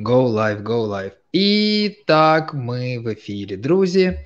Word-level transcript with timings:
Go 0.00 0.28
live, 0.28 0.62
go 0.62 0.86
live. 0.86 1.12
І 1.32 1.96
так, 2.06 2.54
ми 2.54 2.98
в 2.98 3.08
ефірі, 3.08 3.56
друзі. 3.56 4.18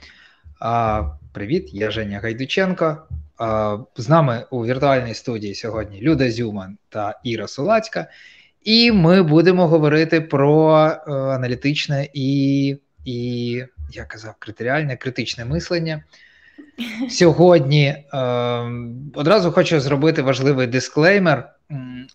А, 0.60 1.02
Привіт, 1.32 1.70
я 1.72 1.90
Женя 1.90 2.20
Гайдученко. 2.22 2.96
А, 3.38 3.78
З 3.96 4.08
нами 4.08 4.44
у 4.50 4.66
віртуальній 4.66 5.14
студії 5.14 5.54
сьогодні 5.54 6.00
Люда 6.00 6.30
Зюман 6.30 6.78
та 6.88 7.20
Іра 7.24 7.48
Сулацька. 7.48 8.06
І 8.64 8.92
ми 8.92 9.22
будемо 9.22 9.68
говорити 9.68 10.20
про 10.20 10.86
е, 10.86 11.12
аналітичне 11.12 12.08
і, 12.14 12.76
і, 13.04 13.52
я 13.92 14.04
казав, 14.04 14.34
критеріальне, 14.38 14.96
критичне 14.96 15.44
мислення. 15.44 16.04
Сьогодні 17.10 17.86
е, 17.86 18.06
одразу 19.14 19.52
хочу 19.52 19.80
зробити 19.80 20.22
важливий 20.22 20.66
дисклеймер. 20.66 21.48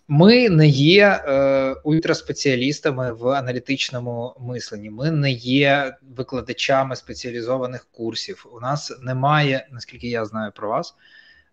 Ми 0.08 0.48
не 0.48 0.68
є 0.68 1.06
е, 1.06 1.72
ультраспеціалістами 1.84 3.12
в 3.12 3.28
аналітичному 3.28 4.34
мисленні. 4.40 4.90
Ми 4.90 5.10
не 5.10 5.30
є 5.32 5.96
викладачами 6.16 6.96
спеціалізованих 6.96 7.86
курсів. 7.92 8.46
У 8.52 8.60
нас 8.60 8.98
немає, 9.02 9.68
наскільки 9.72 10.08
я 10.08 10.24
знаю 10.24 10.52
про 10.54 10.68
вас. 10.68 10.94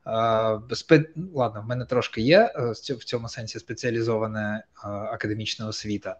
Е, 0.07 0.75
спе... 0.75 1.05
Ладно, 1.33 1.61
в 1.61 1.69
мене 1.69 1.85
трошки 1.85 2.21
є 2.21 2.51
е, 2.55 2.71
в 2.93 3.03
цьому 3.03 3.29
сенсі 3.29 3.59
спеціалізована 3.59 4.57
е, 4.57 4.87
академічна 4.87 5.67
освіта. 5.67 6.15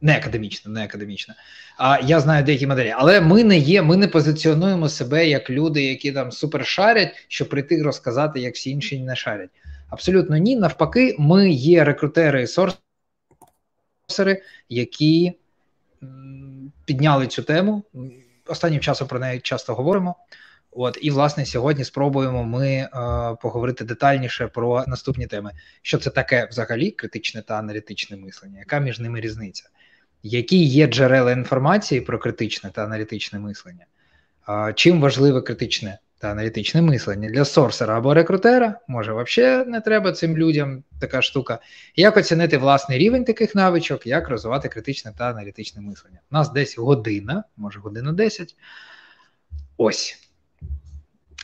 Не 0.00 0.16
академічна, 0.16 0.72
не 0.72 0.84
академічна. 0.84 1.34
А 1.78 1.98
я 2.02 2.20
знаю 2.20 2.44
деякі 2.44 2.66
моделі, 2.66 2.94
але 2.96 3.20
ми 3.20 3.44
не 3.44 3.58
є, 3.58 3.82
ми 3.82 3.96
не 3.96 4.08
позиціонуємо 4.08 4.88
себе 4.88 5.28
як 5.28 5.50
люди, 5.50 5.84
які 5.84 6.12
там 6.12 6.32
супер 6.32 6.66
шарять, 6.66 7.26
щоб 7.28 7.48
прийти 7.48 7.82
розказати, 7.82 8.40
як 8.40 8.54
всі 8.54 8.70
інші 8.70 9.00
не 9.00 9.16
шарять. 9.16 9.50
Абсолютно 9.94 10.36
ні. 10.36 10.56
Навпаки, 10.56 11.16
ми 11.18 11.50
є 11.50 11.84
рекрутери 11.84 12.42
і 12.42 12.46
сорсери, 12.46 14.42
які 14.68 15.32
підняли 16.84 17.26
цю 17.26 17.42
тему. 17.42 17.82
Останнім 18.46 18.80
часом 18.80 19.08
про 19.08 19.18
неї 19.18 19.40
часто 19.40 19.74
говоримо. 19.74 20.16
От 20.70 20.98
і 21.02 21.10
власне 21.10 21.46
сьогодні 21.46 21.84
спробуємо 21.84 22.44
ми 22.44 22.68
е, 22.68 22.88
поговорити 23.42 23.84
детальніше 23.84 24.46
про 24.46 24.84
наступні 24.86 25.26
теми. 25.26 25.50
Що 25.82 25.98
це 25.98 26.10
таке 26.10 26.48
взагалі 26.50 26.90
критичне 26.90 27.42
та 27.42 27.58
аналітичне 27.58 28.16
мислення? 28.16 28.58
Яка 28.58 28.78
між 28.78 29.00
ними 29.00 29.20
різниця? 29.20 29.68
Які 30.22 30.64
є 30.64 30.86
джерела 30.86 31.32
інформації 31.32 32.00
про 32.00 32.18
критичне 32.18 32.70
та 32.70 32.84
аналітичне 32.84 33.38
мислення? 33.38 33.86
Е, 34.48 34.72
чим 34.76 35.00
важливе 35.00 35.40
критичне 35.40 35.98
та 36.24 36.30
аналітичне 36.30 36.82
мислення 36.82 37.28
для 37.28 37.44
сорсера 37.44 37.98
або 37.98 38.14
рекрутера, 38.14 38.80
може, 38.88 39.12
взагалі 39.12 39.70
не 39.70 39.80
треба 39.80 40.12
цим 40.12 40.36
людям 40.36 40.82
така 41.00 41.22
штука. 41.22 41.58
Як 41.96 42.16
оцінити 42.16 42.58
власний 42.58 42.98
рівень 42.98 43.24
таких 43.24 43.54
навичок, 43.54 44.06
як 44.06 44.28
розвивати 44.28 44.68
критичне 44.68 45.12
та 45.18 45.30
аналітичне 45.30 45.82
мислення? 45.82 46.20
У 46.30 46.34
нас 46.34 46.52
десь 46.52 46.78
година, 46.78 47.44
може 47.56 47.78
година 47.78 48.12
10. 48.12 48.56
Ось. 49.76 50.18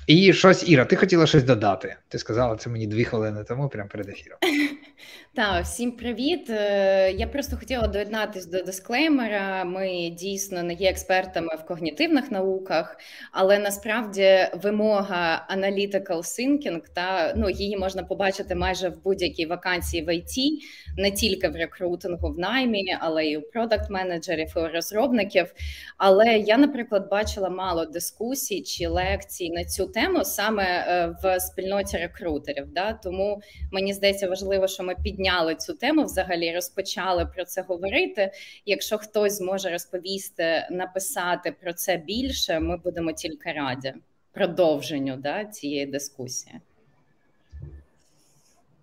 І 0.06 0.33
щось, 0.33 0.69
Іра, 0.69 0.84
ти 0.84 0.97
хотіла 0.97 1.27
щось 1.27 1.45
додати. 1.45 1.97
Ти 2.08 2.19
сказала 2.19 2.56
це 2.56 2.70
мені 2.70 2.86
дві 2.86 3.05
хвилини 3.05 3.45
тому, 3.45 3.69
прямо 3.69 3.89
перед 3.89 4.08
ефіром. 4.08 4.39
Так, 5.34 5.64
всім 5.64 5.92
привіт. 5.92 6.50
Е, 6.50 7.12
я 7.12 7.26
просто 7.26 7.56
хотіла 7.56 7.86
доєднатись 7.86 8.46
до 8.46 8.62
дисклеймера. 8.62 9.64
Ми 9.64 10.10
дійсно 10.10 10.62
не 10.62 10.74
є 10.74 10.90
експертами 10.90 11.56
в 11.56 11.66
когнітивних 11.66 12.30
науках, 12.30 12.96
але 13.32 13.58
насправді 13.58 14.38
вимога 14.62 15.46
analytical 15.56 16.16
thinking, 16.16 16.80
та 16.94 17.34
ну 17.36 17.50
її 17.50 17.76
можна 17.76 18.02
побачити 18.02 18.54
майже 18.54 18.88
в 18.88 19.02
будь-якій 19.04 19.46
вакансії 19.46 20.02
в 20.02 20.08
IT, 20.08 20.48
не 20.96 21.10
тільки 21.10 21.48
в 21.48 21.56
рекрутингу 21.56 22.32
в 22.32 22.38
наймі, 22.38 22.96
але 23.00 23.24
й 23.24 23.36
у 23.36 23.42
продакт 23.42 23.90
менеджерів 23.90 24.52
і 24.56 24.60
у 24.60 24.68
розробників. 24.68 25.54
Але 25.96 26.38
я, 26.38 26.56
наприклад, 26.56 27.08
бачила 27.10 27.50
мало 27.50 27.84
дискусій 27.86 28.62
чи 28.62 28.88
лекцій 28.88 29.50
на 29.50 29.64
цю 29.64 29.86
тему 29.86 30.24
саме 30.24 30.64
е, 30.64 31.16
в 31.22 31.40
спільноті 31.40 31.96
рекрутерів. 31.96 32.66
Да? 32.72 32.92
Тому 32.92 33.40
мені 33.72 33.92
здається 33.92 34.28
важливо, 34.28 34.68
що 34.68 34.83
ми 34.83 34.89
підняли 34.95 35.55
цю 35.55 35.74
тему 35.74 36.05
взагалі, 36.05 36.55
розпочали 36.55 37.27
про 37.27 37.45
це 37.45 37.62
говорити. 37.62 38.33
Якщо 38.67 38.98
хтось 38.98 39.39
зможе 39.39 39.70
розповісти, 39.70 40.68
написати 40.70 41.55
про 41.61 41.73
це 41.73 41.96
більше, 41.96 42.61
ми 42.61 42.77
будемо 42.77 43.12
тільки 43.12 43.52
раді 43.52 43.95
продовженню 44.33 45.17
да, 45.17 45.45
цієї 45.45 45.86
дискусії. 45.86 46.55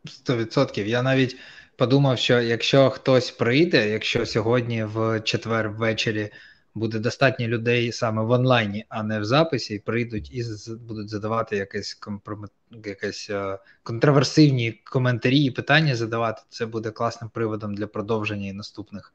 Сто 0.05 0.37
відсотків. 0.37 0.87
Я 0.87 1.01
навіть 1.01 1.37
подумав, 1.75 2.17
що 2.17 2.41
якщо 2.41 2.89
хтось 2.89 3.31
прийде, 3.31 3.89
якщо 3.89 4.25
сьогодні 4.25 4.83
в 4.83 5.21
четвер 5.21 5.69
ввечері 5.69 6.29
буде 6.77 6.99
достатньо 6.99 7.47
людей 7.47 7.91
саме 7.91 8.21
в 8.21 8.31
онлайні, 8.31 8.85
а 8.89 9.03
не 9.03 9.19
в 9.19 9.25
записі, 9.25 9.75
і 9.75 9.79
прийдуть 9.79 10.31
і 10.31 10.45
будуть 10.87 11.09
задавати 11.09 11.57
якесь 11.57 11.93
компромет, 11.93 12.51
якесь 12.85 13.29
е, 13.29 13.57
контроверсивні 13.83 14.71
коментарі 14.71 15.39
і 15.43 15.51
питання 15.51 15.95
задавати. 15.95 16.41
Це 16.49 16.65
буде 16.65 16.91
класним 16.91 17.29
приводом 17.29 17.75
для 17.75 17.87
продовження 17.87 18.47
і 18.47 18.53
наступних 18.53 19.13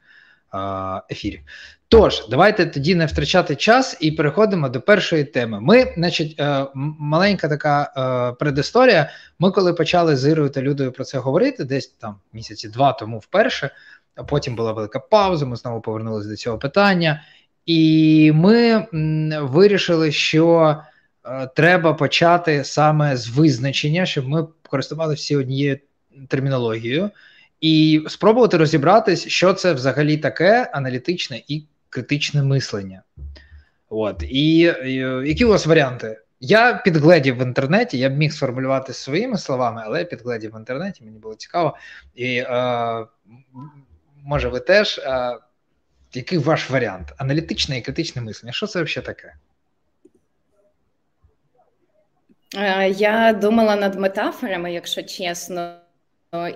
ефірів. 1.10 1.40
Тож, 1.88 2.28
давайте 2.30 2.66
тоді 2.66 2.94
не 2.94 3.06
втрачати 3.06 3.56
час 3.56 3.96
і 4.00 4.12
переходимо 4.12 4.68
до 4.68 4.80
першої 4.80 5.24
теми. 5.24 5.60
Ми, 5.60 5.92
значить, 5.96 6.40
е, 6.40 6.66
маленька 6.74 7.48
така 7.48 7.92
е, 7.96 8.36
предісторія. 8.38 9.10
Ми, 9.38 9.50
коли 9.50 9.74
почали 9.74 10.16
з 10.16 10.30
Ірою 10.30 10.50
та 10.50 10.62
Людою 10.62 10.92
про 10.92 11.04
це 11.04 11.18
говорити, 11.18 11.64
десь 11.64 11.86
там 11.86 12.16
місяці 12.32 12.68
два 12.68 12.92
тому 12.92 13.18
вперше, 13.18 13.70
а 14.16 14.24
потім 14.24 14.56
була 14.56 14.72
велика 14.72 14.98
пауза. 14.98 15.46
Ми 15.46 15.56
знову 15.56 15.80
повернулися 15.80 16.28
до 16.28 16.36
цього 16.36 16.58
питання. 16.58 17.22
І 17.66 18.32
ми 18.34 18.86
вирішили, 19.40 20.12
що 20.12 20.76
е, 21.24 21.48
треба 21.56 21.94
почати 21.94 22.64
саме 22.64 23.16
з 23.16 23.28
визначення, 23.28 24.06
щоб 24.06 24.28
ми 24.28 24.46
користувалися 24.68 25.20
всі 25.20 25.36
однією 25.36 25.78
термінологією, 26.28 27.10
і 27.60 28.04
спробувати 28.08 28.56
розібратись, 28.56 29.28
що 29.28 29.52
це 29.52 29.72
взагалі 29.72 30.16
таке 30.16 30.70
аналітичне 30.72 31.42
і 31.48 31.64
критичне 31.90 32.42
мислення. 32.42 33.02
От 33.88 34.22
і, 34.22 34.58
і 34.84 34.94
які 35.26 35.44
у 35.44 35.48
вас 35.48 35.66
варіанти? 35.66 36.18
Я 36.40 36.74
підгледів 36.84 37.38
в 37.38 37.42
інтернеті, 37.42 37.98
я 37.98 38.08
б 38.08 38.16
міг 38.16 38.32
сформулювати 38.32 38.92
своїми 38.92 39.38
словами, 39.38 39.82
але 39.84 39.98
я 39.98 40.04
підгледів 40.04 40.52
в 40.54 40.58
інтернеті, 40.58 41.04
мені 41.04 41.18
було 41.18 41.34
цікаво. 41.34 41.76
І 42.14 42.36
е, 42.36 43.06
може 44.24 44.48
ви 44.48 44.60
теж. 44.60 44.98
Е, 44.98 45.38
який 46.16 46.38
ваш 46.38 46.70
варіант? 46.70 47.12
Аналітичне 47.16 47.78
і 47.78 47.82
критичне 47.82 48.22
мислення. 48.22 48.52
Що 48.52 48.66
це 48.66 48.82
взагалі 48.82 49.06
таке? 49.06 49.34
Е, 52.56 52.88
я 52.90 53.32
думала 53.32 53.76
над 53.76 54.00
метафорами, 54.00 54.72
якщо 54.72 55.02
чесно. 55.02 55.78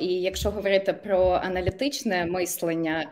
І 0.01 0.07
якщо 0.07 0.51
говорити 0.51 0.93
про 0.93 1.31
аналітичне 1.31 2.27
мислення, 2.27 3.11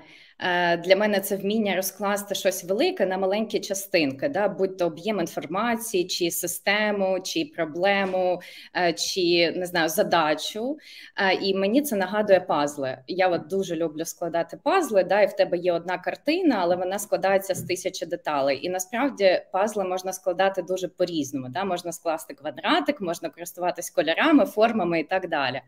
для 0.77 0.97
мене 0.97 1.21
це 1.21 1.37
вміння 1.37 1.77
розкласти 1.77 2.35
щось 2.35 2.65
велике 2.65 3.07
на 3.07 3.19
маленькі 3.19 3.61
частинки, 3.61 4.29
да, 4.29 4.49
будь 4.49 4.77
то 4.77 4.87
об'єм 4.87 5.21
інформації, 5.21 6.05
чи 6.05 6.31
систему, 6.31 7.21
чи 7.21 7.51
проблему, 7.57 8.41
е, 8.77 8.93
чи 8.93 9.53
не 9.57 9.67
знаю 9.67 9.89
задачу. 9.89 10.79
Е, 11.17 11.35
і 11.35 11.55
мені 11.55 11.83
це 11.83 11.97
нагадує 11.97 12.41
пазли. 12.41 12.99
Я 13.07 13.29
от 13.29 13.47
дуже 13.47 13.77
люблю 13.77 14.05
складати 14.05 14.59
пазли. 14.63 15.05
Да, 15.05 15.23
І 15.23 15.27
в 15.27 15.33
тебе 15.33 15.59
є 15.59 15.73
одна 15.73 15.99
картина, 15.99 16.57
але 16.61 16.77
вона 16.77 16.99
складається 16.99 17.55
з 17.55 17.63
тисячі 17.63 18.07
деталей. 18.07 18.67
І 18.67 18.71
насправді 18.71 19.43
пазли 19.53 19.85
можна 19.85 20.13
складати 20.13 20.63
дуже 20.63 20.89
по-різному. 20.89 21.49
Да, 21.49 21.65
Можна 21.65 21.93
скласти 21.93 22.35
квадратик, 22.35 23.01
можна 23.01 23.31
користуватись 23.31 23.91
кольорами, 23.91 24.47
формами 24.47 25.01
і 25.01 25.05
так 25.05 25.29
далі. 25.29 25.63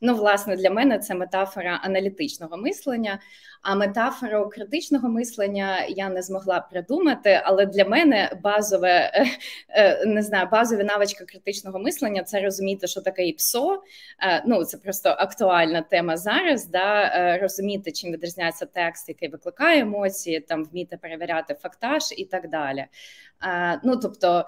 Ну, 0.00 0.14
власне, 0.14 0.56
для 0.56 0.70
мене 0.70 0.98
це 0.98 1.14
метафора 1.14 1.80
аналітичного 1.82 2.56
мислення. 2.56 3.18
А 3.68 3.74
метафору 3.74 4.48
критичного 4.48 5.08
мислення 5.08 5.84
я 5.88 6.08
не 6.08 6.22
змогла 6.22 6.60
придумати, 6.60 7.40
але 7.44 7.66
для 7.66 7.84
мене 7.84 8.30
базове 8.42 9.10
е, 9.14 9.26
е, 9.68 10.06
не 10.06 10.22
знаю, 10.22 10.48
базові 10.52 10.84
навички 10.84 11.24
критичного 11.24 11.78
мислення 11.78 12.22
це 12.22 12.40
розуміти, 12.40 12.86
що 12.86 13.00
таке 13.00 13.26
ІПСО. 13.26 13.82
Е, 14.22 14.42
ну 14.46 14.64
це 14.64 14.78
просто 14.78 15.08
актуальна 15.08 15.82
тема 15.82 16.16
зараз. 16.16 16.66
Да, 16.66 17.38
Розуміти, 17.38 17.92
чим 17.92 18.12
відрізняється 18.12 18.66
текст, 18.66 19.08
який 19.08 19.28
викликає 19.28 19.80
емоції, 19.80 20.40
там 20.40 20.64
вміти 20.64 20.96
перевіряти 20.96 21.54
фактаж 21.54 22.02
і 22.16 22.24
так 22.24 22.50
далі. 22.50 22.86
Ну 23.84 23.96
тобто 23.96 24.44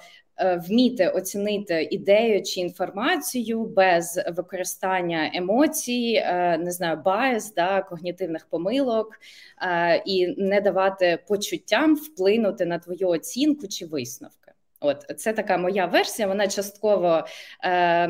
вміти 0.68 1.08
оцінити 1.08 1.88
ідею 1.90 2.42
чи 2.42 2.60
інформацію 2.60 3.64
без 3.64 4.20
використання 4.36 5.30
емоцій, 5.34 6.22
е, 6.24 6.58
не 6.58 6.70
знаю, 6.70 7.02
bias, 7.04 7.54
да, 7.54 7.82
когнітивних 7.82 8.46
помилок 8.46 9.20
е, 9.62 10.02
і 10.06 10.26
не 10.26 10.60
давати 10.60 11.18
почуттям 11.28 11.94
вплинути 11.94 12.66
на 12.66 12.78
твою 12.78 13.08
оцінку 13.08 13.68
чи 13.68 13.86
висновки. 13.86 14.52
От 14.80 15.04
це 15.16 15.32
така 15.32 15.58
моя 15.58 15.86
версія. 15.86 16.28
Вона 16.28 16.48
частково 16.48 17.24
е, 17.64 18.06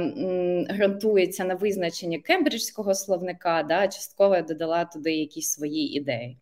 ґрунтується 0.72 1.44
на 1.44 1.54
визначенні 1.54 2.18
кембриджського 2.18 2.94
словника, 2.94 3.62
да, 3.68 3.88
частково 3.88 4.36
я 4.36 4.42
додала 4.42 4.84
туди 4.84 5.12
якісь 5.12 5.50
свої 5.50 5.96
ідеї. 5.96 6.38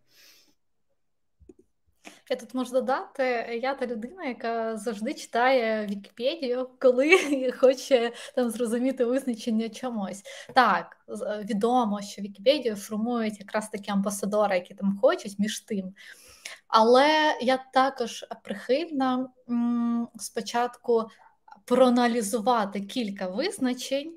Я 2.31 2.37
тут 2.37 2.55
можу 2.55 2.73
додати, 2.73 3.25
я 3.62 3.75
та 3.75 3.87
людина, 3.87 4.25
яка 4.25 4.76
завжди 4.76 5.14
читає 5.14 5.87
Вікіпедію, 5.87 6.70
коли 6.81 7.52
хоче 7.58 8.12
там 8.34 8.50
зрозуміти 8.50 9.05
визначення 9.05 9.69
чомусь. 9.69 10.23
Так, 10.55 10.96
відомо, 11.44 12.02
що 12.02 12.23
Вікіпедію 12.23 12.76
формують 12.76 13.40
якраз 13.40 13.69
такі 13.69 13.90
амбасадори, 13.90 14.55
які 14.55 14.75
там 14.75 14.99
хочуть 15.02 15.38
між 15.38 15.61
тим. 15.61 15.94
Але 16.69 17.38
я 17.40 17.64
також 17.73 18.25
прихильна 18.43 19.29
спочатку 20.19 21.05
проаналізувати 21.64 22.81
кілька 22.81 23.29
визначень. 23.29 24.14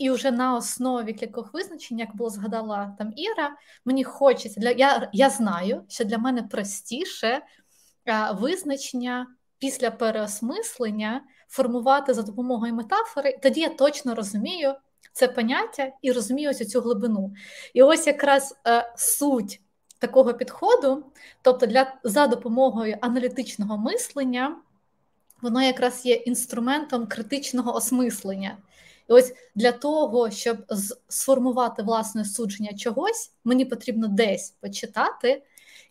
І 0.00 0.10
вже 0.10 0.30
на 0.30 0.56
основі 0.56 1.12
кількох 1.12 1.54
визначень, 1.54 1.98
як 1.98 2.16
було 2.16 2.30
згадала 2.30 2.94
там 2.98 3.12
Іра, 3.16 3.56
мені 3.84 4.04
хочеться 4.04 4.60
для 4.60 4.70
я 4.70 5.10
я 5.12 5.30
знаю, 5.30 5.84
що 5.88 6.04
для 6.04 6.18
мене 6.18 6.42
простіше 6.42 7.42
а, 8.06 8.32
визначення 8.32 9.26
після 9.58 9.90
переосмислення 9.90 11.22
формувати 11.48 12.14
за 12.14 12.22
допомогою 12.22 12.74
метафори. 12.74 13.38
Тоді 13.42 13.60
я 13.60 13.68
точно 13.68 14.14
розумію 14.14 14.74
це 15.12 15.28
поняття 15.28 15.92
і 16.02 16.12
розумію 16.12 16.50
ось 16.50 16.68
цю 16.68 16.80
глибину. 16.80 17.32
І 17.74 17.82
ось 17.82 18.06
якраз 18.06 18.56
е, 18.66 18.92
суть 18.96 19.60
такого 19.98 20.34
підходу, 20.34 21.04
тобто 21.42 21.66
для 21.66 21.94
за 22.04 22.26
допомогою 22.26 22.96
аналітичного 23.00 23.78
мислення, 23.78 24.56
воно 25.42 25.62
якраз 25.62 26.06
є 26.06 26.14
інструментом 26.14 27.06
критичного 27.06 27.74
осмислення. 27.74 28.56
Ось 29.12 29.34
для 29.54 29.72
того, 29.72 30.30
щоб 30.30 30.56
сформувати 31.08 31.82
власне 31.82 32.24
судження 32.24 32.72
чогось, 32.74 33.32
мені 33.44 33.64
потрібно 33.64 34.08
десь 34.08 34.50
почитати, 34.50 35.42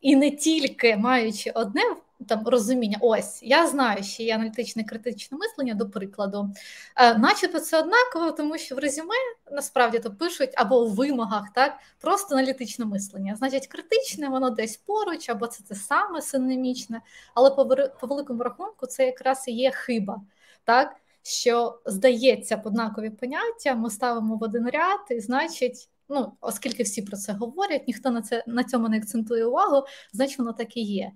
і 0.02 0.16
не 0.16 0.32
тільки 0.32 0.98
маючи 0.98 1.52
одне 1.52 1.82
там 2.28 2.48
розуміння, 2.48 2.98
ось 3.02 3.44
я 3.44 3.68
знаю, 3.68 4.04
що 4.04 4.24
є 4.24 4.36
аналітичне 4.36 4.84
критичне 4.84 5.38
мислення, 5.38 5.74
до 5.74 5.90
прикладу, 5.90 6.50
е, 6.96 7.18
начебто 7.18 7.60
це 7.60 7.80
однаково, 7.80 8.32
тому 8.32 8.58
що 8.58 8.76
в 8.76 8.80
резюме 8.80 9.16
насправді 9.52 10.00
то 10.00 10.12
пишуть 10.12 10.50
або 10.56 10.82
у 10.82 10.90
вимогах, 10.90 11.44
так 11.56 11.74
просто 12.02 12.36
аналітичне 12.36 12.86
мислення. 12.86 13.36
Значить, 13.36 13.68
критичне, 13.68 14.30
воно 14.30 14.50
десь 14.50 14.78
поруч, 14.78 15.30
або 15.30 15.48
це 15.48 15.64
те 15.64 15.76
саме 15.76 16.22
синонімічне, 16.22 17.02
але 17.34 17.50
по, 17.50 17.66
по 18.00 18.08
великому 18.08 18.44
рахунку 18.44 18.86
це 18.86 19.06
якраз 19.06 19.48
і 19.48 19.52
є 19.52 19.72
хиба. 19.72 20.22
так, 20.64 20.96
що 21.30 21.80
здається 21.86 22.62
однакові 22.66 23.10
поняття, 23.10 23.76
ми 23.76 23.90
ставимо 23.90 24.36
в 24.36 24.44
один 24.44 24.70
ряд, 24.70 25.00
і 25.10 25.20
значить, 25.20 25.90
ну 26.10 26.32
оскільки 26.42 26.84
всі 26.84 27.02
про 27.02 27.18
це 27.18 27.34
говорять, 27.34 27.88
ніхто 27.88 28.12
на 28.12 28.22
це 28.22 28.44
на 28.48 28.64
цьому 28.64 28.90
не 28.90 28.98
акцентує 28.98 29.46
увагу, 29.46 29.86
значить 30.14 30.40
воно 30.40 30.54
так 30.54 30.78
і 30.78 30.82
є. 30.82 31.12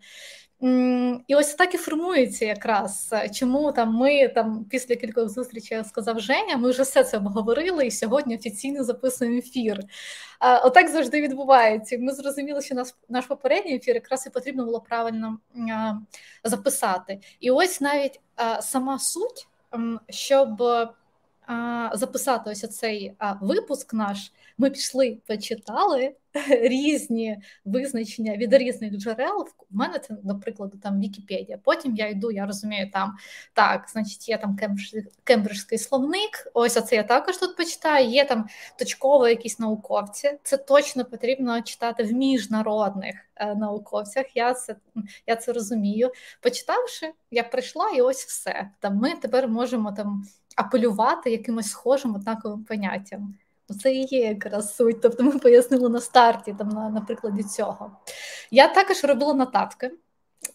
І 1.27 1.35
ось 1.35 1.53
так 1.53 1.73
і 1.73 1.77
формується 1.77 2.45
якраз, 2.45 3.13
чому 3.33 3.71
там 3.71 3.93
ми 3.93 4.27
там 4.27 4.65
після 4.69 4.95
кількох 4.95 5.29
зустрічей 5.29 5.83
сказав 5.83 6.19
Женя, 6.19 6.57
ми 6.57 6.69
вже 6.69 6.83
все 6.83 7.03
це 7.03 7.17
обговорили 7.17 7.87
і 7.87 7.91
сьогодні 7.91 8.35
офіційно 8.35 8.83
записуємо 8.83 9.37
ефір. 9.37 9.79
Отак 10.63 10.89
завжди 10.89 11.21
відбувається. 11.21 11.97
Ми 11.99 12.13
зрозуміли, 12.13 12.61
що 12.61 12.75
наш 12.75 12.87
наш 13.09 13.25
попередній 13.25 13.75
ефір 13.75 13.95
якраз 13.95 14.25
і 14.27 14.29
потрібно 14.29 14.65
було 14.65 14.81
правильно 14.81 15.39
записати. 16.43 17.19
І 17.39 17.51
ось 17.51 17.81
навіть 17.81 18.19
сама 18.61 18.99
суть 18.99 19.47
щоб 20.09 20.63
записати 21.93 22.49
ось 22.49 22.77
цей 22.77 23.13
випуск 23.41 23.93
наш, 23.93 24.31
ми 24.57 24.69
пішли, 24.69 25.17
почитали 25.27 26.15
різні 26.47 27.37
визначення 27.65 28.37
від 28.37 28.53
різних 28.53 28.93
джерел. 28.93 29.47
У 29.71 29.77
мене 29.77 29.99
це, 29.99 30.17
до 30.23 30.39
прикладу, 30.39 30.77
там 30.77 30.99
Вікіпедія. 30.99 31.59
Потім 31.63 31.95
я 31.95 32.09
йду, 32.09 32.31
я 32.31 32.45
розумію, 32.45 32.89
там 32.93 33.15
так, 33.53 33.89
значить, 33.91 34.29
є 34.29 34.37
там 34.37 34.57
кембриджський 35.23 35.77
словник. 35.77 36.51
Ось 36.53 36.77
оце 36.77 36.95
я 36.95 37.03
також 37.03 37.37
тут 37.37 37.57
почитаю. 37.57 38.09
Є 38.09 38.25
там 38.25 38.47
точково 38.79 39.27
якісь 39.27 39.59
науковці. 39.59 40.31
Це 40.43 40.57
точно 40.57 41.05
потрібно 41.05 41.61
читати 41.61 42.03
в 42.03 42.13
міжнародних 42.13 43.15
е, 43.35 43.55
науковцях. 43.55 44.25
Я 44.35 44.53
це 44.53 44.75
я 45.27 45.35
це 45.35 45.53
розумію. 45.53 46.11
Почитавши, 46.41 47.13
я 47.31 47.43
прийшла, 47.43 47.89
і 47.89 48.01
ось 48.01 48.25
все. 48.25 48.69
Там 48.79 48.95
ми 48.95 49.15
тепер 49.15 49.47
можемо 49.47 49.91
там 49.91 50.23
апелювати 50.55 51.31
якимось 51.31 51.69
схожим 51.69 52.15
однаковим 52.15 52.63
поняттям. 52.63 53.35
Це 53.81 53.93
і 53.93 54.05
є 54.05 54.19
якраз 54.19 54.75
суть. 54.75 55.01
Тобто 55.01 55.23
ми 55.23 55.39
пояснили 55.39 55.89
на 55.89 56.01
старті, 56.01 56.55
там 56.57 56.69
на, 56.69 56.89
на 56.89 57.01
прикладі 57.01 57.43
цього. 57.43 57.97
Я 58.51 58.67
також 58.67 59.03
робила 59.03 59.33
нотатки. 59.33 59.91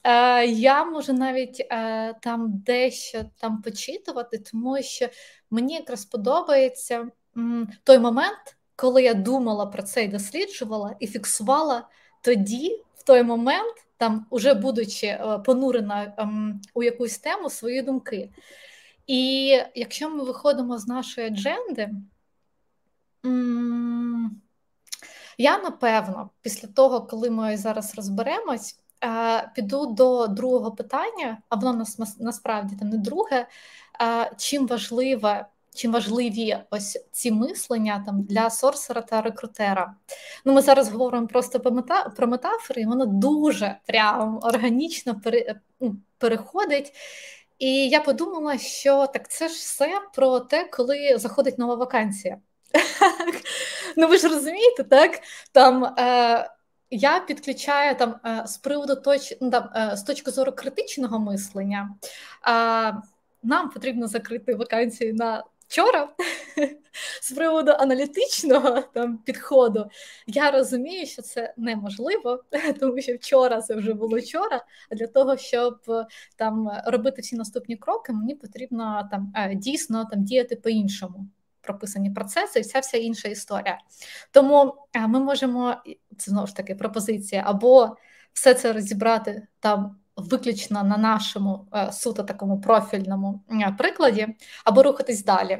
Е, 0.05 0.46
Я 0.46 0.84
можу 0.84 1.12
навіть 1.12 1.66
е, 1.70 2.14
там 2.22 2.62
дещо 2.66 3.25
там 3.40 3.62
почитувати, 3.62 4.38
тому 4.38 4.82
що 4.82 5.08
мені 5.50 5.75
якраз 5.75 6.05
подобається 6.05 7.08
м, 7.37 7.69
той 7.84 7.99
момент, 7.99 8.56
коли 8.76 9.02
я 9.02 9.14
думала 9.14 9.66
про 9.66 9.82
це 9.82 10.05
і 10.05 10.08
досліджувала, 10.08 10.96
і 11.00 11.06
фіксувала 11.06 11.88
тоді, 12.22 12.82
в 12.96 13.02
той 13.02 13.22
момент, 13.22 13.75
там, 13.96 14.26
уже 14.31 14.55
будучи 14.55 15.06
е, 15.06 15.38
понурена 15.46 16.02
е, 16.19 16.28
у 16.75 16.82
якусь 16.82 17.19
тему 17.19 17.50
свої 17.50 17.82
думки. 17.82 18.31
І 19.06 19.46
якщо 19.75 20.10
ми 20.10 20.25
виходимо 20.25 20.78
з 20.78 20.87
нашої 20.87 21.26
адженди, 21.26 21.90
я 25.38 25.59
напевно, 25.59 26.31
після 26.43 26.69
того, 26.69 27.00
коли 27.00 27.31
ми 27.31 27.56
зараз 27.56 27.94
розберемось, 27.97 28.79
е, 29.05 29.50
піду 29.55 29.87
до 29.87 30.26
другого 30.26 30.73
питання, 30.73 31.38
а 31.49 31.56
воно 31.56 31.73
нас 31.73 32.19
насправді 32.19 32.85
не 32.85 32.97
друге. 32.97 33.47
Е, 34.03 34.32
чим 34.37 34.67
важливе, 34.67 35.47
чим 35.75 35.93
важливі 35.93 36.59
ось 36.70 37.05
ці 37.12 37.32
мислення 37.32 38.03
там 38.06 38.23
для 38.23 38.50
сорсера 38.50 39.00
та 39.00 39.23
рекрутера? 39.23 39.94
Ну, 40.44 40.53
Ми 40.53 40.62
зараз 40.62 40.88
говоримо 40.88 41.26
просто 41.26 41.61
про 42.17 42.26
метафори, 42.26 42.82
і 42.82 42.87
воно 42.87 43.06
дуже 43.06 43.79
прям 43.87 44.38
органічно 44.43 45.20
ну, 45.81 45.97
переходить. 46.19 46.93
І 47.59 47.88
я 47.88 48.00
подумала, 48.00 48.59
що 48.59 49.06
так 49.06 49.31
це 49.31 49.49
ж 49.49 49.55
все 49.55 50.00
про 50.15 50.41
те, 50.41 50.65
коли 50.65 51.19
заходить 51.19 51.59
нова 51.59 51.75
вакансія. 51.75 52.38
Ну, 53.97 54.09
ви 54.09 54.19
ж 54.19 54.29
розумієте, 54.29 54.85
так? 54.85 55.20
Там 55.53 55.85
е, 55.85 56.50
я 56.91 57.20
підключаю 57.20 57.97
там 57.97 58.15
е, 58.26 58.43
з 58.47 58.56
приводу 58.56 58.97
точ, 58.97 59.37
ну, 59.41 59.50
там, 59.50 59.70
е, 59.77 59.96
з 59.96 60.03
точки 60.03 60.31
зору 60.31 60.53
критичного 60.53 61.19
мислення. 61.19 61.91
Е, 62.48 63.03
нам 63.43 63.70
потрібно 63.75 64.06
закрити 64.06 64.55
вакансію 64.55 65.15
на 65.15 65.44
вчора. 65.69 66.08
З 67.22 67.32
приводу 67.32 67.70
аналітичного 67.70 68.81
там 68.81 69.19
підходу, 69.19 69.91
я 70.27 70.51
розумію, 70.51 71.06
що 71.06 71.22
це 71.22 71.55
неможливо, 71.56 72.44
тому 72.81 73.01
що 73.01 73.15
вчора 73.15 73.63
це 73.63 73.75
вже 73.75 73.94
було 73.94 74.19
вчора. 74.19 74.65
А 74.91 74.94
для 74.94 75.06
того, 75.06 75.37
щоб 75.37 75.79
там 76.37 76.70
робити 76.87 77.22
всі 77.22 77.37
наступні 77.37 77.77
кроки, 77.77 78.13
мені 78.13 78.34
потрібно 78.34 79.08
там 79.10 79.32
е, 79.37 79.55
дійсно 79.55 80.05
там 80.10 80.25
діяти 80.25 80.56
по-іншому 80.56 81.27
прописані 81.60 82.10
процеси 82.10 82.58
і 82.58 82.62
вся 82.62 82.81
вся 82.81 82.96
інша 82.96 83.29
історія. 83.29 83.79
Тому 84.31 84.74
е, 84.93 85.06
ми 85.06 85.20
можемо 85.20 85.77
це 86.19 86.31
знову 86.31 86.46
ж 86.46 86.56
таки 86.56 86.74
пропозиція, 86.74 87.43
або 87.46 87.96
все 88.32 88.55
це 88.55 88.72
розібрати 88.72 89.46
там. 89.60 89.96
Виключно 90.19 90.82
на 90.82 90.96
нашому 90.96 91.67
е, 91.75 91.93
суто 91.93 92.22
такому 92.22 92.60
профільному 92.60 93.41
е, 93.51 93.75
прикладі, 93.79 94.27
або 94.65 94.82
рухатись 94.82 95.25
далі. 95.25 95.58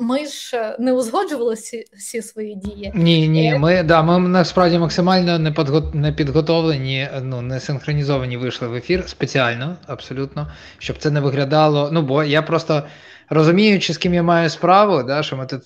Ми 0.00 0.26
ж 0.26 0.76
не 0.78 0.92
узгоджували 0.92 1.54
всі, 1.54 1.84
всі 1.96 2.22
свої 2.22 2.54
дії. 2.54 2.92
Ні, 2.94 3.28
ні, 3.28 3.58
ми 3.58 3.82
да, 3.82 4.02
ми 4.02 4.28
насправді 4.28 4.78
максимально 4.78 5.38
не 5.38 5.52
підго... 5.52 5.90
не 5.94 6.12
підготовлені, 6.12 7.08
ну 7.22 7.42
не 7.42 7.60
синхронізовані 7.60 8.36
вийшли 8.36 8.68
в 8.68 8.74
ефір 8.74 9.04
спеціально, 9.06 9.76
абсолютно, 9.86 10.50
щоб 10.78 10.98
це 10.98 11.10
не 11.10 11.20
виглядало. 11.20 11.88
Ну 11.92 12.02
бо 12.02 12.24
я 12.24 12.42
просто 12.42 12.82
розуміючи, 13.28 13.92
з 13.92 13.98
ким 13.98 14.14
я 14.14 14.22
маю 14.22 14.50
справу, 14.50 15.02
да, 15.02 15.22
що 15.22 15.36
ми 15.36 15.46
тут 15.46 15.62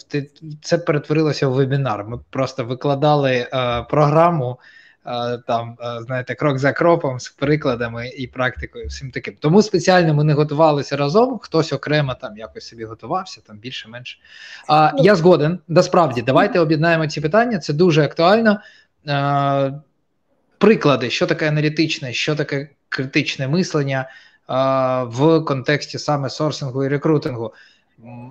це 0.63 0.79
перетворилося 0.79 1.49
в 1.49 1.53
вебінар. 1.53 2.05
Ми 2.05 2.19
просто 2.31 2.65
викладали 2.65 3.33
е, 3.33 3.83
програму. 3.83 4.59
Е, 5.07 5.39
там, 5.47 5.77
е, 5.81 6.03
знаєте, 6.03 6.35
крок 6.35 6.59
за 6.59 6.73
кроком 6.73 7.21
з 7.21 7.29
прикладами 7.29 8.09
і 8.09 8.27
практикою, 8.27 8.87
всім 8.87 9.11
таким. 9.11 9.35
Тому 9.41 9.63
спеціально 9.63 10.15
ми 10.15 10.25
не 10.25 10.33
готувалися 10.33 10.97
разом, 10.97 11.39
хтось 11.39 11.73
окремо 11.73 12.15
там 12.21 12.37
якось 12.37 12.67
собі 12.67 12.85
готувався, 12.85 13.41
там 13.47 13.59
більше-менше. 13.59 14.19
А, 14.69 14.93
Я 14.99 15.17
згоден, 15.17 15.59
насправді, 15.69 16.23
давайте 16.23 16.61
об'єднаємо 16.61 17.07
ці 17.07 17.21
питання, 17.21 17.59
це 17.59 17.73
дуже 17.73 18.03
актуально. 18.03 18.61
Е, 19.09 19.81
Приклади, 20.59 21.11
що 21.11 21.27
таке 21.27 21.49
аналітичне, 21.49 22.13
що 22.13 22.37
таке 22.37 22.69
критичне 22.89 23.49
мислення 23.49 24.09
в 25.03 25.41
контексті 25.41 25.99
саме 25.99 26.31
сорсингу 26.31 26.85
і 26.85 26.89
рекрутингу. 26.89 27.55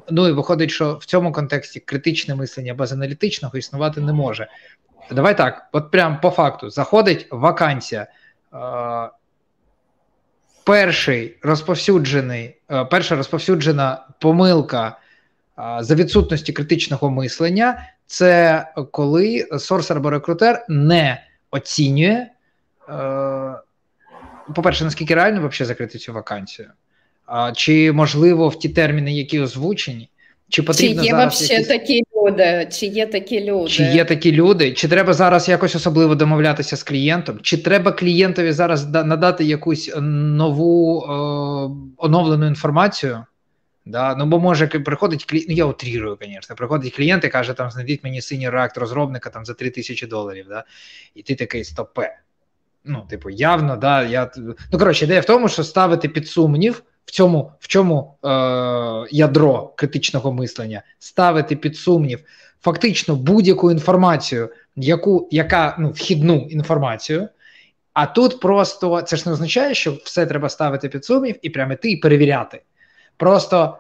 Ну 0.10 0.28
і 0.28 0.32
виходить, 0.32 0.72
що 0.72 0.96
в 0.96 1.06
цьому 1.06 1.32
контексті 1.32 1.80
критичне 1.80 2.36
мислення 2.36 2.74
без 2.74 2.94
аналітичного 2.94 3.58
існувати 3.58 4.02
не 4.02 4.14
може. 4.14 4.48
Давай 5.12 5.38
так, 5.38 5.70
от 5.72 5.92
прям 5.92 6.20
по 6.22 6.30
факту, 6.30 6.70
заходить 6.70 7.28
вакансія. 7.32 8.08
перший 10.70 11.38
розповсюджений, 11.42 12.56
е, 12.72 12.86
перша 12.86 13.16
розповсюджена 13.16 14.06
помилка 14.20 14.98
за 15.80 15.96
відсутності 15.96 16.54
критичного 16.54 17.10
мислення, 17.10 17.84
це 18.06 18.66
коли 18.92 19.48
сорсер 19.60 19.98
або 19.98 20.10
рекрутер 20.10 20.66
не 20.70 21.24
оцінює, 21.52 22.28
е, 22.90 23.54
по-перше, 24.56 24.84
наскільки 24.84 25.16
реально 25.16 25.48
взагалі 25.48 25.68
закрити 25.68 25.98
цю 25.98 26.14
вакансію, 26.14 26.70
чи 27.56 27.92
можливо 27.92 28.50
в 28.50 28.60
ті 28.60 28.70
терміни, 28.70 29.14
які 29.14 29.40
озвучені, 29.40 30.10
чи 30.50 30.64
потрібно 30.64 31.02
чи 31.02 31.08
є 31.08 31.12
зараз 31.12 31.50
якісь... 31.50 31.68
такі 31.68 32.04
люди, 32.16 32.68
чи 32.72 32.86
є 32.86 33.06
такі 33.06 33.44
люди, 33.44 33.70
чи 33.70 33.84
є 33.84 34.06
такі 34.06 34.32
люди, 34.32 34.74
чи 34.74 34.88
треба 34.88 35.14
зараз 35.14 35.50
якось 35.50 35.76
особливо 35.76 36.16
домовлятися 36.16 36.78
з 36.78 36.84
клієнтом, 36.84 37.40
чи 37.42 37.58
треба 37.58 37.92
клієнтові 37.92 38.52
зараз 38.52 38.90
надати 38.90 39.46
якусь 39.46 39.94
нову 40.02 41.02
е, 41.02 41.14
оновлену 41.98 42.48
інформацію? 42.48 43.26
Да? 43.86 44.16
Ну, 44.16 44.26
бо 44.26 44.40
може 44.40 44.68
приходить 44.68 45.26
клієнт, 45.26 45.50
ну 45.50 45.56
я 45.56 45.66
утрірую, 45.66 46.18
звісно, 46.22 46.56
приходить 46.56 46.96
клієнт 46.96 47.24
і 47.24 47.30
каже, 47.30 47.54
там 47.54 47.72
знайдіть 47.72 48.04
мені 48.04 48.22
синій 48.22 48.50
реакт 48.50 48.78
розробника 48.78 49.30
там 49.30 49.46
за 49.46 49.54
3 49.54 49.70
тисячі 49.70 50.08
доларів, 50.08 50.46
да? 50.50 50.64
і 51.16 51.24
ти 51.24 51.36
такий 51.36 51.64
стопе. 51.64 52.20
Ну, 52.86 53.06
типу, 53.10 53.30
явно, 53.30 53.78
да, 53.78 54.04
я. 54.04 54.32
Ну, 54.72 54.80
коротше, 54.80 55.06
ідея 55.06 55.22
в 55.22 55.26
тому, 55.26 55.50
що 55.50 55.64
ставити 55.64 56.10
під 56.10 56.28
сумнів 56.28 56.84
в 57.10 57.12
цьому 57.12 57.52
в 57.60 57.68
чому 57.68 58.16
е, 58.26 58.30
ядро 59.12 59.74
критичного 59.76 60.34
мислення, 60.34 60.82
ставити 61.00 61.56
під 61.56 61.78
сумнів 61.78 62.20
фактично 62.62 63.16
будь-яку 63.16 63.72
інформацію, 63.72 64.50
яку, 64.76 65.28
яка 65.32 65.76
ну, 65.80 65.92
вхідну 65.92 66.48
інформацію. 66.50 67.30
А 67.94 68.06
тут 68.06 68.40
просто 68.40 69.02
це 69.02 69.16
ж 69.16 69.24
не 69.26 69.32
означає, 69.32 69.74
що 69.74 69.98
все 70.04 70.26
треба 70.26 70.50
ставити 70.50 70.90
під 70.90 71.06
сумнів 71.06 71.36
і 71.42 71.50
прямо 71.50 71.74
йти 71.74 71.92
і 71.92 71.98
перевіряти. 71.98 72.62
Просто 73.18 73.78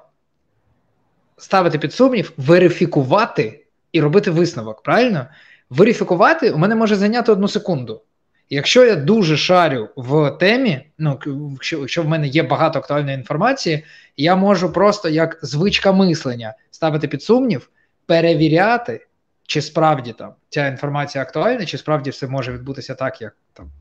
ставити 1.37 1.79
під 1.79 1.93
сумнів, 1.93 2.33
верифікувати 2.37 3.65
і 3.91 4.01
робити 4.01 4.31
висновок. 4.31 4.83
Правильно? 4.83 5.27
Верифікувати 5.69 6.51
у 6.51 6.57
мене 6.57 6.75
може 6.75 6.95
зайняти 6.95 7.31
одну 7.31 7.47
секунду. 7.47 8.01
Якщо 8.49 8.85
я 8.85 8.95
дуже 8.95 9.37
шарю 9.37 9.89
в 9.95 10.31
темі, 10.31 10.91
ну 10.97 11.19
якщо, 11.51 11.79
якщо 11.79 12.03
в 12.03 12.07
мене 12.07 12.27
є 12.27 12.43
багато 12.43 12.79
актуальної 12.79 13.17
інформації, 13.17 13.85
я 14.17 14.35
можу 14.35 14.73
просто 14.73 15.09
як 15.09 15.39
звичка 15.41 15.91
мислення 15.91 16.53
ставити 16.71 17.07
під 17.07 17.23
сумнів, 17.23 17.69
перевіряти, 18.05 19.05
чи 19.47 19.61
справді 19.61 20.13
там 20.13 20.33
ця 20.49 20.67
інформація 20.67 21.23
актуальна, 21.23 21.65
чи 21.65 21.77
справді 21.77 22.09
все 22.09 22.27
може 22.27 22.51
відбутися 22.53 22.95
так, 22.95 23.21
як 23.21 23.35
там 23.53 23.71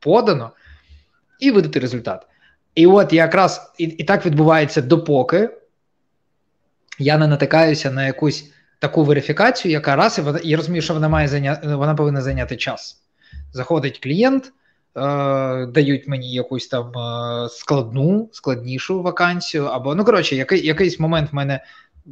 подано, 0.00 0.50
і 1.40 1.50
видати 1.50 1.80
результат. 1.80 2.26
І 2.74 2.86
от 2.86 3.12
якраз 3.12 3.72
і, 3.78 3.84
і 3.84 4.04
так 4.04 4.26
відбувається 4.26 4.82
допоки 4.82 5.50
я 6.98 7.18
не 7.18 7.26
натикаюся 7.26 7.90
на 7.90 8.06
якусь 8.06 8.52
таку 8.78 9.04
верифікацію, 9.04 9.72
яка 9.72 9.96
раз 9.96 10.18
і 10.18 10.20
вона, 10.20 10.40
я 10.42 10.56
розумію, 10.56 10.82
що 10.82 10.94
вона 10.94 11.08
має 11.08 11.28
зайняти, 11.28 11.74
вона 11.74 11.94
повинна 11.94 12.22
зайняти 12.22 12.56
час. 12.56 12.99
Заходить 13.52 13.98
клієнт, 13.98 14.44
е, 14.44 14.50
дають 15.66 16.08
мені 16.08 16.32
якусь 16.32 16.68
там 16.68 16.98
е, 16.98 17.48
складну, 17.48 18.28
складнішу 18.32 19.02
вакансію, 19.02 19.64
або 19.64 19.94
ну 19.94 20.04
коротше, 20.04 20.36
який, 20.36 20.66
якийсь 20.66 21.00
момент 21.00 21.32
в 21.32 21.34
мене 21.34 21.64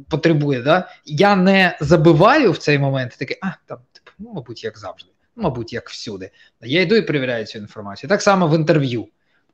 потребує. 0.09 0.61
Да? 0.61 0.89
Я 1.05 1.35
не 1.35 1.77
забиваю 1.81 2.51
в 2.51 2.57
цей 2.57 2.79
момент 2.79 3.15
такий, 3.19 3.37
а 3.41 3.47
там, 3.65 3.77
типу, 3.91 4.11
ну, 4.19 4.33
мабуть, 4.33 4.63
як 4.63 4.77
завжди, 4.77 5.09
мабуть, 5.35 5.73
як 5.73 5.89
всюди. 5.89 6.31
Я 6.61 6.81
йду 6.81 6.95
і 6.95 7.01
перевіряю 7.01 7.45
цю 7.45 7.59
інформацію. 7.59 8.09
Так 8.09 8.21
само 8.21 8.47
в 8.47 8.55
інтерв'ю. 8.55 9.07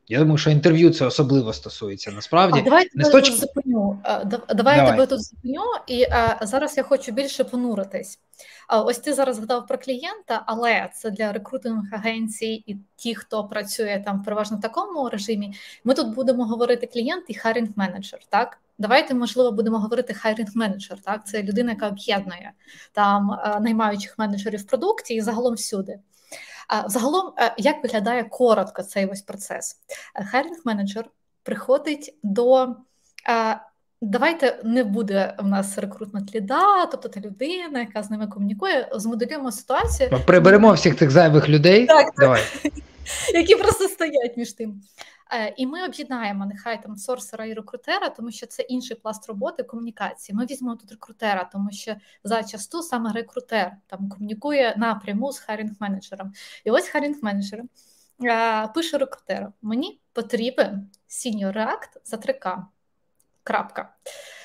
Я 0.07 0.19
думаю, 0.19 0.37
що 0.37 0.49
інтерв'ю 0.49 0.93
це 0.93 1.05
особливо 1.05 1.53
стосується. 1.53 2.11
Насправді 2.11 2.59
а 2.59 2.63
давай 2.63 2.89
не 2.93 3.03
тебе 3.03 3.21
тут 3.21 3.35
зупиню. 3.35 3.99
Давай, 4.25 4.55
давай 4.55 4.77
я 4.77 4.91
тебе 4.91 5.05
тут 5.05 5.23
зупиню, 5.23 5.63
і 5.87 6.03
а, 6.03 6.39
зараз 6.41 6.77
я 6.77 6.83
хочу 6.83 7.11
більше 7.11 7.43
понуритись. 7.43 8.19
А 8.67 8.81
ось 8.81 8.99
ти 8.99 9.13
зараз 9.13 9.35
згадав 9.35 9.67
про 9.67 9.77
клієнта, 9.77 10.43
але 10.45 10.89
це 10.95 11.11
для 11.11 11.31
рекрутинг 11.31 11.83
агенцій 11.91 12.63
і 12.67 12.77
ті, 12.95 13.15
хто 13.15 13.43
працює 13.43 14.01
там 14.05 14.23
переважно 14.23 14.57
в 14.57 14.61
такому 14.61 15.09
режимі. 15.09 15.53
Ми 15.83 15.93
тут 15.93 16.15
будемо 16.15 16.45
говорити 16.45 16.87
клієнт 16.87 17.23
і 17.27 17.33
hiring 17.33 17.69
менеджер. 17.75 18.19
Так, 18.29 18.57
давайте 18.77 19.13
можливо 19.13 19.51
будемо 19.51 19.79
говорити 19.79 20.13
hiring 20.13 20.49
менеджер. 20.55 20.97
Так, 21.05 21.27
це 21.27 21.43
людина, 21.43 21.71
яка 21.71 21.87
об'єднує 21.87 22.51
там 22.91 23.39
наймаючих 23.61 24.15
менеджерів 24.17 24.59
в 24.59 24.63
продукті 24.63 25.13
і 25.13 25.21
загалом 25.21 25.53
всюди. 25.53 25.99
Загалом, 26.85 27.33
е, 27.37 27.55
як 27.57 27.83
виглядає 27.83 28.23
коротко 28.23 28.83
цей 28.83 29.05
ось 29.05 29.21
процес? 29.21 29.79
Hiring 30.31 30.57
менеджер 30.65 31.05
приходить 31.43 32.19
до. 32.23 32.75
Давайте 34.07 34.59
не 34.63 34.83
буде 34.83 35.35
в 35.39 35.47
нас 35.47 35.77
рекрутмент 35.77 36.35
lead 36.35 36.68
а, 36.68 36.85
тобто 36.85 37.09
та 37.09 37.19
людина, 37.19 37.79
яка 37.79 38.03
з 38.03 38.09
ними 38.09 38.27
комунікує, 38.27 38.89
змоделюємо 38.93 39.51
ситуацію. 39.51 40.09
Приберемо 40.25 40.73
всіх 40.73 40.97
цих 40.97 41.11
зайвих 41.11 41.49
людей, 41.49 41.85
так, 41.85 42.13
Давай. 42.17 42.41
які 43.33 43.55
просто 43.55 43.87
стоять 43.87 44.37
між 44.37 44.53
тим. 44.53 44.81
Е, 45.33 45.53
і 45.57 45.67
ми 45.67 45.85
об'єднаємо 45.85 46.45
нехай 46.45 46.83
там 46.83 46.95
sourcer 46.95 47.39
а 47.39 47.45
і 47.45 47.53
рекрутера, 47.53 48.09
тому 48.09 48.31
що 48.31 48.45
це 48.45 48.63
інший 48.63 48.97
пласт 48.97 49.27
роботи 49.27 49.63
комунікації. 49.63 50.35
Ми 50.35 50.45
візьмемо 50.45 50.75
тут 50.75 50.91
рекрутера, 50.91 51.49
тому 51.53 51.71
що 51.71 51.95
зачасту 52.23 52.81
саме 52.81 53.11
рекрутер 53.11 53.71
там 53.87 54.09
комунікує 54.09 54.73
напряму 54.77 55.31
з 55.31 55.39
hiring 55.39 55.71
менеджером. 55.79 56.33
І 56.63 56.71
ось 56.71 56.87
hiring 56.87 57.17
менеджер 57.21 57.61
е, 58.23 58.67
пише 58.67 58.97
рекрутеру: 58.97 59.53
мені 59.61 59.99
потрібен 60.13 60.89
senior 61.09 61.53
React 61.53 61.99
за 62.03 62.17
3К. 62.17 62.63
Крапка. 63.45 63.93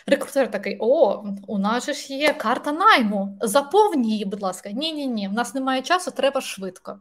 Рекрутер 0.06 0.50
такий: 0.50 0.76
о, 0.80 1.24
у 1.46 1.58
нас 1.58 1.90
ж 1.90 2.14
є 2.14 2.32
карта 2.32 2.72
найму. 2.72 3.38
Заповні 3.40 4.10
її, 4.10 4.24
будь 4.24 4.42
ласка. 4.42 4.70
Ні, 4.70 4.92
ні, 4.92 5.06
ні, 5.06 5.28
в 5.28 5.32
нас 5.32 5.54
немає 5.54 5.82
часу, 5.82 6.10
треба 6.10 6.40
швидко. 6.40 7.00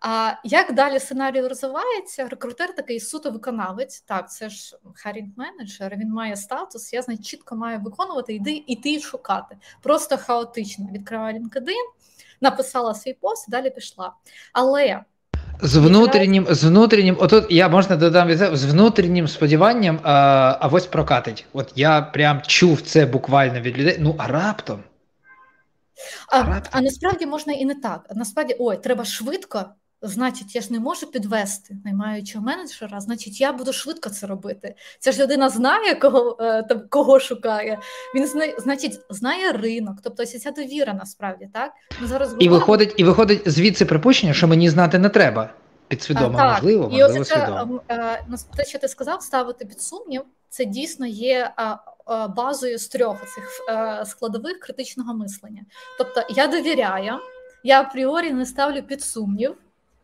А 0.00 0.32
як 0.44 0.74
далі 0.74 0.98
сценарій 1.00 1.40
розвивається? 1.40 2.28
Рекрутер 2.28 2.74
такий 2.74 3.00
суто 3.00 3.30
виконавець. 3.30 4.00
Так, 4.00 4.32
це 4.32 4.48
ж 4.48 4.78
харінг 4.94 5.28
менеджер. 5.36 5.96
Він 5.96 6.08
має 6.08 6.36
статус. 6.36 6.92
Я 6.92 7.02
значить, 7.02 7.26
чітко 7.26 7.56
маю 7.56 7.80
виконувати, 7.80 8.34
йди 8.34 8.64
іти 8.66 9.00
шукати. 9.00 9.56
Просто 9.82 10.18
хаотично. 10.18 10.88
Відкриваю 10.92 11.40
LinkedIn, 11.40 11.86
написала 12.40 12.94
свій 12.94 13.14
пост, 13.14 13.50
далі 13.50 13.70
пішла. 13.70 14.12
Але 14.52 15.04
з 15.60 15.76
внутрішнім, 15.76 16.46
з 16.50 16.64
внутрішнім, 16.64 17.16
отут 17.20 17.44
я 17.50 17.68
можна 17.68 17.96
додам 17.96 18.34
з 18.34 18.64
внутрішнім 18.64 19.28
сподіванням, 19.28 20.00
а, 20.02 20.12
а 20.60 20.68
ось 20.68 20.86
прокатить. 20.86 21.46
От 21.52 21.72
я 21.76 22.02
прям 22.02 22.42
чув 22.46 22.80
це 22.80 23.06
буквально 23.06 23.60
від 23.60 23.78
людей. 23.78 23.96
Ну 24.00 24.14
а 24.18 24.26
раптом. 24.26 24.82
А, 26.28 26.40
а, 26.40 26.42
раптом. 26.42 26.72
а 26.72 26.80
насправді 26.80 27.26
можна 27.26 27.52
і 27.52 27.64
не 27.64 27.74
так. 27.74 28.06
Насправді, 28.14 28.56
ой, 28.58 28.76
треба 28.76 29.04
швидко. 29.04 29.64
Значить, 30.02 30.54
я 30.54 30.60
ж 30.60 30.72
не 30.72 30.80
можу 30.80 31.06
підвести 31.06 31.76
наймаючого 31.84 32.44
менеджера, 32.44 33.00
значить, 33.00 33.40
я 33.40 33.52
буду 33.52 33.72
швидко 33.72 34.10
це 34.10 34.26
робити. 34.26 34.74
Ця 34.98 35.12
ж 35.12 35.22
людина 35.22 35.48
знає, 35.48 35.94
кого 35.94 36.36
е, 36.40 36.62
там 36.62 36.82
кого 36.88 37.20
шукає. 37.20 37.78
Він 38.14 38.26
знає, 38.26 38.54
значить, 38.58 39.00
знає 39.10 39.52
ринок. 39.52 39.98
Тобто 40.02 40.22
ось 40.22 40.40
ця 40.40 40.50
довіра 40.50 40.94
насправді 40.94 41.48
так. 41.52 41.72
Ми 42.00 42.06
зараз 42.06 42.34
і 42.38 42.48
виходить, 42.48 42.94
і 42.96 43.04
виходить 43.04 43.42
звідси 43.46 43.84
припущення, 43.84 44.34
що 44.34 44.48
мені 44.48 44.70
знати 44.70 44.98
не 44.98 45.08
треба. 45.08 45.50
Підсвідомо, 45.88 46.38
а, 46.38 46.52
можливо, 46.52 46.90
і 46.92 47.02
можливо, 47.02 47.24
свідомо. 47.24 47.80
Е, 47.88 48.24
те, 48.56 48.64
що 48.64 48.78
ти 48.78 48.88
сказав, 48.88 49.22
ставити 49.22 49.64
під 49.64 49.80
сумнів, 49.80 50.22
це 50.48 50.64
дійсно 50.64 51.06
є 51.06 51.52
базою 52.36 52.78
з 52.78 52.88
трьох 52.88 53.20
цих 53.20 53.44
е, 53.68 54.04
складових 54.06 54.58
критичного 54.58 55.14
мислення. 55.14 55.62
Тобто 55.98 56.22
я 56.30 56.46
довіряю, 56.46 57.12
я 57.64 57.80
апріорі 57.80 58.32
не 58.32 58.46
ставлю 58.46 58.82
під 58.82 59.02
сумнів 59.02 59.56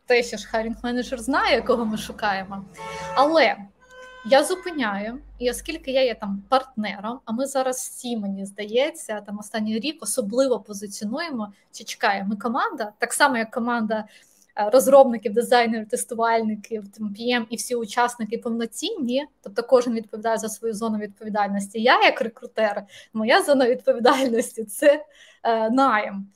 те, 0.08 0.22
що 0.22 0.36
ж 0.36 0.48
харінг 0.48 0.76
менеджер 0.82 1.20
знає, 1.20 1.62
кого 1.62 1.84
ми 1.84 1.96
шукаємо. 1.96 2.64
Але 3.14 3.56
я 4.26 4.44
зупиняю, 4.44 5.18
і 5.38 5.50
оскільки 5.50 5.90
я 5.90 6.04
є 6.04 6.14
там 6.14 6.42
партнером, 6.48 7.20
а 7.24 7.32
ми 7.32 7.46
зараз 7.46 7.76
всі, 7.76 8.16
мені 8.16 8.46
здається, 8.46 9.20
там 9.20 9.38
останній 9.38 9.78
рік 9.78 10.02
особливо 10.02 10.60
позиціонуємо 10.60 11.52
чи 11.72 11.84
чекаємо. 11.84 12.28
Ми 12.28 12.36
команда, 12.36 12.92
так 12.98 13.12
само 13.12 13.36
як 13.38 13.50
команда. 13.50 14.04
Е, 14.58 14.70
розробників, 14.70 15.32
дизайнерів, 15.32 15.88
тестувальників, 15.88 16.84
PM 17.00 17.46
і 17.50 17.56
всі 17.56 17.74
учасники 17.74 18.38
повноцінні, 18.38 19.26
тобто 19.42 19.62
кожен 19.62 19.94
відповідає 19.94 20.38
за 20.38 20.48
свою 20.48 20.74
зону 20.74 20.98
відповідальності. 20.98 21.82
Я, 21.82 22.02
як 22.02 22.20
рекрутер, 22.20 22.82
моя 23.12 23.42
зона 23.42 23.68
відповідальності 23.68 24.64
це 24.64 25.04
е, 25.42 25.70
найм. 25.70 26.26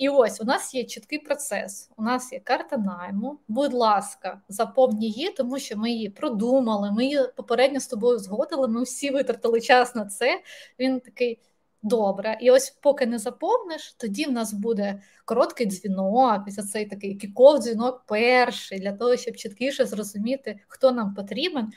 І 0.00 0.08
ось 0.08 0.40
у 0.40 0.44
нас 0.44 0.74
є 0.74 0.84
чіткий 0.84 1.18
процес. 1.18 1.90
У 1.96 2.02
нас 2.02 2.32
є 2.32 2.40
карта 2.40 2.76
найму. 2.76 3.38
Будь 3.48 3.72
ласка, 3.72 4.40
заповні 4.48 5.10
її, 5.10 5.30
тому 5.30 5.58
що 5.58 5.76
ми 5.76 5.90
її 5.90 6.08
продумали. 6.08 6.92
Ми 6.92 7.04
її 7.04 7.20
попередньо 7.36 7.80
з 7.80 7.86
тобою 7.86 8.18
згодили. 8.18 8.68
Ми 8.68 8.82
всі 8.82 9.10
витратили 9.10 9.60
час 9.60 9.94
на 9.94 10.06
це. 10.06 10.42
Він 10.78 11.00
такий. 11.00 11.40
Добре, 11.82 12.38
і 12.40 12.50
ось 12.50 12.70
поки 12.70 13.06
не 13.06 13.18
заповниш, 13.18 13.92
тоді 13.92 14.24
в 14.24 14.32
нас 14.32 14.52
буде 14.52 15.02
короткий 15.24 15.66
дзвінок, 15.66 16.44
після 16.44 16.62
цей 16.62 16.86
такий 16.86 17.14
кіков 17.14 17.58
дзвінок 17.58 18.04
перший, 18.06 18.80
для 18.80 18.92
того, 18.92 19.16
щоб 19.16 19.36
чіткіше 19.36 19.86
зрозуміти, 19.86 20.60
хто 20.68 20.92
нам 20.92 21.14
потрібен. 21.14 21.72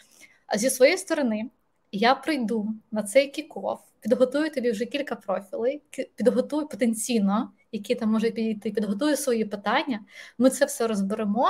А 0.47 0.57
зі 0.57 0.69
своєї 0.69 0.97
сторони 0.97 1.49
я 1.91 2.15
прийду 2.15 2.73
на 2.91 3.03
цей 3.03 3.27
кіков, 3.27 3.79
підготую 3.99 4.51
тобі 4.51 4.71
вже 4.71 4.85
кілька 4.85 5.15
профілей, 5.15 5.81
підготую 6.15 6.67
потенційно, 6.67 7.51
які 7.73 7.95
там 7.95 8.11
можуть 8.11 8.35
підійти, 8.35 8.71
підготую 8.71 9.17
свої 9.17 9.45
питання. 9.45 9.99
Ми 10.37 10.49
це 10.49 10.65
все 10.65 10.87
розберемо. 10.87 11.49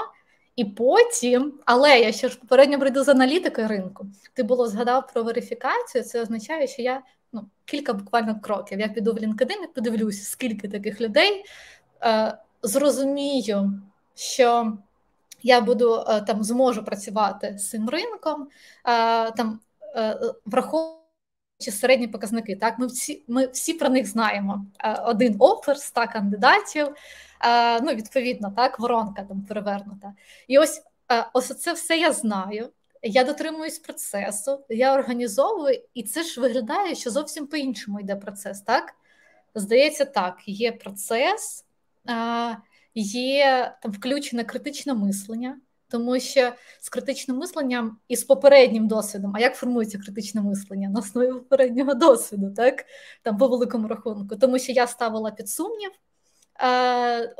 І 0.56 0.66
потім, 0.66 1.54
але 1.66 2.00
я 2.00 2.12
ще 2.12 2.30
ж 2.30 2.40
попередньо 2.40 2.80
прийду 2.80 3.04
з 3.04 3.10
аналітикою 3.10 3.68
ринку. 3.68 4.06
Ти 4.34 4.44
було 4.44 4.68
згадав 4.68 5.08
про 5.14 5.24
верифікацію. 5.24 6.04
Це 6.04 6.22
означає, 6.22 6.68
що 6.68 6.82
я 6.82 7.02
ну, 7.34 7.50
кілька 7.66 7.94
буквально 7.94 8.40
кроків. 8.40 8.80
Я 8.80 8.88
піду 8.88 9.14
в 9.14 9.18
LinkedIn 9.18 9.64
і 9.64 9.74
подивлюся, 9.76 10.24
скільки 10.24 10.68
таких 10.68 11.02
людей 11.02 11.46
е, 12.04 12.38
зрозумію, 12.64 13.82
що 14.16 14.78
я 15.44 15.62
буду 15.62 16.06
е, 16.08 16.22
там 16.22 16.44
зможу 16.44 16.84
працювати 16.84 17.58
з 17.58 17.70
цим 17.70 17.90
ринком, 17.90 18.48
е, 18.86 19.32
там 19.32 19.60
е, 19.96 20.20
враховуючи 21.64 21.72
середні 21.72 22.08
показники. 22.08 22.56
Так, 22.56 22.80
ми 22.80 22.88
всі 22.88 23.24
ми 23.28 23.48
всі 23.48 23.74
про 23.74 23.90
них 23.90 24.08
знаємо. 24.08 24.66
Е, 24.80 24.94
один 25.06 25.36
офер, 25.40 25.76
ста 25.76 26.08
кандидатів. 26.08 26.88
Е, 27.42 27.82
ну, 27.82 27.94
відповідно, 27.94 28.54
так, 28.56 28.80
воронка 28.80 29.24
там 29.24 29.42
перевернута. 29.42 30.14
І 30.48 30.58
ось 30.58 30.82
ось 31.34 31.58
це 31.60 31.74
все 31.74 31.98
я 31.98 32.12
знаю 32.12 32.70
я 33.06 33.24
дотримуюсь 33.24 33.80
процесу, 33.80 34.66
я 34.70 34.94
організовую, 34.94 35.82
і 35.94 36.04
це 36.04 36.24
ж 36.24 36.42
виглядає, 36.42 36.96
що 36.96 37.12
зовсім 37.12 37.48
по-іншому 37.48 38.00
йде 38.00 38.16
процес, 38.16 38.62
так? 38.62 38.94
Здається, 39.56 40.06
так, 40.06 40.38
є 40.46 40.72
процес, 40.72 41.66
є 42.96 43.76
там 43.82 43.92
включене 43.92 44.44
критичне 44.44 44.94
мислення, 44.94 45.58
тому 45.94 46.20
що 46.20 46.52
з 46.80 46.90
критичним 46.90 47.38
мисленням 47.38 47.98
і 48.08 48.16
з 48.16 48.24
попереднім 48.24 48.88
досвідом, 48.88 49.34
а 49.36 49.40
як 49.40 49.56
формується 49.56 49.98
критичне 49.98 50.42
мислення 50.42 50.90
на 50.90 51.00
основі 51.00 51.28
попереднього 51.28 51.94
досвіду, 51.94 52.54
так? 52.54 52.86
Там 53.22 53.38
по 53.38 53.48
великому 53.48 53.88
рахунку, 53.88 54.36
тому 54.36 54.60
що 54.60 54.72
я 54.72 54.88
ставила 54.88 55.32
під 55.32 55.50
сумнів, 55.50 55.92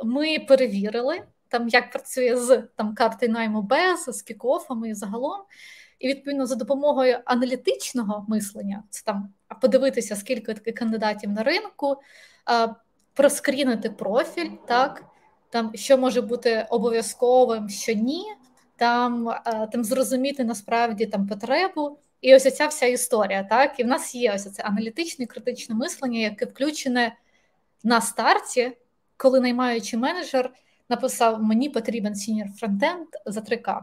ми 0.04 0.38
перевірили 0.38 1.22
там 1.48 1.68
як 1.68 1.90
працює 1.90 2.36
з 2.36 2.62
там 2.76 2.94
картою 2.94 3.32
найму 3.32 3.62
без, 3.62 4.04
з 4.04 4.22
кікофами 4.22 4.88
і 4.88 4.94
загалом. 4.94 5.40
І 5.98 6.08
відповідно 6.08 6.46
за 6.46 6.54
допомогою 6.54 7.18
аналітичного 7.24 8.24
мислення, 8.28 8.82
це 8.90 9.02
там 9.04 9.28
подивитися, 9.60 10.16
скільки 10.16 10.54
таких 10.54 10.74
кандидатів 10.74 11.30
на 11.30 11.42
ринку, 11.42 11.96
проскрінити 13.14 13.90
профіль, 13.90 14.50
так 14.66 15.04
там 15.54 15.70
що 15.74 15.98
може 15.98 16.20
бути 16.20 16.66
обов'язковим, 16.70 17.68
що 17.68 17.92
ні, 17.92 18.24
там 18.84 19.34
там 19.72 19.84
зрозуміти 19.84 20.44
насправді 20.44 21.06
там 21.06 21.26
потребу. 21.26 21.98
І 22.20 22.34
ось 22.34 22.56
ця 22.56 22.66
вся 22.66 22.86
історія. 22.86 23.42
Так, 23.42 23.80
і 23.80 23.84
в 23.84 23.86
нас 23.86 24.14
є 24.14 24.32
ось 24.34 24.52
це 24.52 24.62
аналітичне 24.62 25.26
критичне 25.26 25.74
мислення, 25.74 26.20
яке 26.20 26.44
включене 26.44 27.16
на 27.84 28.00
старті, 28.00 28.72
коли 29.16 29.40
наймаючий 29.40 29.98
менеджер 29.98 30.50
написав: 30.88 31.42
Мені 31.42 31.68
потрібен 31.68 32.14
сінір 32.14 32.46
фронтенд 32.58 33.06
за 33.26 33.40
3К. 33.40 33.80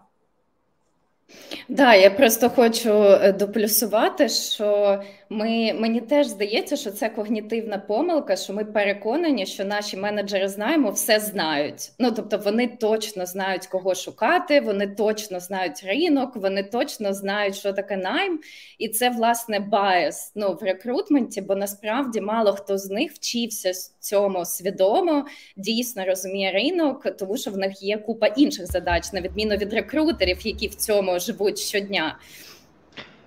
Да, 1.70 1.96
я 1.96 2.12
просто 2.12 2.50
хочу 2.50 3.04
е, 3.04 3.32
доплюсувати, 3.32 4.30
що 4.30 5.02
ми 5.32 5.74
мені 5.74 6.02
теж 6.02 6.28
здається, 6.28 6.76
що 6.76 6.92
це 6.92 7.10
когнітивна 7.10 7.78
помилка, 7.78 8.36
що 8.36 8.54
ми 8.54 8.66
переконані, 8.66 9.46
що 9.46 9.66
наші 9.66 9.98
менеджери 9.98 10.48
знаємо, 10.48 10.90
все 10.90 11.20
знають. 11.20 11.92
Ну 12.00 12.12
тобто 12.12 12.38
вони 12.38 12.68
точно 12.68 13.26
знають, 13.26 13.68
кого 13.68 13.96
шукати, 13.96 14.62
вони 14.62 14.88
точно 14.88 15.40
знають 15.40 15.84
ринок, 15.84 16.36
вони 16.36 16.64
точно 16.64 17.14
знають, 17.14 17.56
що 17.56 17.74
таке 17.74 17.98
найм, 17.98 18.40
і 18.78 18.88
це 18.88 19.10
власне 19.10 19.60
bias 19.60 20.32
ну, 20.36 20.58
в 20.62 20.64
рекрутменті, 20.64 21.42
бо 21.42 21.56
насправді 21.56 22.22
мало 22.22 22.54
хто 22.54 22.78
з 22.78 22.90
них 22.90 23.12
вчився 23.12 23.74
цьому 24.00 24.46
свідомо, 24.46 25.26
дійсно 25.58 26.06
розуміє 26.06 26.52
ринок, 26.52 27.18
тому 27.18 27.38
що 27.38 27.52
в 27.52 27.58
них 27.58 27.84
є 27.84 27.98
купа 27.98 28.28
інших 28.28 28.68
задач, 28.68 29.14
на 29.14 29.22
відміну 29.22 29.56
від 29.56 29.74
рекрутерів, 29.74 30.38
які 30.48 30.68
в 30.68 30.76
цьому 30.76 31.20
живуть 31.20 31.60
щодня. 31.60 32.18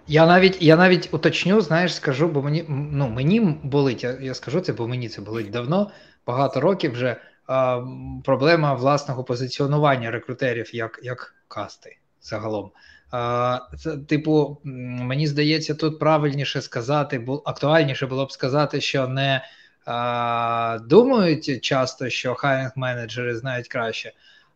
Я 0.06 0.26
навіть 0.26 0.62
я 0.62 0.76
навіть 0.76 1.14
уточню, 1.14 1.60
знаєш, 1.60 1.94
скажу, 1.94 2.28
бо 2.28 2.42
мені 2.42 2.64
ну, 2.68 3.08
мені 3.08 3.40
болить, 3.62 4.04
я 4.04 4.18
я 4.20 4.34
скажу 4.34 4.60
це, 4.60 4.72
бо 4.72 4.88
мені 4.88 5.08
це 5.08 5.22
болить 5.22 5.50
давно, 5.50 5.90
багато 6.26 6.60
років 6.60 6.92
вже. 6.92 7.16
А, 7.46 7.80
Проблема 8.24 8.74
власного 8.74 9.24
позиціонування 9.24 10.10
рекрутерів 10.10 10.74
як 10.74 11.00
як 11.02 11.34
касти 11.48 11.96
загалом. 12.20 12.70
А, 13.10 13.58
це, 13.78 13.96
Типу, 13.96 14.60
мені 14.64 15.26
здається, 15.26 15.74
тут 15.74 15.98
правильніше 15.98 16.62
сказати, 16.62 17.18
бо 17.18 17.42
актуальніше 17.46 18.06
було 18.06 18.26
б 18.26 18.32
сказати, 18.32 18.80
що 18.80 19.08
не 19.08 19.44
а, 19.86 20.78
думають 20.88 21.64
часто, 21.64 22.10
що 22.10 22.34
хайнг 22.34 22.72
менеджери 22.76 23.36
знають 23.36 23.68
краще, 23.68 24.12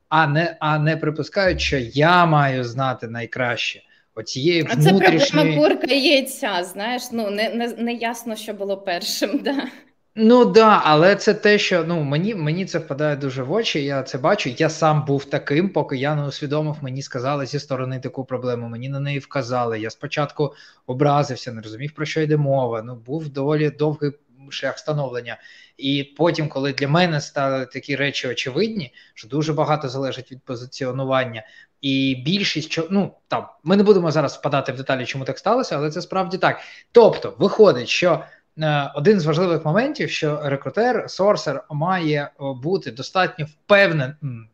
а 0.08 0.26
не 0.26 0.56
а 0.61 0.78
не 0.78 0.96
припускають, 0.96 1.61
що 1.61 1.76
я 1.78 2.26
маю 2.26 2.64
знати 2.64 3.08
найкраще. 3.08 3.82
Оцієї 4.18 4.66
а 4.70 4.76
це 4.76 4.90
проблема 4.94 5.57
курка 5.57 5.87
і 5.87 6.00
яйця, 6.00 6.64
знаєш, 6.64 7.02
ну 7.12 7.31
не 7.31 7.50
не, 7.50 7.68
не 7.68 7.92
ясно, 7.92 8.37
що 8.37 8.54
було 8.54 8.76
першим. 8.76 9.38
да. 9.38 9.68
Ну 10.14 10.44
да, 10.44 10.81
але 10.85 11.16
це 11.16 11.35
те, 11.35 11.59
що 11.59 11.85
ну 11.85 12.02
мені 12.02 12.35
мені 12.35 12.66
це 12.66 12.78
впадає 12.78 13.16
дуже 13.16 13.42
в 13.42 13.52
очі. 13.52 13.85
Я 13.85 14.02
це 14.02 14.18
бачу. 14.18 14.50
Я 14.57 14.70
сам 14.70 15.04
був 15.04 15.24
таким, 15.24 15.68
поки 15.68 15.96
я 15.96 16.14
не 16.14 16.26
усвідомив, 16.26 16.76
мені 16.81 17.02
сказали 17.02 17.46
зі 17.46 17.59
сторони 17.59 18.00
таку 18.00 18.24
проблему. 18.24 18.68
Мені 18.68 18.88
на 18.88 19.00
неї 19.00 19.18
вказали. 19.18 19.81
Я 19.81 19.90
спочатку 19.90 20.54
образився, 20.87 21.52
не 21.52 21.62
розумів 21.62 21.92
про 21.92 22.07
що 22.07 22.20
йде 22.20 22.37
мова. 22.37 22.83
Ну 22.83 22.94
був 22.94 23.28
доволі 23.28 23.70
довгий 23.70 24.12
шлях 24.50 24.76
встановлення. 24.76 25.38
І 25.76 26.14
потім, 26.16 26.48
коли 26.48 26.72
для 26.72 26.88
мене 26.88 27.20
стали 27.20 27.66
такі 27.66 27.96
речі 27.96 28.28
очевидні, 28.28 28.94
що 29.14 29.28
дуже 29.28 29.52
багато 29.52 29.88
залежить 29.88 30.33
від 30.33 30.42
позиціонування, 30.42 31.42
і 31.81 32.23
більшість 32.25 32.81
ну 32.91 33.14
там 33.29 33.47
ми 33.64 33.77
не 33.77 33.83
будемо 33.83 34.11
зараз 34.11 34.37
впадати 34.37 34.73
в 34.73 34.77
деталі, 34.77 35.07
чому 35.07 35.25
так 35.25 35.38
сталося, 35.38 35.77
але 35.77 35.91
це 35.91 36.03
справді 36.03 36.38
так. 36.38 36.61
Тобто, 36.93 37.35
виходить, 37.38 37.88
що 37.88 38.25
е, 38.59 38.93
один 38.95 39.21
з 39.21 39.27
важливих 39.27 39.64
моментів, 39.64 40.11
що 40.11 40.41
рекрутер, 40.45 41.05
сорсер 41.11 41.64
має 41.71 42.21
е, 42.21 42.31
бути 42.62 42.91
достатньо 42.91 43.45
впевненим. 43.45 44.49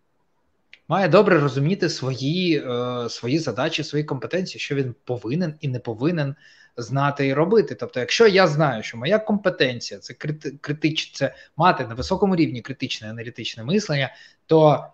Має 0.88 1.08
добре 1.08 1.38
розуміти 1.38 1.88
свої 1.88 2.64
е, 2.66 3.08
свої 3.08 3.38
задачі, 3.38 3.84
свої 3.84 4.04
компетенції, 4.04 4.60
що 4.60 4.74
він 4.74 4.94
повинен 5.04 5.54
і 5.60 5.68
не 5.68 5.78
повинен 5.78 6.34
знати 6.76 7.26
і 7.26 7.34
робити. 7.34 7.74
Тобто, 7.74 8.00
якщо 8.00 8.26
я 8.26 8.46
знаю, 8.46 8.82
що 8.82 8.98
моя 8.98 9.18
компетенція 9.18 10.00
це 10.00 10.14
критич, 10.60 11.12
це 11.12 11.34
мати 11.56 11.86
на 11.86 11.94
високому 11.94 12.36
рівні 12.36 12.60
критичне 12.60 13.10
аналітичне 13.10 13.64
мислення, 13.64 14.14
то 14.46 14.86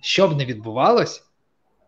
що 0.00 0.28
б 0.28 0.36
не 0.36 0.44
відбувалось, 0.44 1.24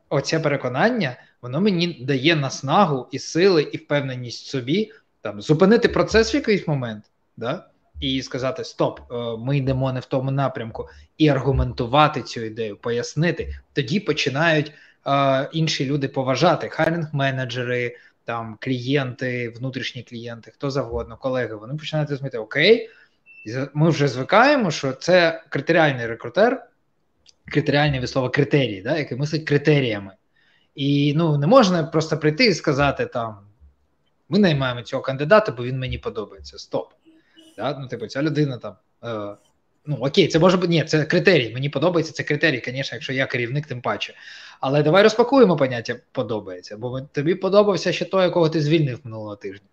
оце 0.09 0.41
переконання, 0.41 1.17
воно 1.43 1.61
мені 1.61 2.05
дає 2.07 2.37
наснагу 2.37 3.09
і 3.11 3.19
сили, 3.19 3.63
і 3.63 3.77
впевненість 3.77 4.47
собі 4.47 4.93
там 5.21 5.43
зупинити 5.43 5.89
процес 5.89 6.35
в 6.35 6.37
якийсь 6.37 6.69
момент, 6.69 7.05
да? 7.37 7.67
і 8.01 8.23
сказати: 8.23 8.65
Стоп, 8.65 9.01
е, 9.01 9.15
ми 9.39 9.59
йдемо 9.59 9.93
не 9.93 10.01
в 10.01 10.05
тому 10.05 10.31
напрямку, 10.31 10.89
і 11.19 11.29
аргументувати 11.29 12.23
цю 12.23 12.41
ідею, 12.41 12.77
пояснити. 12.77 13.55
Тоді 13.73 14.01
починають 14.01 14.73
е, 15.07 15.49
інші 15.53 15.87
люди 15.87 16.09
поважати 16.09 16.69
хайринг 16.69 17.15
менеджери 17.15 17.97
там 18.25 18.59
клієнти, 18.61 19.49
внутрішні 19.49 20.03
клієнти, 20.03 20.51
хто 20.51 20.71
завгодно, 20.71 21.17
колеги, 21.17 21.55
вони 21.55 21.75
починають 21.75 22.11
розуміти, 22.11 22.39
окей, 22.39 22.91
ми 23.75 23.91
вже 23.91 24.09
звикаємо, 24.09 24.71
що 24.71 24.93
це 24.93 25.45
критеріальний 25.49 26.07
рекрутер, 26.07 26.67
критеріальний 27.47 28.01
від 28.01 28.11
слова 28.11 28.31
критерії, 28.31 28.83
да, 28.83 28.99
який 28.99 29.19
мислить 29.19 29.45
критеріями. 29.45 30.13
І 30.75 31.15
ну, 31.17 31.39
не 31.39 31.47
можна 31.47 31.85
просто 31.85 32.19
прийти 32.19 32.47
і 32.47 32.55
сказати 32.55 33.07
там: 33.07 33.39
ми 34.29 34.39
наймаємо 34.39 34.83
цього 34.83 35.03
кандидата, 35.03 35.53
бо 35.53 35.65
він 35.65 35.79
мені 35.79 35.99
подобається. 35.99 36.59
Стоп. 36.59 36.93
Да? 37.57 37.79
Ну, 37.81 37.89
типу, 37.89 38.07
ця 38.07 38.23
людина 38.23 38.59
там. 38.59 38.75
Е, 39.05 39.37
Ну, 39.89 39.97
окей, 40.01 40.29
це 40.29 40.39
може 40.39 40.57
бути 40.57 40.69
ні, 40.69 40.85
це 40.85 41.05
критерій. 41.05 41.55
Мені 41.55 41.69
подобається 41.69 42.13
це 42.13 42.23
критерій, 42.23 42.63
звісно, 42.67 42.97
якщо 42.97 43.13
я 43.13 43.27
керівник, 43.27 43.67
тим 43.67 43.81
паче. 43.81 44.15
Але 44.61 44.83
давай 44.83 45.03
розпакуємо 45.03 45.57
поняття 45.57 45.97
подобається, 46.13 46.77
бо 46.77 47.01
тобі 47.01 47.35
подобався 47.35 47.93
ще 47.93 48.05
той, 48.05 48.23
якого 48.23 48.49
ти 48.49 48.61
звільнив 48.61 49.01
минулого 49.05 49.37
тижня. 49.37 49.67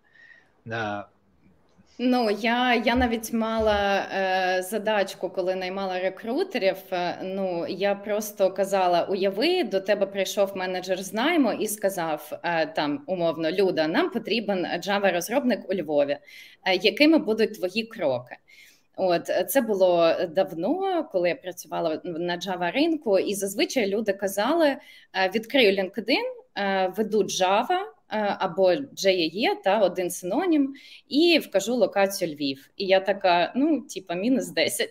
Ну 1.98 2.30
я 2.30 2.74
я 2.74 2.94
навіть 2.96 3.32
мала 3.32 4.06
е, 4.12 4.62
задачку, 4.62 5.30
коли 5.30 5.54
наймала 5.54 6.00
рекрутерів. 6.00 6.76
Е, 6.92 7.18
ну 7.22 7.66
я 7.68 7.94
просто 7.94 8.50
казала: 8.50 9.04
уяви, 9.04 9.64
до 9.64 9.80
тебе 9.80 10.06
прийшов 10.06 10.56
менеджер 10.56 11.02
з 11.02 11.12
найму 11.12 11.52
і 11.52 11.68
сказав 11.68 12.40
е, 12.42 12.66
там 12.66 13.04
умовно 13.06 13.50
Люда, 13.50 13.86
нам 13.86 14.10
потрібен 14.10 14.66
java 14.66 15.12
розробник 15.12 15.70
у 15.70 15.74
Львові. 15.74 16.18
Е, 16.64 16.76
якими 16.76 17.18
будуть 17.18 17.54
твої 17.54 17.82
кроки? 17.86 18.36
От 18.96 19.30
це 19.48 19.60
було 19.60 20.14
давно, 20.30 21.04
коли 21.12 21.28
я 21.28 21.34
працювала 21.34 22.00
на 22.04 22.38
Java 22.38 22.72
ринку, 22.72 23.18
і 23.18 23.34
зазвичай 23.34 23.86
люди 23.86 24.12
казали: 24.12 24.66
е, 24.66 25.30
відкрию 25.34 25.72
LinkedIn, 25.72 26.24
е, 26.58 26.92
веду 26.96 27.22
Java, 27.22 27.78
або 28.38 28.72
JEE, 28.72 29.62
та 29.64 29.78
один 29.78 30.10
синонім, 30.10 30.74
і 31.08 31.38
вкажу 31.38 31.74
локацію 31.74 32.34
Львів. 32.34 32.70
І 32.76 32.86
я 32.86 33.00
така, 33.00 33.52
ну, 33.56 33.80
типа, 33.80 34.14
мінус 34.14 34.48
10. 34.48 34.88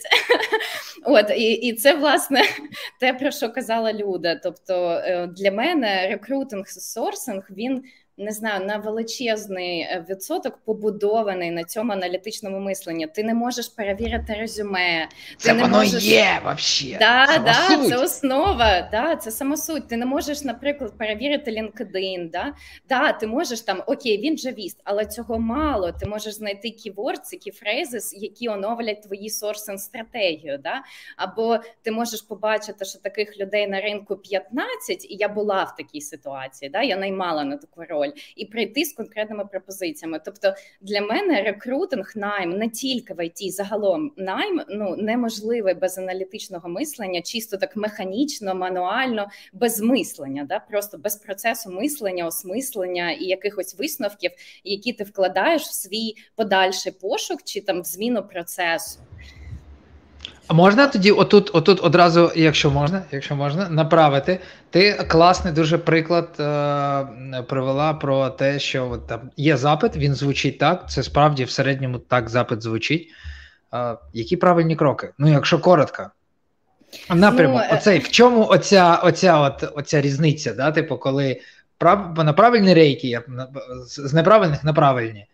От, 1.05 1.31
І 1.38 1.51
і 1.51 1.73
це, 1.73 1.95
власне, 1.95 2.41
те, 2.99 3.13
про 3.13 3.31
що 3.31 3.49
казала 3.49 3.93
Люда. 3.93 4.36
Тобто 4.36 4.89
е, 4.89 5.27
для 5.27 5.51
мене 5.51 6.07
рекрутинг 6.07 6.67
сорсинг 6.67 7.47
він 7.51 7.83
не 8.17 8.32
знаю, 8.32 8.65
на 8.65 8.78
величезний 8.78 9.82
е, 9.82 10.06
відсоток 10.10 10.60
побудований 10.65 11.52
на 11.52 11.63
цьому 11.63 11.93
аналітичному 11.93 12.60
мисленні. 12.60 13.08
Ти 13.08 13.23
не 13.23 13.34
можеш 13.34 13.67
перевірити 13.67 14.34
резюме. 14.34 15.08
Ти 15.30 15.36
це 15.38 15.54
не 15.54 15.62
воно 15.62 15.78
можеш... 15.78 16.04
є 16.04 16.41
вообще. 16.43 16.97
Да, 16.99 17.41
да, 17.45 17.88
Це 17.89 17.97
основа, 17.97 18.89
да, 18.91 19.15
це 19.15 19.32
самосуть. 19.32 19.88
Ти 19.88 19.97
не 19.97 20.06
можеш, 20.06 20.43
наприклад, 20.43 20.97
перевірити 20.97 21.52
LinkedIn, 21.52 22.32
да? 22.32 22.54
Да, 22.89 23.13
ти 23.13 23.28
можеш 23.28 23.62
там, 23.62 23.84
окей, 23.88 24.21
він 24.21 24.38
джавіст, 24.38 24.82
але 24.84 25.06
цього 25.06 25.39
мало. 25.39 25.91
Ти 25.91 26.06
можеш 26.06 26.34
знайти 26.34 26.67
keywords, 26.67 27.38
кіфрейзи, 27.41 27.99
які 28.17 28.49
оновлять 28.49 29.04
твої 29.04 29.30
сорсинг 29.30 29.80
стратегію. 29.80 30.58
Да? 30.58 30.84
Або 31.17 31.60
ти 31.82 31.91
можеш 31.91 32.21
побачити, 32.21 32.86
що 32.86 32.99
таких 32.99 33.38
людей 33.38 33.67
на 33.67 33.82
ринку 33.82 34.15
15, 34.15 35.06
і 35.06 35.15
я 35.15 35.30
була 35.30 35.63
в 35.63 35.76
такій 35.76 36.02
ситуації. 36.02 36.69
Да? 36.69 36.82
Я 36.82 36.97
наймала 36.97 37.43
на 37.43 37.58
таку 37.58 37.84
роль 37.89 38.02
роль 38.03 38.11
і 38.35 38.45
прийти 38.45 38.85
з 38.85 38.93
конкретними 38.93 39.45
пропозиціями. 39.45 40.19
Тобто 40.25 40.53
для 40.81 41.01
мене 41.01 41.41
рекрутинг 41.41 42.13
найм 42.15 42.49
не 42.49 42.69
тільки 42.69 43.13
в 43.13 43.25
ІТ, 43.25 43.53
загалом 43.53 44.11
найм 44.17 44.61
ну 44.69 44.95
неможливий 44.95 45.73
без 45.73 45.97
аналітичного 45.97 46.69
мислення, 46.69 47.21
чисто 47.21 47.57
так 47.57 47.75
механічно, 47.75 48.55
мануально, 48.55 49.27
без 49.53 49.81
мислення, 49.81 50.45
да 50.49 50.59
просто 50.59 50.97
без 50.97 51.15
процесу 51.15 51.71
мислення, 51.71 52.25
осмислення 52.25 53.11
і 53.11 53.23
якихось 53.23 53.75
висновків, 53.75 54.31
які 54.63 54.93
ти 54.93 55.03
вкладаєш 55.03 55.61
в 55.61 55.73
свій 55.73 56.15
подальший 56.35 56.91
пошук 56.91 57.43
чи 57.43 57.61
там 57.61 57.81
в 57.81 57.85
зміну 57.85 58.23
процесу. 58.23 58.99
Можна 60.53 60.87
тоді, 60.87 61.11
отут, 61.11 61.49
отут 61.53 61.79
одразу, 61.83 62.31
якщо 62.35 62.71
можна, 62.71 63.03
якщо 63.11 63.35
можна, 63.35 63.69
направити. 63.69 64.39
Ти 64.69 64.93
класний 64.93 65.53
дуже 65.53 65.77
приклад 65.77 66.29
е, 66.39 67.43
привела 67.47 67.93
про 67.93 68.29
те, 68.29 68.59
що 68.59 68.89
от, 68.89 69.07
там 69.07 69.19
є 69.37 69.57
запит, 69.57 69.97
він 69.97 70.15
звучить 70.15 70.59
так. 70.59 70.89
Це 70.89 71.03
справді 71.03 71.43
в 71.43 71.49
середньому 71.49 71.97
так 71.97 72.29
запит 72.29 72.61
звучить. 72.61 73.07
Е, 73.73 73.95
які 74.13 74.37
правильні 74.37 74.75
кроки? 74.75 75.09
Ну, 75.17 75.27
якщо 75.31 75.59
коротко. 75.59 76.09
Напрямок, 77.09 77.61
ну, 77.65 77.75
е, 77.75 77.77
оцей 77.77 77.99
в 77.99 78.11
чому 78.11 78.45
оця 78.45 78.95
оця, 78.95 79.39
от, 79.39 79.73
оця 79.75 80.01
різниця? 80.01 80.53
да, 80.53 80.71
Типу, 80.71 80.97
коли 80.97 81.41
прав, 81.77 82.23
на 82.23 82.33
правильні 82.33 82.73
рейки, 82.73 83.21
з 83.85 84.13
неправильних 84.13 84.63
на 84.63 84.73
правильні. 84.73 85.25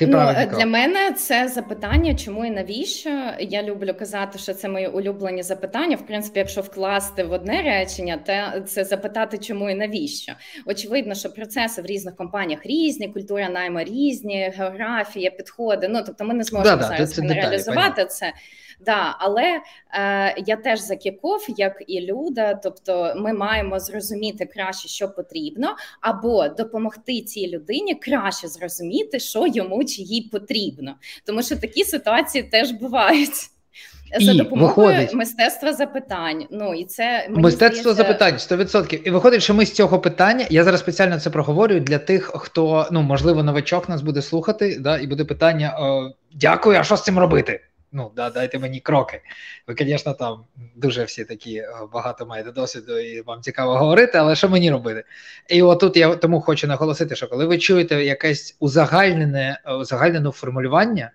Ну, 0.00 0.56
Для 0.58 0.66
мене 0.66 1.12
це 1.12 1.48
запитання, 1.48 2.14
чому 2.14 2.44
і 2.44 2.50
навіщо. 2.50 3.10
Я 3.40 3.62
люблю 3.62 3.94
казати, 3.98 4.38
що 4.38 4.54
це 4.54 4.68
мої 4.68 4.86
улюблені 4.86 5.42
запитання. 5.42 5.96
В 5.96 6.06
принципі, 6.06 6.38
якщо 6.38 6.60
вкласти 6.60 7.24
в 7.24 7.32
одне 7.32 7.62
речення, 7.62 8.18
то 8.26 8.60
це 8.60 8.84
запитати, 8.84 9.38
чому 9.38 9.70
і 9.70 9.74
навіщо. 9.74 10.32
Очевидно, 10.66 11.14
що 11.14 11.30
процеси 11.30 11.82
в 11.82 11.86
різних 11.86 12.16
компаніях 12.16 12.66
різні, 12.66 13.08
культура 13.08 13.48
найма 13.48 13.84
різні, 13.84 14.52
географія, 14.56 15.30
підходи. 15.30 15.88
Ну 15.88 16.02
тобто, 16.06 16.24
ми 16.24 16.34
не 16.34 16.44
зможемо 16.44 16.76
да, 16.76 16.82
зараз 16.82 17.18
генералізувати 17.18 18.04
це. 18.04 18.32
Да, 18.86 19.16
але 19.18 19.60
е, 19.94 20.34
я 20.46 20.56
теж 20.56 20.80
за 20.80 20.96
кіков, 20.96 21.46
як 21.56 21.82
і 21.86 22.00
Люда. 22.00 22.54
Тобто, 22.54 23.14
ми 23.16 23.32
маємо 23.32 23.80
зрозуміти 23.80 24.46
краще, 24.46 24.88
що 24.88 25.08
потрібно, 25.08 25.76
або 26.00 26.48
допомогти 26.48 27.20
цій 27.20 27.50
людині 27.50 27.94
краще 27.94 28.48
зрозуміти, 28.48 29.20
що 29.20 29.46
йому 29.46 29.84
чи 29.84 30.02
їй 30.02 30.22
потрібно, 30.32 30.94
тому 31.26 31.42
що 31.42 31.56
такі 31.56 31.84
ситуації 31.84 32.44
теж 32.44 32.70
бувають. 32.70 33.50
І 34.20 34.24
За 34.24 34.34
допомогою 34.34 34.88
виходить, 34.88 35.14
мистецтва 35.14 35.72
запитань. 35.72 36.44
Ну 36.50 36.74
і 36.74 36.84
це 36.84 37.26
мені 37.28 37.42
мистецтво 37.42 37.92
здається... 37.92 38.38
запитань 38.38 38.58
100%. 38.58 39.02
І 39.04 39.10
виходить, 39.10 39.42
що 39.42 39.54
ми 39.54 39.66
з 39.66 39.72
цього 39.72 39.98
питання. 39.98 40.46
Я 40.50 40.64
зараз 40.64 40.80
спеціально 40.80 41.20
це 41.20 41.30
проговорюю 41.30 41.80
для 41.80 41.98
тих, 41.98 42.30
хто 42.34 42.88
ну 42.90 43.02
можливо 43.02 43.42
новачок 43.42 43.88
нас 43.88 44.02
буде 44.02 44.22
слухати, 44.22 44.76
да, 44.80 44.98
і 44.98 45.06
буде 45.06 45.24
питання: 45.24 45.76
о, 45.78 46.10
дякую, 46.32 46.78
а 46.78 46.84
що 46.84 46.96
з 46.96 47.04
цим 47.04 47.18
робити? 47.18 47.60
Ну, 47.94 48.12
да, 48.16 48.30
дайте 48.30 48.58
мені 48.58 48.80
кроки. 48.80 49.20
Ви, 49.66 49.74
звісно, 49.78 50.12
там 50.14 50.44
дуже 50.76 51.04
всі 51.04 51.24
такі 51.24 51.56
е, 51.56 51.68
багато 51.92 52.26
маєте 52.26 52.52
досвіду 52.52 52.98
і 52.98 53.20
вам 53.20 53.40
цікаво 53.40 53.78
говорити, 53.78 54.18
але 54.18 54.36
що 54.36 54.48
мені 54.48 54.70
робити? 54.70 55.04
І 55.48 55.62
отут 55.62 55.96
я 55.96 56.16
тому 56.16 56.40
хочу 56.40 56.66
наголосити, 56.66 57.16
що 57.16 57.28
коли 57.28 57.46
ви 57.46 57.58
чуєте 57.58 58.04
якесь 58.04 58.56
узагальнене 58.60 59.60
узагальнене 59.80 60.30
формулювання, 60.30 61.10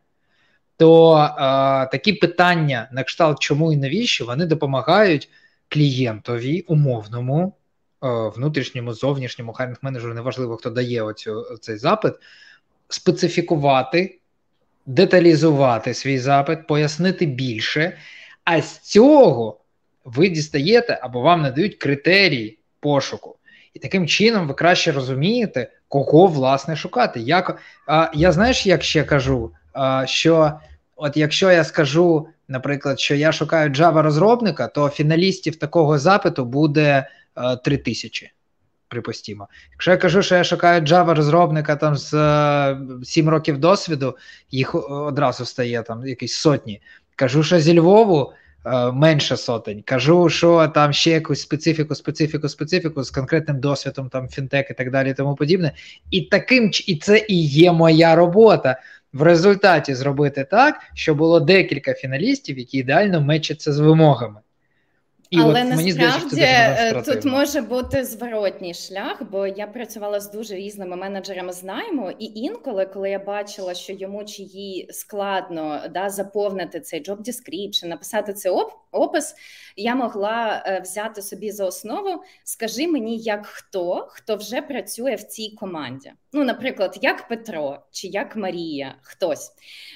то 0.77 1.17
е, 1.17 1.31
такі 1.91 2.13
питання 2.13 2.89
на 2.91 3.03
кшталт, 3.03 3.39
чому 3.39 3.73
і 3.73 3.77
навіщо, 3.77 4.25
вони 4.25 4.45
допомагають 4.45 5.29
клієнтові 5.69 6.61
умовному, 6.61 7.55
е, 8.03 8.07
внутрішньому, 8.35 8.93
зовнішньому 8.93 9.53
хайринг 9.53 9.77
менеджеру, 9.81 10.13
неважливо, 10.13 10.57
хто 10.57 10.69
дає 10.69 11.01
оцю, 11.01 11.57
цей 11.61 11.77
запит, 11.77 12.13
специфікувати 12.87 14.18
деталізувати 14.89 15.93
свій 15.93 16.19
запит, 16.19 16.67
пояснити 16.67 17.25
більше, 17.25 17.97
а 18.43 18.61
з 18.61 18.79
цього 18.79 19.59
ви 20.05 20.29
дістаєте 20.29 20.99
або 21.01 21.21
вам 21.21 21.41
надають 21.41 21.75
критерії 21.75 22.59
пошуку. 22.79 23.35
І 23.73 23.79
таким 23.79 24.07
чином 24.07 24.47
ви 24.47 24.53
краще 24.53 24.91
розумієте, 24.91 25.71
кого 25.87 26.27
власне 26.27 26.75
шукати. 26.75 27.19
Як, 27.19 27.57
а, 27.87 28.11
Я 28.13 28.31
знаєш, 28.31 28.65
як 28.65 28.83
ще 28.83 29.03
кажу, 29.03 29.51
а, 29.73 30.05
що 30.07 30.51
от 30.95 31.17
якщо 31.17 31.51
я 31.51 31.63
скажу, 31.63 32.27
наприклад, 32.47 32.99
що 32.99 33.15
я 33.15 33.31
шукаю 33.31 33.69
Java 33.69 34.01
розробника, 34.01 34.67
то 34.67 34.89
фіналістів 34.89 35.55
такого 35.55 35.99
запиту 35.99 36.45
буде 36.45 37.07
а, 37.35 37.55
3000 37.55 38.31
припустімо. 38.89 39.47
Якщо 39.71 39.91
я 39.91 39.97
кажу, 39.97 40.21
що 40.21 40.35
я 40.35 40.43
шукаю 40.43 40.81
Java 40.81 41.15
розробника 41.15 41.75
там 41.75 41.95
з 41.97 42.09
7 43.03 43.27
е, 43.27 43.31
років 43.31 43.57
досвіду, 43.57 44.17
їх 44.51 44.89
одразу 44.89 45.45
стає 45.45 45.83
там 45.83 46.07
якісь 46.07 46.33
сотні. 46.33 46.81
Кажу, 47.15 47.43
що 47.43 47.59
зі 47.59 47.79
Львову 47.79 48.33
е, 48.65 48.91
менше 48.91 49.37
сотень. 49.37 49.81
Кажу, 49.85 50.29
що 50.29 50.67
там 50.67 50.93
ще 50.93 51.11
якусь 51.11 51.41
специфіку, 51.41 51.95
специфіку, 51.95 52.49
специфіку 52.49 53.03
з 53.03 53.11
конкретним 53.11 53.59
досвідом, 53.59 54.09
там 54.09 54.27
фінтек 54.27 54.67
і 54.71 54.73
так 54.73 54.91
далі, 54.91 55.09
і 55.09 55.13
тому 55.13 55.35
подібне. 55.35 55.71
І 56.11 56.21
таким 56.21 56.71
і 56.87 56.95
це 56.95 57.25
і 57.27 57.45
є 57.47 57.71
моя 57.71 58.15
робота. 58.15 58.81
В 59.13 59.21
результаті 59.21 59.95
зробити 59.95 60.43
так, 60.51 60.75
що 60.93 61.15
було 61.15 61.39
декілька 61.39 61.93
фіналістів, 61.93 62.59
які 62.59 62.77
ідеально 62.77 63.21
мечаться 63.21 63.73
з 63.73 63.79
вимогами. 63.79 64.39
І 65.29 65.39
Але 65.39 65.63
от, 65.63 65.69
мені 65.75 65.93
насправді 65.93 66.35
здається, 66.35 67.13
тут 67.13 67.25
може 67.25 67.61
бути 67.61 68.05
зворотній 68.05 68.73
шлях, 68.73 69.21
бо 69.31 69.47
я 69.47 69.67
працювала 69.67 70.19
з 70.19 70.31
дуже 70.31 70.55
різними 70.55 70.95
менеджерами 70.95 71.53
з 71.53 71.63
найму, 71.63 72.11
і 72.19 72.25
інколи, 72.25 72.85
коли 72.85 73.09
я 73.09 73.19
бачила, 73.19 73.73
що 73.73 73.93
йому 73.93 74.25
чи 74.25 74.43
їй 74.43 74.87
складно 74.91 75.81
да, 75.93 76.09
заповнити 76.09 76.79
цей 76.79 77.03
job 77.03 77.17
description, 77.17 77.87
написати 77.87 78.33
оп, 78.49 78.71
опис, 78.91 79.35
я 79.75 79.95
могла 79.95 80.63
е, 80.65 80.79
взяти 80.79 81.21
собі 81.21 81.51
за 81.51 81.65
основу, 81.65 82.23
скажи 82.43 82.87
мені, 82.87 83.17
як 83.17 83.45
хто, 83.45 84.07
хто 84.09 84.35
вже 84.35 84.61
працює 84.61 85.15
в 85.15 85.23
цій 85.23 85.49
команді. 85.59 86.11
Ну, 86.33 86.43
наприклад, 86.43 86.99
як 87.01 87.27
Петро 87.27 87.79
чи 87.91 88.07
як 88.07 88.35
Марія, 88.35 88.95
хтось. 89.01 89.51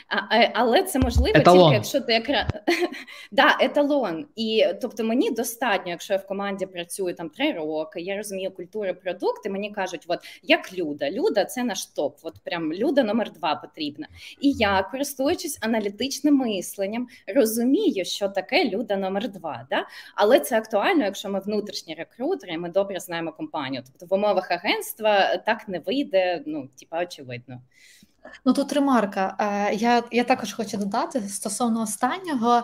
А, 0.08 0.36
е, 0.36 0.52
Але 0.56 0.84
це 0.84 1.00
можливо 1.00 1.38
еталон. 1.38 1.62
тільки 1.62 1.76
якщо 1.76 2.02
ти 2.02 2.14
якраз 2.14 2.48
да, 3.32 3.58
еталон. 3.60 4.26
І 4.36 4.66
тобто 4.82 5.04
мені 5.04 5.32
достатньо, 5.32 5.92
якщо 5.92 6.14
я 6.14 6.20
в 6.20 6.28
команді 6.28 6.66
працюю 6.66 7.16
там 7.16 7.30
три 7.30 7.52
роки, 7.52 8.02
я 8.02 8.18
розумію 8.18 8.52
культури 8.52 8.94
продукти. 8.94 9.50
Мені 9.50 9.72
кажуть, 9.72 10.06
от 10.08 10.20
як 10.44 10.74
люда, 10.74 11.12
люда 11.12 11.46
це 11.46 11.64
наш 11.64 11.86
топ. 11.86 12.18
От 12.24 12.34
прям 12.44 12.74
люда 12.74 13.04
номер 13.04 13.32
два 13.32 13.56
потрібна. 13.56 14.08
І 14.42 14.52
я, 14.52 14.84
користуючись 14.92 15.60
аналітичним 15.62 16.36
мисленням, 16.36 17.08
розумію, 17.36 18.06
що 18.06 18.30
таке 18.30 18.70
люда 18.70 18.83
номер 18.90 19.32
два. 19.32 19.68
Да? 19.70 19.86
Але 20.16 20.40
це 20.40 20.58
актуально, 20.58 21.04
якщо 21.04 21.30
ми 21.30 21.40
внутрішні 21.40 21.96
рекрутери, 21.96 22.58
ми 22.58 22.70
добре 22.70 23.00
знаємо 23.00 23.32
компанію. 23.32 23.84
Тобто 23.86 24.16
в 24.16 24.20
умовах 24.20 24.52
агентства 24.52 25.38
так 25.38 25.68
не 25.68 25.80
вийде 25.80 26.44
ну, 26.46 26.70
типа, 26.80 27.04
очевидно. 27.04 27.62
Ну 28.46 28.54
тут 28.54 28.74
ремарка. 28.74 29.36
Я 29.74 30.04
я 30.12 30.24
також 30.24 30.54
хочу 30.54 30.78
додати 30.78 31.22
стосовно 31.22 31.82
останнього. 31.82 32.64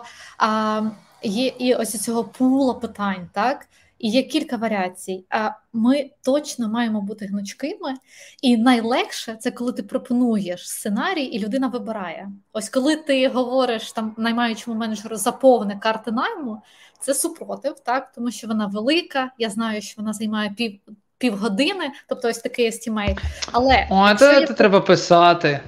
Є 1.22 1.46
і 1.46 1.74
ось 1.74 2.02
цього 2.02 2.24
пула 2.24 2.74
питань, 2.74 3.28
так 3.32 3.66
і 4.00 4.10
є 4.10 4.22
кілька 4.22 4.56
варіацій. 4.56 5.24
А 5.30 5.50
ми 5.72 6.10
точно 6.24 6.68
маємо 6.68 7.00
бути 7.00 7.26
гнучкими, 7.26 7.94
і 8.42 8.56
найлегше 8.56 9.36
це 9.40 9.50
коли 9.50 9.72
ти 9.72 9.82
пропонуєш 9.82 10.68
сценарій, 10.68 11.24
і 11.24 11.38
людина 11.38 11.68
вибирає. 11.68 12.28
Ось 12.52 12.68
коли 12.68 12.96
ти 12.96 13.28
говориш 13.28 13.92
там 13.92 14.14
наймаючому 14.18 14.76
менеджеру 14.76 15.16
заповни 15.16 15.78
карти 15.80 16.12
найму, 16.12 16.62
це 17.00 17.14
супротив, 17.14 17.74
так 17.84 18.12
тому 18.14 18.30
що 18.30 18.46
вона 18.46 18.66
велика. 18.66 19.30
Я 19.38 19.50
знаю, 19.50 19.82
що 19.82 19.94
вона 19.96 20.12
займає 20.12 20.50
пів. 20.50 20.80
Півгодини, 21.18 21.90
тобто 22.08 22.28
ось 22.28 22.38
такий 22.38 22.66
естімейт. 22.66 23.18
Але 23.52 23.86
О, 23.90 24.14
це 24.14 24.40
я... 24.40 24.46
треба 24.46 24.80
писати. 24.80 25.60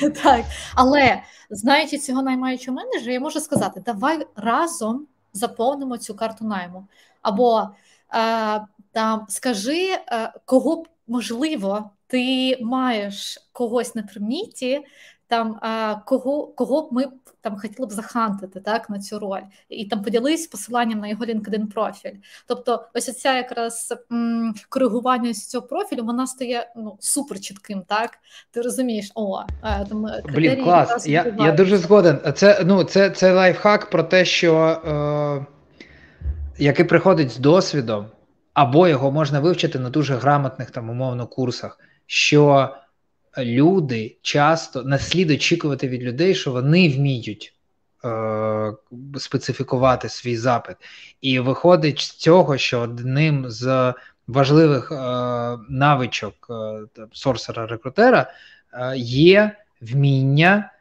Так, 0.22 0.44
але 0.74 1.22
знаючи 1.50 1.98
цього 1.98 2.22
наймаючого 2.22 2.76
менеджера, 2.76 3.12
я 3.12 3.20
можу 3.20 3.40
сказати: 3.40 3.82
давай 3.86 4.26
разом 4.36 5.06
заповнимо 5.32 5.98
цю 5.98 6.14
карту 6.14 6.44
найму. 6.44 6.86
Або 7.26 7.60
е, 7.62 7.68
там 8.92 9.26
скажи, 9.28 9.88
е, 9.88 10.32
кого 10.44 10.76
б 10.76 10.88
можливо 11.06 11.90
ти 12.06 12.56
маєш 12.60 13.38
когось 13.52 13.94
на 13.94 14.02
приміті, 14.02 14.80
там 15.28 15.58
а, 15.60 15.94
кого 16.04 16.46
кого 16.46 16.82
б 16.82 16.88
ми 16.92 17.06
там 17.40 17.58
хотіли 17.58 17.86
б 17.86 17.92
захантити 17.92 18.60
так 18.60 18.90
на 18.90 18.98
цю 18.98 19.18
роль, 19.18 19.40
і 19.68 19.84
там 19.84 20.02
поділись 20.02 20.46
посиланням 20.46 20.98
на 20.98 21.08
його 21.08 21.24
LinkedIn 21.24 21.66
профіль. 21.66 22.14
Тобто, 22.46 22.84
ось 22.94 23.18
ця 23.18 23.36
якраз 23.36 23.94
м, 24.12 24.54
коригування 24.68 25.34
з 25.34 25.48
цього 25.48 25.66
профілю 25.66 26.04
вона 26.04 26.26
стає 26.26 26.72
ну 26.76 26.96
супер 27.00 27.40
чітким. 27.40 27.82
Так 27.82 28.18
ти 28.50 28.62
розумієш, 28.62 29.12
о 29.14 29.42
там 29.62 30.06
Блін, 30.34 30.64
клас. 30.64 31.06
Я 31.06 31.36
я 31.38 31.52
дуже 31.52 31.76
згоден. 31.76 32.20
Це 32.34 32.62
ну 32.64 32.84
це 32.84 33.10
це 33.10 33.32
лайфхак 33.32 33.90
про 33.90 34.02
те, 34.02 34.24
що 34.24 34.54
е, 34.56 35.46
який 36.58 36.84
приходить 36.84 37.30
з 37.30 37.36
досвідом, 37.36 38.06
або 38.54 38.88
його 38.88 39.10
можна 39.10 39.40
вивчити 39.40 39.78
на 39.78 39.90
дуже 39.90 40.14
грамотних 40.14 40.70
там 40.70 40.90
умовно 40.90 41.26
курсах. 41.26 41.80
що 42.06 42.74
люди 43.38 44.16
часто 44.22 44.82
не 44.82 44.98
слід 44.98 45.30
очікувати 45.30 45.88
від 45.88 46.02
людей, 46.02 46.34
що 46.34 46.52
вони 46.52 46.88
вміють 46.88 47.54
е, 48.04 48.72
специфікувати 49.16 50.08
свій 50.08 50.36
запит. 50.36 50.76
І 51.20 51.40
виходить 51.40 51.98
з 51.98 52.10
цього, 52.10 52.56
що 52.56 52.80
одним 52.80 53.50
з 53.50 53.94
важливих 54.26 54.92
е, 54.92 54.96
навичок 55.68 56.46
е, 56.50 56.54
сорсера-рекрутера 57.12 58.26
е, 58.72 58.96
є 58.98 59.56
вміння 59.80 60.72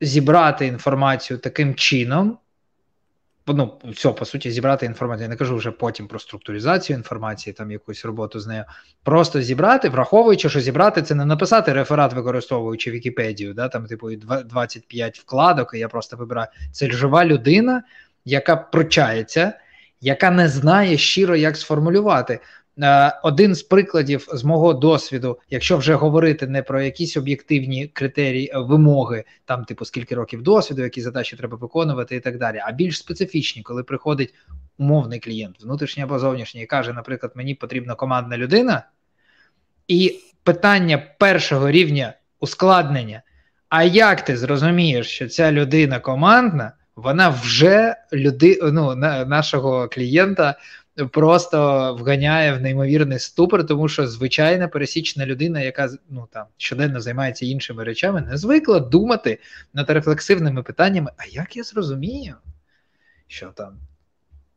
зібрати 0.00 0.66
інформацію 0.66 1.38
таким 1.38 1.74
чином 1.74 2.38
ну, 3.54 3.78
все, 3.84 4.08
по 4.12 4.24
суті, 4.24 4.50
зібрати 4.50 4.86
інформацію. 4.86 5.22
Я 5.22 5.28
не 5.28 5.36
кажу 5.36 5.56
вже 5.56 5.70
потім 5.70 6.08
про 6.08 6.18
структуризацію 6.18 6.96
інформації, 6.96 7.54
там 7.54 7.70
якусь 7.70 8.04
роботу 8.04 8.40
з 8.40 8.46
нею. 8.46 8.64
Просто 9.02 9.42
зібрати, 9.42 9.88
враховуючи, 9.88 10.48
що 10.48 10.60
зібрати 10.60 11.02
це 11.02 11.14
не 11.14 11.24
написати 11.24 11.72
реферат, 11.72 12.12
використовуючи 12.12 12.90
Вікіпедію, 12.90 13.54
да, 13.54 13.68
там, 13.68 13.86
типу, 13.86 14.10
25 14.44 15.18
вкладок, 15.18 15.70
і 15.74 15.78
я 15.78 15.88
просто 15.88 16.16
вибираю. 16.16 16.48
Це 16.72 16.90
жива 16.90 17.24
людина, 17.24 17.82
яка 18.24 18.56
прочається, 18.56 19.52
яка 20.00 20.30
не 20.30 20.48
знає 20.48 20.98
щиро, 20.98 21.36
як 21.36 21.56
сформулювати. 21.56 22.40
Е, 22.82 23.20
один 23.22 23.54
з 23.54 23.62
прикладів 23.62 24.28
з 24.32 24.44
мого 24.44 24.74
досвіду, 24.74 25.38
якщо 25.50 25.76
вже 25.76 25.94
говорити 25.94 26.46
не 26.46 26.62
про 26.62 26.82
якісь 26.82 27.16
об'єктивні 27.16 27.86
критерії 27.86 28.52
е, 28.54 28.58
вимоги, 28.58 29.24
там 29.44 29.64
типу 29.64 29.84
скільки 29.84 30.14
років 30.14 30.42
досвіду, 30.42 30.82
які 30.82 31.00
задачі 31.00 31.36
треба 31.36 31.56
виконувати, 31.56 32.16
і 32.16 32.20
так 32.20 32.38
далі, 32.38 32.62
а 32.64 32.72
більш 32.72 32.98
специфічні, 32.98 33.62
коли 33.62 33.82
приходить 33.82 34.34
умовний 34.78 35.20
клієнт, 35.20 35.62
внутрішній 35.62 36.02
або 36.02 36.18
зовнішній, 36.18 36.62
і 36.62 36.66
каже, 36.66 36.92
наприклад, 36.92 37.32
мені 37.34 37.54
потрібна 37.54 37.94
командна 37.94 38.36
людина, 38.36 38.82
і 39.88 40.20
питання 40.42 40.98
першого 41.18 41.70
рівня 41.70 42.14
ускладнення. 42.40 43.22
А 43.68 43.82
як 43.82 44.24
ти 44.24 44.36
зрозумієш, 44.36 45.06
що 45.06 45.28
ця 45.28 45.52
людина 45.52 46.00
командна, 46.00 46.72
вона 46.96 47.28
вже 47.28 47.96
люди, 48.12 48.60
ну, 48.62 48.94
нашого 48.94 49.88
клієнта 49.88 50.58
просто 51.06 51.94
вганяє 51.94 52.52
в 52.52 52.60
неймовірний 52.60 53.18
ступор, 53.18 53.66
тому 53.66 53.88
що 53.88 54.06
звичайна 54.06 54.68
пересічна 54.68 55.26
людина, 55.26 55.60
яка 55.60 55.90
ну 56.10 56.28
там 56.32 56.46
щоденно 56.56 57.00
займається 57.00 57.46
іншими 57.46 57.84
речами, 57.84 58.20
не 58.20 58.36
звикла 58.36 58.80
думати 58.80 59.38
над 59.74 59.90
рефлексивними 59.90 60.62
питаннями: 60.62 61.10
а 61.16 61.22
як 61.30 61.56
я 61.56 61.62
зрозумію, 61.62 62.34
що 63.26 63.46
там 63.46 63.78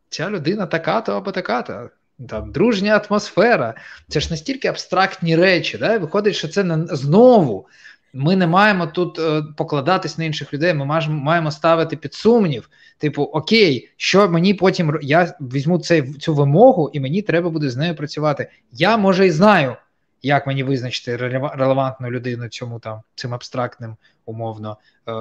ця 0.10 0.30
людина 0.30 0.66
така-то 0.66 1.18
або 1.18 1.32
така-то. 1.32 1.90
Там 2.30 2.52
дружня 2.52 3.02
атмосфера, 3.10 3.76
це 4.08 4.20
ж 4.20 4.30
настільки 4.32 4.68
абстрактні 4.68 5.36
речі. 5.36 5.78
Да? 5.78 5.98
Виходить, 5.98 6.36
що 6.36 6.48
це 6.48 6.86
знову 6.92 7.68
ми 8.14 8.36
не 8.36 8.48
маємо 8.48 8.88
тут 8.88 9.20
е, 9.20 9.44
покладатись 9.58 10.18
на 10.18 10.24
інших 10.24 10.54
людей. 10.54 10.74
Ми 10.74 11.02
маємо 11.08 11.52
ставити 11.52 11.98
під 11.98 12.14
сумнів. 12.14 12.70
Типу, 12.98 13.24
окей, 13.24 13.90
що 13.98 14.30
мені 14.30 14.54
потім 14.54 15.00
я 15.02 15.36
візьму 15.40 15.80
цей, 15.80 16.14
цю 16.14 16.34
вимогу, 16.34 16.90
і 16.94 17.00
мені 17.00 17.22
треба 17.22 17.50
буде 17.50 17.70
з 17.70 17.78
нею 17.78 17.96
працювати. 17.96 18.50
Я 18.72 18.98
може 18.98 19.28
і 19.28 19.32
знаю, 19.32 19.76
як 20.22 20.48
мені 20.48 20.64
визначити 20.64 21.18
релевантну 21.54 22.12
людину 22.12 22.48
цьому 22.48 22.80
там 22.80 23.02
цим 23.16 23.34
абстрактним 23.34 23.96
умовно 24.26 24.78
е, 25.08 25.12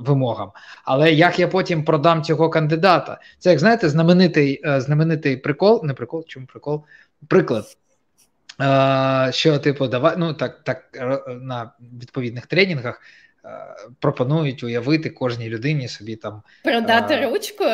вимогам. 0.00 0.50
Але 0.84 1.12
як 1.12 1.38
я 1.38 1.48
потім 1.48 1.84
продам 1.84 2.22
цього 2.22 2.50
кандидата? 2.50 3.20
Це 3.38 3.50
як 3.50 3.58
знаєте, 3.58 3.88
знаменитий 3.88 4.60
е, 4.64 4.80
знаменитий 4.80 5.36
прикол, 5.36 5.80
не 5.84 5.94
прикол, 5.94 6.24
чому 6.26 6.46
прикол? 6.46 6.84
Приклад. 7.28 7.64
Е, 8.60 9.32
що, 9.32 9.58
типу, 9.58 9.86
давай, 9.86 10.14
ну 10.18 10.34
так 10.34 10.64
так 10.64 10.84
на 11.40 11.72
відповідних 12.00 12.46
тренінгах 12.46 13.00
е, 13.44 13.48
пропонують 14.00 14.62
уявити 14.62 15.10
кожній 15.10 15.48
людині 15.48 15.88
собі 15.88 16.16
там 16.16 16.42
продати 16.62 17.14
а... 17.14 17.16
Е, 17.16 17.30
ручку? 17.30 17.64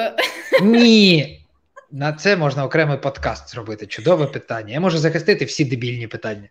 Ні. 0.63 1.39
На 1.95 2.13
це 2.13 2.37
можна 2.37 2.65
окремий 2.65 2.99
подкаст 2.99 3.51
зробити. 3.51 3.87
Чудове 3.87 4.27
питання. 4.27 4.73
Я 4.73 4.81
можу 4.81 4.99
захистити 4.99 5.45
всі 5.45 5.65
дебільні 5.65 6.07
питання. 6.07 6.49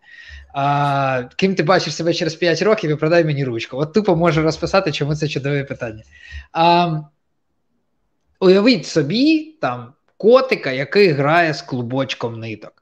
А, 0.54 1.24
Ким 1.36 1.56
ти 1.56 1.64
бачиш 1.64 1.96
себе 1.96 2.14
через 2.14 2.36
5 2.36 2.62
років 2.62 2.92
і 2.92 2.96
продай 2.96 3.26
мені 3.26 3.46
ручку? 3.46 3.78
От 3.78 3.94
тупо 3.94 4.16
можу 4.16 4.42
розписати, 4.42 4.92
чому 4.92 5.16
це 5.16 5.28
чудове 5.28 5.64
питання. 5.64 6.04
А, 6.52 7.00
Уявіть 8.40 8.88
собі 8.88 9.56
там 9.62 9.94
котика, 10.18 10.72
який 10.72 11.08
грає 11.08 11.54
з 11.54 11.62
клубочком 11.62 12.40
ниток. 12.40 12.81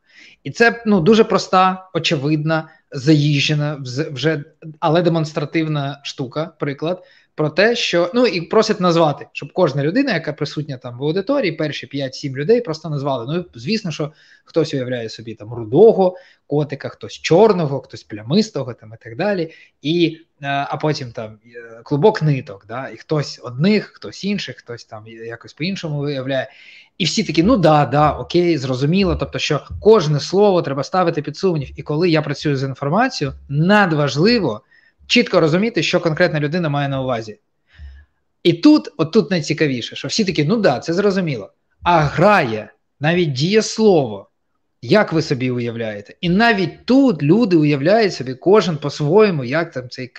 І 0.49 0.51
це 0.51 0.83
ну 0.85 1.01
дуже 1.01 1.23
проста, 1.23 1.89
очевидна, 1.93 2.69
заїжджена, 2.91 3.77
вже 4.11 4.43
але 4.79 5.01
демонстративна 5.01 6.01
штука, 6.03 6.51
приклад 6.59 7.03
про 7.39 7.49
те, 7.49 7.75
що 7.75 8.11
ну 8.13 8.25
і 8.25 8.41
просять 8.41 8.79
назвати, 8.79 9.27
щоб 9.33 9.53
кожна 9.53 9.83
людина, 9.83 10.13
яка 10.13 10.33
присутня 10.33 10.77
там 10.77 10.97
в 10.97 11.03
аудиторії, 11.03 11.51
перші 11.51 11.87
5-7 11.87 12.35
людей 12.35 12.61
просто 12.61 12.89
назвали. 12.89 13.35
Ну 13.35 13.45
звісно, 13.55 13.91
що 13.91 14.11
хтось 14.45 14.73
уявляє 14.73 15.09
собі 15.09 15.35
там 15.35 15.53
рудого 15.53 16.17
котика, 16.47 16.89
хтось 16.89 17.13
чорного, 17.13 17.81
хтось 17.81 18.03
плямистого, 18.03 18.73
там 18.73 18.93
і 18.93 19.03
так 19.03 19.15
далі. 19.15 19.51
І 19.81 20.17
е, 20.41 20.47
а 20.69 20.77
потім 20.77 21.11
там 21.11 21.39
е, 21.45 21.81
клубок 21.83 22.21
ниток, 22.21 22.65
да, 22.67 22.89
і 22.89 22.97
хтось 22.97 23.39
одних, 23.43 23.85
хтось 23.85 24.23
інших, 24.23 24.55
хтось 24.57 24.85
там 24.85 25.07
якось 25.07 25.53
по-іншому 25.53 25.99
виявляє. 25.99 26.51
І 26.97 27.05
всі 27.05 27.23
такі, 27.23 27.43
ну 27.43 27.57
да, 27.57 27.85
да, 27.85 28.11
окей, 28.11 28.57
зрозуміло. 28.57 29.15
Тобто, 29.15 29.39
що 29.39 29.67
кожне 29.81 30.19
слово 30.19 30.61
треба 30.61 30.83
ставити 30.83 31.21
під 31.21 31.37
сумнів. 31.37 31.69
І 31.75 31.81
коли 31.81 32.09
я 32.09 32.21
працюю 32.21 32.57
з 32.57 32.63
інформацією, 32.63 33.35
надважливо 33.49 34.61
чітко 35.09 35.39
розуміти, 35.39 35.83
що 35.83 35.99
конкретна 35.99 36.39
людина 36.39 36.69
має 36.69 36.89
на 36.89 37.01
увазі. 37.01 37.39
І 38.43 38.53
тут, 38.53 38.89
от 38.97 39.11
тут 39.11 39.31
найцікавіше, 39.31 39.95
що 39.95 40.07
всі 40.07 40.25
такі, 40.25 40.43
ну 40.43 40.57
да, 40.57 40.79
це 40.79 40.93
зрозуміло. 40.93 41.51
А 41.83 41.99
грає 41.99 42.73
навіть 42.99 43.33
дієслово, 43.33 44.29
як 44.81 45.13
ви 45.13 45.21
собі 45.21 45.51
уявляєте? 45.51 46.15
І 46.21 46.29
навіть 46.29 46.85
тут 46.85 47.23
люди 47.23 47.57
уявляють 47.57 48.13
собі, 48.13 48.33
кожен 48.33 48.77
по-своєму, 48.77 49.43
як 49.43 49.71
там 49.71 49.89
цей 49.89 50.11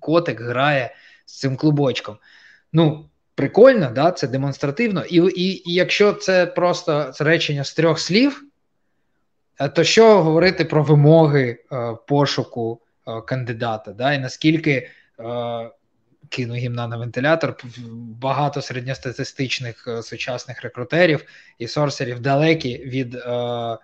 котик 0.00 0.40
грає 0.40 0.94
з 1.26 1.38
цим 1.38 1.56
клубочком. 1.56 2.16
Ну, 2.72 3.08
прикольно, 3.34 3.92
да, 3.94 4.10
це 4.10 4.28
демонстративно. 4.28 5.04
І, 5.04 5.16
і, 5.16 5.70
і 5.70 5.74
якщо 5.74 6.12
це 6.12 6.46
просто 6.46 7.12
речення 7.20 7.64
з 7.64 7.74
трьох 7.74 7.98
слів, 7.98 8.44
е, 9.60 9.68
то 9.68 9.84
що 9.84 10.22
говорити 10.22 10.64
про 10.64 10.82
вимоги 10.82 11.58
е, 11.72 11.96
пошуку 12.06 12.80
кандидата? 13.26 13.92
да, 13.92 14.14
І 14.14 14.18
наскільки 14.18 14.70
е, 14.70 14.90
кину 16.28 16.54
гімна 16.54 16.86
на 16.86 16.96
вентилятор, 16.96 17.56
багато 18.20 18.62
середньостатистичних 18.62 19.88
е, 19.88 20.02
сучасних 20.02 20.62
рекрутерів 20.62 21.24
і 21.58 21.68
сорсерів 21.68 22.20
далекі 22.20 22.78
від 22.78 23.14
е, 23.14 23.78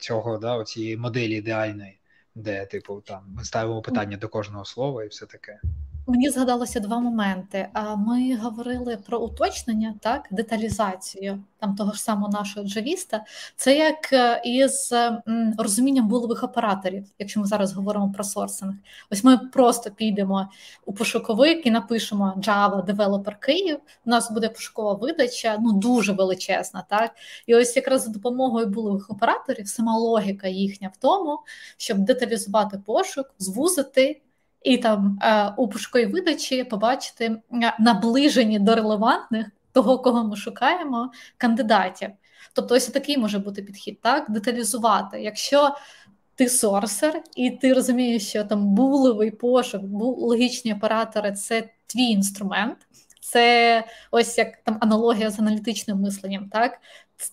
цього, 0.00 0.38
да, 0.38 0.64
цієї 0.64 0.96
моделі 0.96 1.36
ідеальної. 1.36 1.98
де, 2.34 2.66
типу, 2.66 3.00
там 3.00 3.24
ми 3.36 3.44
ставимо 3.44 3.82
питання 3.82 4.16
до 4.16 4.28
кожного 4.28 4.64
слова 4.64 5.04
і 5.04 5.08
все 5.08 5.26
таке. 5.26 5.60
Мені 6.08 6.30
згадалося 6.30 6.80
два 6.80 6.98
моменти. 6.98 7.68
Ми 7.96 8.36
говорили 8.36 8.98
про 9.06 9.18
уточнення, 9.18 9.94
так, 10.00 10.28
деталізацію 10.30 11.42
там 11.60 11.76
того 11.76 11.92
ж 11.92 12.02
самого 12.02 12.32
нашого 12.32 12.66
джавіста. 12.66 13.24
Це 13.56 13.76
як 13.76 14.12
е, 14.12 14.42
із 14.44 14.94
розумінням 15.58 16.08
булових 16.08 16.42
операторів, 16.42 17.04
якщо 17.18 17.40
ми 17.40 17.46
зараз 17.46 17.72
говоримо 17.72 18.12
про 18.12 18.24
сорсинг. 18.24 18.74
Ось 19.10 19.24
ми 19.24 19.38
просто 19.38 19.90
підемо 19.90 20.48
у 20.84 20.92
пошуковик 20.92 21.66
і 21.66 21.70
напишемо 21.70 22.34
Java 22.36 22.84
Developer 22.84 23.38
Київ. 23.40 23.78
У 24.04 24.10
нас 24.10 24.30
буде 24.30 24.48
пошукова 24.48 24.94
видача, 24.94 25.56
ну 25.60 25.72
дуже 25.72 26.12
величезна. 26.12 26.84
Так, 26.90 27.10
і 27.46 27.54
ось 27.54 27.76
якраз 27.76 28.04
за 28.04 28.10
допомогою 28.10 28.66
булових 28.66 29.10
операторів 29.10 29.68
сама 29.68 29.98
логіка 29.98 30.48
їхня 30.48 30.88
в 30.88 30.96
тому, 30.96 31.38
щоб 31.76 31.98
деталізувати 31.98 32.78
пошук, 32.86 33.34
звузити 33.38 34.20
і 34.66 34.78
там 34.78 35.18
е, 35.22 35.52
у 35.56 35.68
пошуковій 35.68 36.06
видачі 36.06 36.64
побачити 36.64 37.42
наближені 37.78 38.58
до 38.58 38.74
релевантних 38.74 39.46
того, 39.72 39.98
кого 39.98 40.24
ми 40.24 40.36
шукаємо, 40.36 41.10
кандидатів. 41.38 42.10
Тобто, 42.52 42.74
ось 42.74 42.86
такий 42.86 43.18
може 43.18 43.38
бути 43.38 43.62
підхід, 43.62 44.00
так 44.00 44.30
деталізувати. 44.30 45.22
Якщо 45.22 45.76
ти 46.34 46.48
сорсер, 46.48 47.22
і 47.36 47.50
ти 47.50 47.72
розумієш, 47.72 48.28
що 48.28 48.44
там 48.44 48.66
буловий 48.66 49.30
пошук, 49.30 49.82
логічні 50.00 50.74
оператори 50.74 51.32
це 51.32 51.68
твій 51.86 52.02
інструмент, 52.10 52.78
це 53.20 53.84
ось 54.10 54.38
як 54.38 54.62
там 54.64 54.78
аналогія 54.80 55.30
з 55.30 55.38
аналітичним 55.38 56.00
мисленням, 56.00 56.48
так 56.52 56.78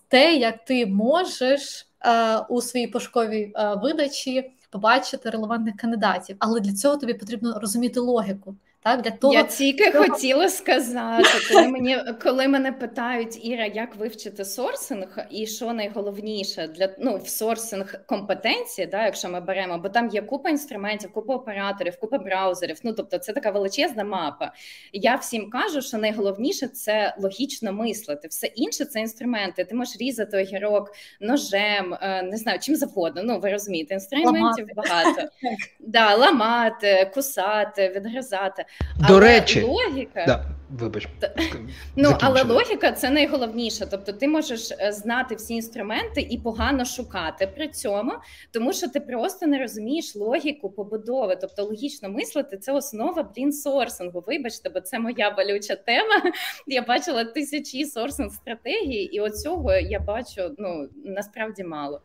те, 0.08 0.36
як 0.36 0.66
ти 0.66 0.86
можеш 0.86 1.88
е, 2.02 2.38
у 2.38 2.62
своїй 2.62 2.88
пошуковій 2.88 3.54
е, 3.56 3.76
видачі 3.76 4.52
побачити 4.74 5.30
релевантних 5.30 5.76
кандидатів, 5.78 6.36
але 6.40 6.60
для 6.60 6.74
цього 6.74 6.98
тобі 6.98 7.14
потрібно 7.14 7.60
розуміти 7.60 8.00
логіку. 8.00 8.56
Так, 8.84 9.02
для 9.02 9.12
того 9.12 9.34
я 9.34 9.44
тільки 9.44 9.92
того... 9.92 10.06
хотіла 10.06 10.50
сказати, 10.50 11.24
коли 11.52 11.68
мені 11.68 11.98
коли 12.24 12.48
мене 12.48 12.72
питають 12.72 13.46
Іра, 13.46 13.66
як 13.66 13.96
вивчити 13.96 14.46
сорсинг, 14.46 15.18
і 15.30 15.48
що 15.48 15.74
найголовніше 15.74 16.68
для 16.68 16.90
ну 17.00 17.18
в 17.18 17.28
сорсинг 17.28 18.06
компетенції, 18.06 18.88
да, 18.88 19.06
якщо 19.06 19.30
ми 19.30 19.40
беремо, 19.40 19.78
бо 19.78 19.90
там 19.90 20.10
є 20.10 20.22
купа 20.22 20.50
інструментів, 20.50 21.12
купа 21.12 21.36
операторів, 21.36 22.00
купа 22.00 22.18
браузерів. 22.18 22.80
Ну 22.84 22.94
тобто, 22.94 23.18
це 23.18 23.34
така 23.34 23.52
величезна 23.52 24.04
мапа. 24.04 24.52
Я 24.94 25.16
всім 25.16 25.50
кажу, 25.50 25.82
що 25.82 25.98
найголовніше 25.98 26.68
це 26.68 27.16
логічно 27.20 27.74
мислити. 27.74 28.28
Все 28.28 28.48
інше 28.48 28.86
це 28.86 29.00
інструменти. 29.00 29.66
Ти 29.66 29.76
можеш 29.76 29.98
різати 29.98 30.42
огірок 30.42 30.92
ножем, 31.20 31.94
е, 32.02 32.24
не 32.24 32.38
знаю, 32.38 32.60
чим 32.60 32.76
завгодно. 32.76 33.22
Ну 33.24 33.40
ви 33.40 33.52
розумієте, 33.52 33.94
інструментів 33.94 34.36
ламати. 34.36 34.74
багато 34.76 35.22
да, 35.80 36.16
ламати, 36.16 37.12
кусати, 37.14 37.90
відгризати. 37.96 38.66
До 39.00 39.14
але 39.14 39.20
речі, 39.20 39.62
логіка 39.62 40.26
да, 40.28 40.46
вибач. 40.70 41.08
Ну 41.96 42.18
але 42.20 42.44
логіка 42.44 42.92
це 42.92 43.10
найголовніше. 43.10 43.88
Тобто, 43.92 44.14
ти 44.14 44.28
можеш 44.28 44.72
е, 44.72 44.92
знати 44.92 45.36
всі 45.36 45.54
інструменти 45.54 46.22
і 46.22 46.38
погано 46.38 46.86
шукати 46.86 47.48
при 47.48 47.68
цьому, 47.68 48.12
тому 48.52 48.74
що 48.74 48.88
ти 48.90 49.00
просто 49.00 49.48
не 49.48 49.60
розумієш 49.60 50.16
логіку 50.16 50.70
побудови. 50.70 51.38
Тобто, 51.42 51.64
логічно 51.64 52.10
мислити 52.10 52.58
це 52.58 52.72
основа 52.72 53.24
блін 53.36 53.54
сорсингу. 53.54 54.24
Вибачте, 54.28 54.70
бо 54.70 54.82
це 54.82 55.00
моя 55.00 55.32
болюча 55.32 55.76
тема. 55.76 56.22
Я 56.68 56.82
бачила 56.82 57.26
тисячі 57.26 57.86
сорсинг 57.86 58.32
стратегій, 58.32 59.04
і 59.04 59.20
оцього 59.20 59.74
я 59.74 60.00
бачу 60.00 60.56
ну 60.58 60.90
насправді 61.06 61.64
мало. 61.64 62.02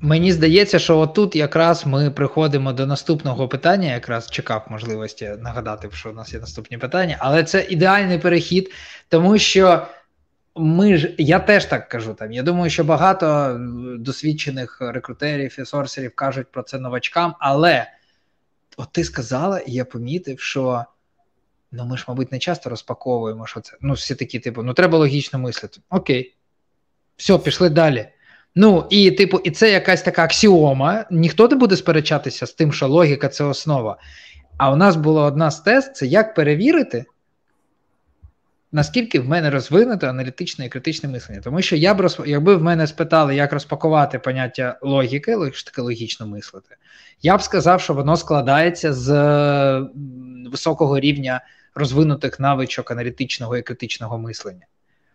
Мені 0.00 0.32
здається, 0.32 0.78
що 0.78 0.98
отут 0.98 1.36
якраз 1.36 1.86
ми 1.86 2.10
приходимо 2.10 2.72
до 2.72 2.86
наступного 2.86 3.48
питання, 3.48 3.92
якраз 3.92 4.30
чекав 4.30 4.66
можливості 4.70 5.34
нагадати, 5.38 5.88
що 5.92 6.10
у 6.10 6.12
нас 6.12 6.32
є 6.32 6.40
наступні 6.40 6.78
питання, 6.78 7.16
але 7.18 7.44
це 7.44 7.66
ідеальний 7.68 8.18
перехід, 8.18 8.72
тому 9.08 9.38
що 9.38 9.86
ми 10.56 10.96
ж 10.96 11.14
я 11.18 11.38
теж 11.38 11.64
так 11.64 11.88
кажу. 11.88 12.14
Там 12.14 12.32
я 12.32 12.42
думаю, 12.42 12.70
що 12.70 12.84
багато 12.84 13.56
досвідчених 13.98 14.78
рекрутерів 14.80 15.60
і 15.60 15.64
сорсерів 15.64 16.14
кажуть 16.14 16.46
про 16.52 16.62
це 16.62 16.78
новачкам, 16.78 17.34
але 17.38 17.86
от 18.76 18.92
ти 18.92 19.04
сказала, 19.04 19.58
і 19.58 19.72
я 19.72 19.84
помітив, 19.84 20.40
що 20.40 20.84
ну 21.72 21.84
ми 21.84 21.96
ж, 21.96 22.04
мабуть, 22.08 22.32
не 22.32 22.38
часто 22.38 22.70
розпаковуємо, 22.70 23.46
що 23.46 23.60
це. 23.60 23.76
Ну, 23.80 23.92
всі 23.92 24.14
такі, 24.14 24.38
типу, 24.38 24.62
ну 24.62 24.74
треба 24.74 24.98
логічно 24.98 25.38
мислити. 25.38 25.80
Окей, 25.90 26.34
все, 27.16 27.38
пішли 27.38 27.70
далі. 27.70 28.08
Ну 28.58 28.86
і 28.90 29.10
типу, 29.10 29.38
і 29.38 29.50
це 29.50 29.70
якась 29.70 30.02
така 30.02 30.24
аксіома. 30.24 31.04
Ніхто 31.10 31.48
не 31.48 31.56
буде 31.56 31.76
сперечатися 31.76 32.46
з 32.46 32.52
тим, 32.52 32.72
що 32.72 32.88
логіка 32.88 33.28
це 33.28 33.44
основа. 33.44 33.96
А 34.56 34.70
у 34.70 34.76
нас 34.76 34.96
була 34.96 35.24
одна 35.24 35.50
з 35.50 35.60
тест: 35.60 35.96
це 35.96 36.06
як 36.06 36.34
перевірити, 36.34 37.04
наскільки 38.72 39.20
в 39.20 39.28
мене 39.28 39.50
розвинуто 39.50 40.06
аналітичне 40.06 40.66
і 40.66 40.68
критичне 40.68 41.08
мислення. 41.08 41.40
Тому 41.40 41.62
що 41.62 41.76
я 41.76 41.94
б 41.94 42.00
роз... 42.00 42.20
якби 42.26 42.56
в 42.56 42.62
мене 42.62 42.86
спитали, 42.86 43.34
як 43.34 43.52
розпакувати 43.52 44.18
поняття 44.18 44.78
логіки, 44.82 45.36
таке 45.66 45.82
логічно 45.82 46.26
мислити, 46.26 46.76
я 47.22 47.36
б 47.36 47.42
сказав, 47.42 47.80
що 47.80 47.94
воно 47.94 48.16
складається 48.16 48.92
з 48.92 49.12
високого 50.50 51.00
рівня 51.00 51.40
розвинутих 51.74 52.40
навичок 52.40 52.90
аналітичного 52.90 53.56
і 53.56 53.62
критичного 53.62 54.18
мислення. 54.18 54.66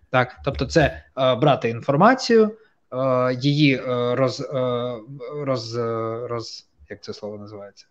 Так, 0.10 0.39
Тобто, 0.45 0.65
це 0.65 1.04
е, 1.17 1.36
брати 1.36 1.69
інформацію. 1.69 2.51
Е, 2.93 3.34
її 3.34 3.75
е, 3.75 4.15
роз, 4.15 4.41
е, 4.41 4.99
роз, 5.34 5.75
роз, 6.30 6.69
як 6.89 7.04
це 7.04 7.13
слово 7.13 7.38
називається? 7.38 7.88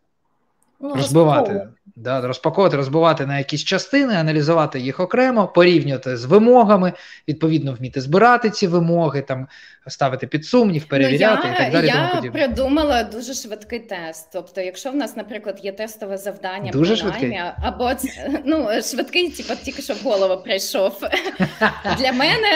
Ну, 0.83 0.95
розбивати, 0.95 1.69
да, 1.97 2.21
розпаковувати, 2.21 2.77
розбивати 2.77 3.27
на 3.27 3.39
якісь 3.39 3.65
частини, 3.65 4.15
аналізувати 4.15 4.81
їх 4.81 5.01
окремо, 5.01 5.49
порівнювати 5.49 6.17
з 6.17 6.25
вимогами, 6.25 6.93
відповідно, 7.29 7.75
вміти 7.75 8.01
збирати 8.01 8.51
ці 8.51 8.67
вимоги, 8.67 9.23
там 9.23 9.49
ставити 9.87 10.27
під 10.27 10.47
сумнів, 10.47 10.85
перевіряти 10.85 11.43
ну, 11.45 11.51
я, 11.51 11.55
і 11.55 11.59
так 11.59 11.73
далі. 11.73 11.87
Я 11.87 12.31
придумала 12.33 13.03
дуже 13.03 13.35
швидкий 13.35 13.79
тест. 13.79 14.29
Тобто, 14.33 14.61
якщо 14.61 14.91
в 14.91 14.97
нас, 14.97 15.17
наприклад, 15.17 15.61
є 15.63 15.73
тестове 15.73 16.17
завдання 16.17 16.73
дуже 16.73 16.97
швидкий? 16.97 17.41
або 17.63 17.91
ну 18.45 18.69
швидкий, 18.83 19.31
типу, 19.31 19.55
тільки 19.65 19.83
що 19.83 19.95
в 19.95 20.03
голову 20.03 20.43
прийшов. 20.43 21.01
Для 21.99 22.13
мене 22.13 22.49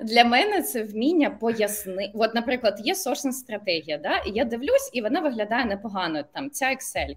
для 0.00 0.24
мене 0.24 0.62
це 0.62 0.82
вміння 0.82 1.30
пояснити. 1.30 2.12
От, 2.14 2.34
наприклад, 2.34 2.80
є 2.84 2.94
сорсна 2.94 3.32
стратегія, 3.32 3.98
да, 3.98 4.16
і 4.16 4.30
я 4.30 4.44
дивлюсь, 4.44 4.90
і 4.92 5.02
вона 5.02 5.20
виглядає 5.20 5.64
непогано. 5.64 6.24
Там 6.32 6.50
ця 6.50 6.70
Excel. 6.84 7.16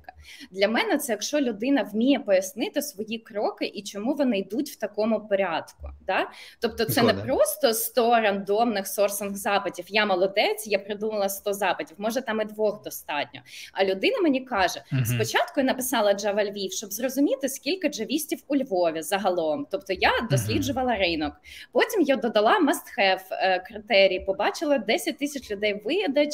Для 0.51 0.67
мене 0.67 0.97
це 0.97 1.11
якщо 1.11 1.41
людина 1.41 1.83
вміє 1.83 2.19
пояснити 2.19 2.81
свої 2.81 3.17
кроки 3.19 3.65
і 3.65 3.83
чому 3.83 4.13
вони 4.13 4.39
йдуть 4.39 4.69
в 4.69 4.75
такому 4.75 5.27
порядку. 5.27 5.89
Да? 6.07 6.29
Тобто, 6.59 6.85
це 6.85 6.93
Згода. 6.93 7.13
не 7.13 7.21
просто 7.21 7.73
100 7.73 8.19
рандомних 8.19 8.87
сорсинг 8.87 9.35
запитів. 9.35 9.85
Я 9.87 10.05
молодець, 10.05 10.67
я 10.67 10.79
придумала 10.79 11.29
100 11.29 11.53
запитів. 11.53 11.95
Може 11.99 12.21
там 12.21 12.41
і 12.41 12.45
двох 12.45 12.83
достатньо. 12.83 13.41
А 13.73 13.85
людина 13.85 14.21
мені 14.21 14.41
каже: 14.41 14.83
угу. 14.93 15.05
спочатку 15.05 15.59
я 15.59 15.63
написала 15.63 16.13
Java 16.13 16.51
Львів, 16.51 16.71
щоб 16.71 16.93
зрозуміти, 16.93 17.49
скільки 17.49 17.89
джавістів 17.89 18.43
у 18.47 18.55
Львові 18.55 19.01
загалом. 19.01 19.67
Тобто 19.71 19.93
я 19.93 20.11
досліджувала 20.31 20.93
угу. 20.93 21.01
ринок. 21.01 21.33
Потім 21.71 22.01
я 22.01 22.15
додала 22.15 22.59
must-have 22.59 23.21
е, 23.31 23.59
критерії, 23.59 24.19
побачила 24.19 24.77
10 24.77 25.17
тисяч 25.17 25.51
людей 25.51 25.81
видач. 25.85 26.29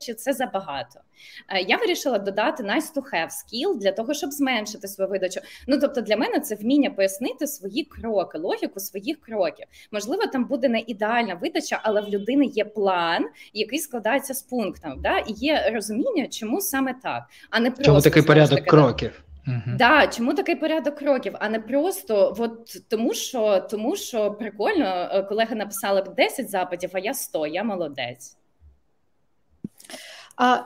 Чи 0.00 0.14
це 0.14 0.32
забагато? 0.32 1.00
Е, 1.48 1.60
я 1.60 1.76
вирішила 1.76 2.18
додати 2.18 2.62
nice 2.62 2.94
to 2.94 3.02
have 3.14 3.28
skill 3.28 3.78
для 3.78 3.92
того, 3.92 4.14
щоб 4.14 4.30
зменшити 4.30 4.88
свою 4.88 5.10
видачу. 5.10 5.40
Ну 5.66 5.80
тобто, 5.80 6.00
для 6.00 6.16
мене 6.16 6.40
це 6.40 6.54
вміння 6.54 6.90
пояснити 6.90 7.46
свої 7.46 7.84
кроки, 7.84 8.38
логіку 8.38 8.80
своїх 8.80 9.20
кроків. 9.20 9.66
Можливо, 9.92 10.26
там 10.26 10.44
буде 10.44 10.68
не 10.68 10.80
ідеальна 10.80 11.34
видача, 11.34 11.80
але 11.82 12.00
в 12.00 12.08
людини 12.08 12.44
є 12.44 12.64
план, 12.64 13.26
який 13.52 13.78
складається 13.78 14.34
з 14.34 14.42
пунктів. 14.42 14.90
Да? 14.98 15.18
І 15.18 15.32
є 15.32 15.70
розуміння, 15.74 16.26
чому 16.26 16.60
саме 16.60 16.94
так, 17.02 17.22
а 17.50 17.60
не 17.60 17.70
просто 17.70 17.84
чому 17.84 18.00
такий 18.00 18.22
порядок 18.22 18.58
таки, 18.58 18.70
кроків. 18.70 19.24
Угу. 19.46 19.76
Да, 19.78 20.06
чому 20.06 20.34
такий 20.34 20.54
порядок 20.54 20.94
кроків, 20.94 21.34
а 21.38 21.48
не 21.48 21.60
просто 21.60 22.34
от 22.38 22.76
тому, 22.88 23.14
що 23.14 23.66
тому, 23.70 23.96
що 23.96 24.30
прикольно, 24.30 25.08
е, 25.12 25.22
колега 25.22 25.54
написала 25.54 26.02
б 26.02 26.14
10 26.14 26.50
запитів, 26.50 26.90
а 26.92 26.98
я 26.98 27.14
100, 27.14 27.46
я 27.46 27.64
молодець. 27.64 28.36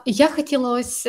Я 0.05 0.27
хотіла 0.27 0.69
ось 0.69 1.07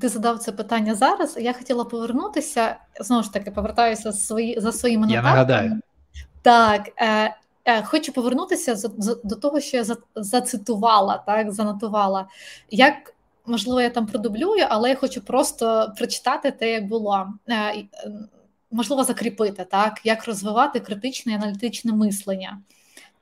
ти 0.00 0.08
задав 0.08 0.38
це 0.38 0.52
питання 0.52 0.94
зараз. 0.94 1.36
Я 1.40 1.52
хотіла 1.52 1.84
повернутися 1.84 2.76
знову 3.00 3.22
ж 3.22 3.32
таки, 3.32 3.50
повертаюся 3.50 4.12
свої 4.12 4.60
за 4.60 4.72
своїми 4.72 5.06
нотатками. 5.06 5.28
Я 5.28 5.34
нагадаю. 5.34 5.80
Так, 6.42 6.88
е, 6.96 7.36
е, 7.64 7.82
хочу 7.82 8.12
повернутися 8.12 8.88
до 9.24 9.36
того, 9.36 9.60
що 9.60 9.76
я 9.76 9.84
за, 9.84 9.96
зацитувала, 10.14 11.22
так 11.26 11.52
занотувала. 11.52 12.28
Як 12.70 13.14
можливо, 13.46 13.80
я 13.80 13.90
там 13.90 14.06
продублюю, 14.06 14.66
але 14.68 14.88
я 14.88 14.94
хочу 14.94 15.20
просто 15.20 15.92
прочитати 15.98 16.50
те, 16.50 16.70
як 16.70 16.86
було. 16.86 17.28
Е, 17.50 17.84
можливо, 18.70 19.04
закріпити 19.04 19.66
так, 19.70 20.00
як 20.04 20.24
розвивати 20.24 20.80
критичне 20.80 21.32
і 21.32 21.34
аналітичне 21.34 21.92
мислення. 21.92 22.58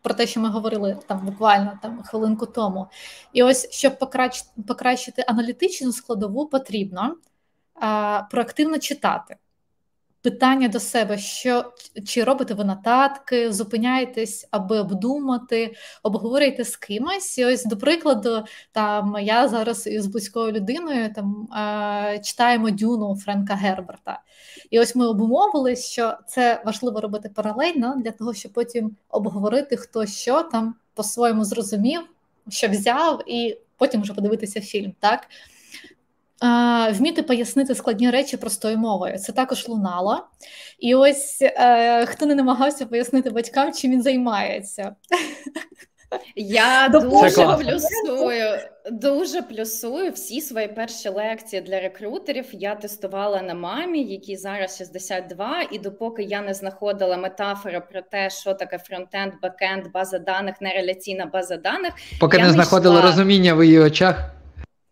Про 0.02 0.14
те, 0.14 0.26
що 0.26 0.40
ми 0.40 0.48
говорили 0.48 0.98
там 1.06 1.26
буквально 1.26 1.78
там 1.82 2.02
хвилинку 2.02 2.46
тому. 2.46 2.86
І 3.32 3.42
ось 3.42 3.70
щоб 3.70 3.98
покращити, 3.98 4.62
покращити 4.68 5.24
аналітичну 5.26 5.92
складову, 5.92 6.46
потрібно 6.46 7.16
а, 7.74 8.22
проактивно 8.30 8.78
читати 8.78 9.36
питання 10.22 10.68
до 10.68 10.80
себе, 10.80 11.18
що 11.18 11.72
чи 12.06 12.24
робите 12.24 12.54
ви 12.54 12.64
нотатки, 12.64 13.52
зупиняєтесь, 13.52 14.48
аби 14.50 14.78
обдумати, 14.78 15.74
обговорюєте 16.02 16.64
з 16.64 16.76
кимось. 16.76 17.38
І 17.38 17.44
Ось, 17.44 17.64
до 17.64 17.76
прикладу, 17.76 18.44
там 18.72 19.16
я 19.20 19.48
зараз 19.48 19.86
із 19.86 20.06
близькою 20.06 20.52
людиною 20.52 21.14
там 21.14 21.48
е, 21.52 22.18
читаємо 22.18 22.70
дюну 22.70 23.16
Френка 23.16 23.54
Герберта. 23.54 24.20
І 24.70 24.80
ось 24.80 24.96
ми 24.96 25.06
обумовились, 25.06 25.86
що 25.86 26.14
це 26.26 26.62
важливо 26.66 27.00
робити 27.00 27.28
паралельно 27.28 27.96
для 28.04 28.10
того, 28.10 28.34
щоб 28.34 28.52
потім 28.52 28.96
обговорити, 29.08 29.76
хто 29.76 30.06
що 30.06 30.42
там 30.42 30.74
по-своєму 30.94 31.44
зрозумів, 31.44 32.00
що 32.48 32.68
взяв, 32.68 33.22
і 33.26 33.58
потім 33.76 34.02
вже 34.02 34.14
подивитися 34.14 34.60
фільм. 34.60 34.92
так? 35.00 35.26
Вміти 36.90 37.22
пояснити 37.22 37.74
складні 37.74 38.10
речі 38.10 38.36
простою 38.36 38.78
мовою. 38.78 39.18
Це 39.18 39.32
також 39.32 39.68
лунало. 39.68 40.24
І 40.78 40.94
ось 40.94 41.38
е, 41.42 42.06
хто 42.06 42.26
не 42.26 42.34
намагався 42.34 42.86
пояснити 42.86 43.30
батькам, 43.30 43.72
чим 43.72 43.90
він 43.90 44.02
займається. 44.02 44.94
Я 46.36 46.88
дуже 46.88 47.46
плюсую, 47.46 48.58
дуже 48.90 49.42
плюсую 49.42 50.10
всі 50.12 50.40
свої 50.40 50.68
перші 50.68 51.08
лекції 51.08 51.62
для 51.62 51.80
рекрутерів. 51.80 52.44
Я 52.52 52.74
тестувала 52.74 53.42
на 53.42 53.54
мамі, 53.54 54.04
якій 54.04 54.36
зараз 54.36 54.76
62, 54.76 55.62
і 55.72 55.78
допоки 55.78 56.22
я 56.22 56.42
не 56.42 56.54
знаходила 56.54 57.16
метафору 57.16 57.82
про 57.92 58.02
те, 58.02 58.30
що 58.30 58.54
таке 58.54 58.78
фронтенд, 58.78 59.32
бекенд, 59.42 59.92
база 59.94 60.18
даних, 60.18 60.60
нереляційна 60.60 61.26
база 61.26 61.56
даних, 61.56 61.92
поки 62.20 62.38
не 62.38 62.50
знаходила 62.50 62.98
йшла... 62.98 63.10
розуміння 63.10 63.54
в 63.54 63.64
її 63.64 63.78
очах. 63.80 64.39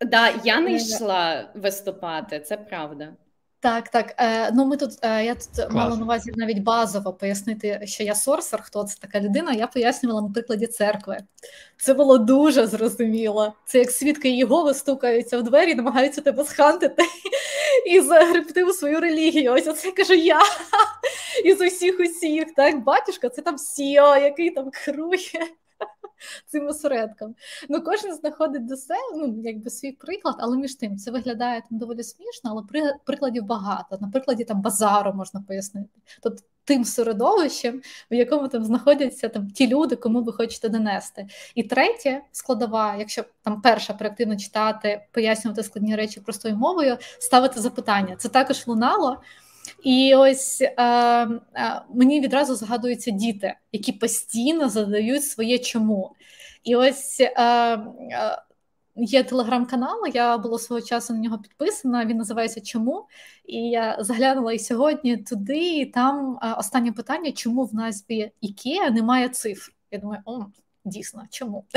Да, 0.01 0.33
я 0.43 0.59
не 0.59 0.73
йшла 0.73 1.49
виступати, 1.55 2.39
це 2.39 2.57
правда. 2.57 3.13
Так, 3.61 3.89
так. 3.89 4.15
Е, 4.17 4.51
Ну 4.51 4.65
ми 4.65 4.77
тут 4.77 4.91
е, 5.01 5.25
я 5.25 5.35
тут 5.35 5.55
Клас. 5.55 5.71
мала 5.71 5.95
на 5.95 6.03
увазі 6.03 6.31
навіть 6.35 6.59
базово 6.59 7.13
пояснити, 7.13 7.81
що 7.83 8.03
я 8.03 8.15
сорсер, 8.15 8.61
хто 8.63 8.83
це 8.83 8.95
така 8.99 9.19
людина. 9.19 9.53
Я 9.53 9.67
пояснювала 9.67 10.21
на 10.21 10.29
прикладі 10.33 10.67
церкви. 10.67 11.17
Це 11.77 11.93
було 11.93 12.17
дуже 12.17 12.67
зрозуміло. 12.67 13.53
Це 13.65 13.79
як 13.79 13.91
свідки 13.91 14.29
Єгови 14.29 14.73
стукаються 14.73 15.37
в 15.37 15.43
двері, 15.43 15.75
намагаються 15.75 16.21
тебе 16.21 16.43
схантити 16.45 17.03
і 17.85 18.01
загребти 18.01 18.63
у 18.63 18.73
свою 18.73 18.99
релігію. 18.99 19.53
Ось 19.53 19.67
оце 19.67 19.91
кажу 19.91 20.13
я 20.13 20.39
із 21.45 21.61
усіх 21.61 21.99
усіх. 21.99 22.53
Так, 22.55 22.83
батюшка, 22.83 23.29
це 23.29 23.41
там 23.41 23.57
Сіо, 23.57 24.15
який 24.15 24.49
там 24.49 24.71
керує. 24.85 25.47
Цим 26.45 26.67
осередком. 26.67 27.35
Ну, 27.69 27.81
кожен 27.81 28.13
знаходить 28.13 28.65
до 28.65 28.77
себе 28.77 28.99
ну, 29.15 29.41
якби 29.43 29.69
свій 29.69 29.91
приклад, 29.91 30.35
але 30.39 30.57
між 30.57 30.75
тим 30.75 30.97
це 30.97 31.11
виглядає 31.11 31.63
там 31.69 31.79
доволі 31.79 32.03
смішно, 32.03 32.51
але 32.51 32.63
при, 32.63 32.93
прикладів 33.05 33.43
багато. 33.43 33.97
На 34.01 34.07
прикладі 34.07 34.43
там 34.43 34.61
базару 34.61 35.13
можна 35.13 35.41
пояснити. 35.47 35.89
Тобто 36.21 36.43
тим 36.63 36.85
середовищем, 36.85 37.81
в 38.11 38.13
якому 38.13 38.47
там 38.47 38.63
знаходяться 38.63 39.29
там 39.29 39.49
ті 39.49 39.67
люди, 39.67 39.95
кому 39.95 40.21
ви 40.21 40.33
хочете 40.33 40.69
донести. 40.69 41.27
І 41.55 41.63
третє 41.63 42.21
складова, 42.31 42.95
якщо 42.95 43.23
там 43.41 43.61
перша 43.61 43.93
проактивно 43.93 44.37
читати, 44.37 45.01
пояснювати 45.11 45.63
складні 45.63 45.95
речі 45.95 46.19
простою 46.19 46.55
мовою, 46.55 46.97
ставити 47.19 47.59
запитання. 47.61 48.15
Це 48.15 48.29
також 48.29 48.67
лунало. 48.67 49.21
І 49.83 50.15
ось 50.15 50.61
е, 50.61 50.73
е, 50.77 51.29
мені 51.93 52.21
відразу 52.21 52.55
згадуються 52.55 53.11
діти, 53.11 53.53
які 53.71 53.91
постійно 53.91 54.69
задають 54.69 55.23
своє 55.23 55.59
чому. 55.59 56.15
І 56.63 56.75
ось 56.75 57.21
е, 57.21 57.31
е, 57.37 57.79
є 58.95 59.23
телеграм-канал, 59.23 59.97
я 60.13 60.37
була 60.37 60.59
свого 60.59 60.81
часу 60.81 61.13
на 61.13 61.19
нього 61.19 61.37
підписана. 61.37 62.05
Він 62.05 62.17
називається 62.17 62.61
Чому? 62.61 63.07
І 63.45 63.57
я 63.57 63.97
заглянула 63.99 64.53
і 64.53 64.59
сьогодні 64.59 65.17
туди, 65.17 65.77
і 65.77 65.85
там 65.85 66.39
е, 66.43 66.53
останнє 66.57 66.91
питання: 66.91 67.31
чому 67.31 67.63
в 67.63 67.75
назві 67.75 68.31
Ікеа 68.41 68.89
немає 68.89 69.29
цифр? 69.29 69.71
Я 69.91 69.99
думаю, 69.99 70.21
о. 70.25 70.45
Дійсно, 70.85 71.23
чому 71.29 71.65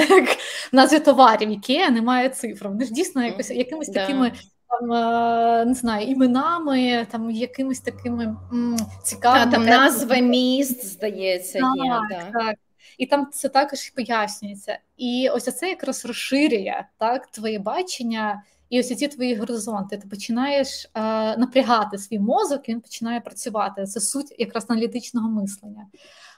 в 0.73 0.77
назві 0.77 0.99
товарів 0.99 1.51
Ікеа 1.51 1.91
немає 1.91 2.29
цифр. 2.29 2.69
Вони 2.69 2.85
ж 2.85 2.93
дійсно 2.93 3.25
якось 3.25 3.51
якимись 3.51 3.89
такими 3.89 4.33
там 4.81 4.93
е, 4.93 5.65
не 5.65 5.75
знаю, 5.75 6.07
іменами, 6.07 7.07
там 7.11 7.31
якимись 7.31 7.81
такими 7.81 8.37
м, 8.53 8.77
цікавими. 9.03 9.45
Та, 9.45 9.51
там 9.51 9.67
назви 9.67 10.21
міст, 10.23 10.87
здається, 10.87 11.59
так, 11.59 11.77
є. 11.77 12.01
Так. 12.11 12.33
так. 12.33 12.57
І 12.99 13.07
там 13.07 13.29
це 13.33 13.49
також 13.49 13.91
пояснюється. 13.91 14.79
І 14.97 15.29
ось 15.35 15.57
це 15.57 15.69
якраз 15.69 16.05
розширює 16.05 16.85
так, 16.99 17.27
твоє 17.27 17.59
бачення. 17.59 18.43
І 18.71 18.81
ось 18.81 18.99
ці 18.99 19.09
твої 19.09 19.35
горизонти, 19.35 19.97
ти 19.97 20.09
починаєш 20.09 20.85
е, 20.85 21.01
напрягати 21.37 21.99
свій 21.99 22.19
мозок, 22.19 22.69
і 22.69 22.73
він 22.73 22.81
починає 22.81 23.21
працювати. 23.21 23.85
Це 23.85 24.01
суть 24.01 24.35
якраз 24.39 24.67
аналітичного 24.69 25.29
мислення. 25.29 25.87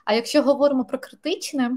А 0.04 0.14
якщо 0.14 0.42
говоримо 0.42 0.84
про 0.84 0.98
критичне, 0.98 1.70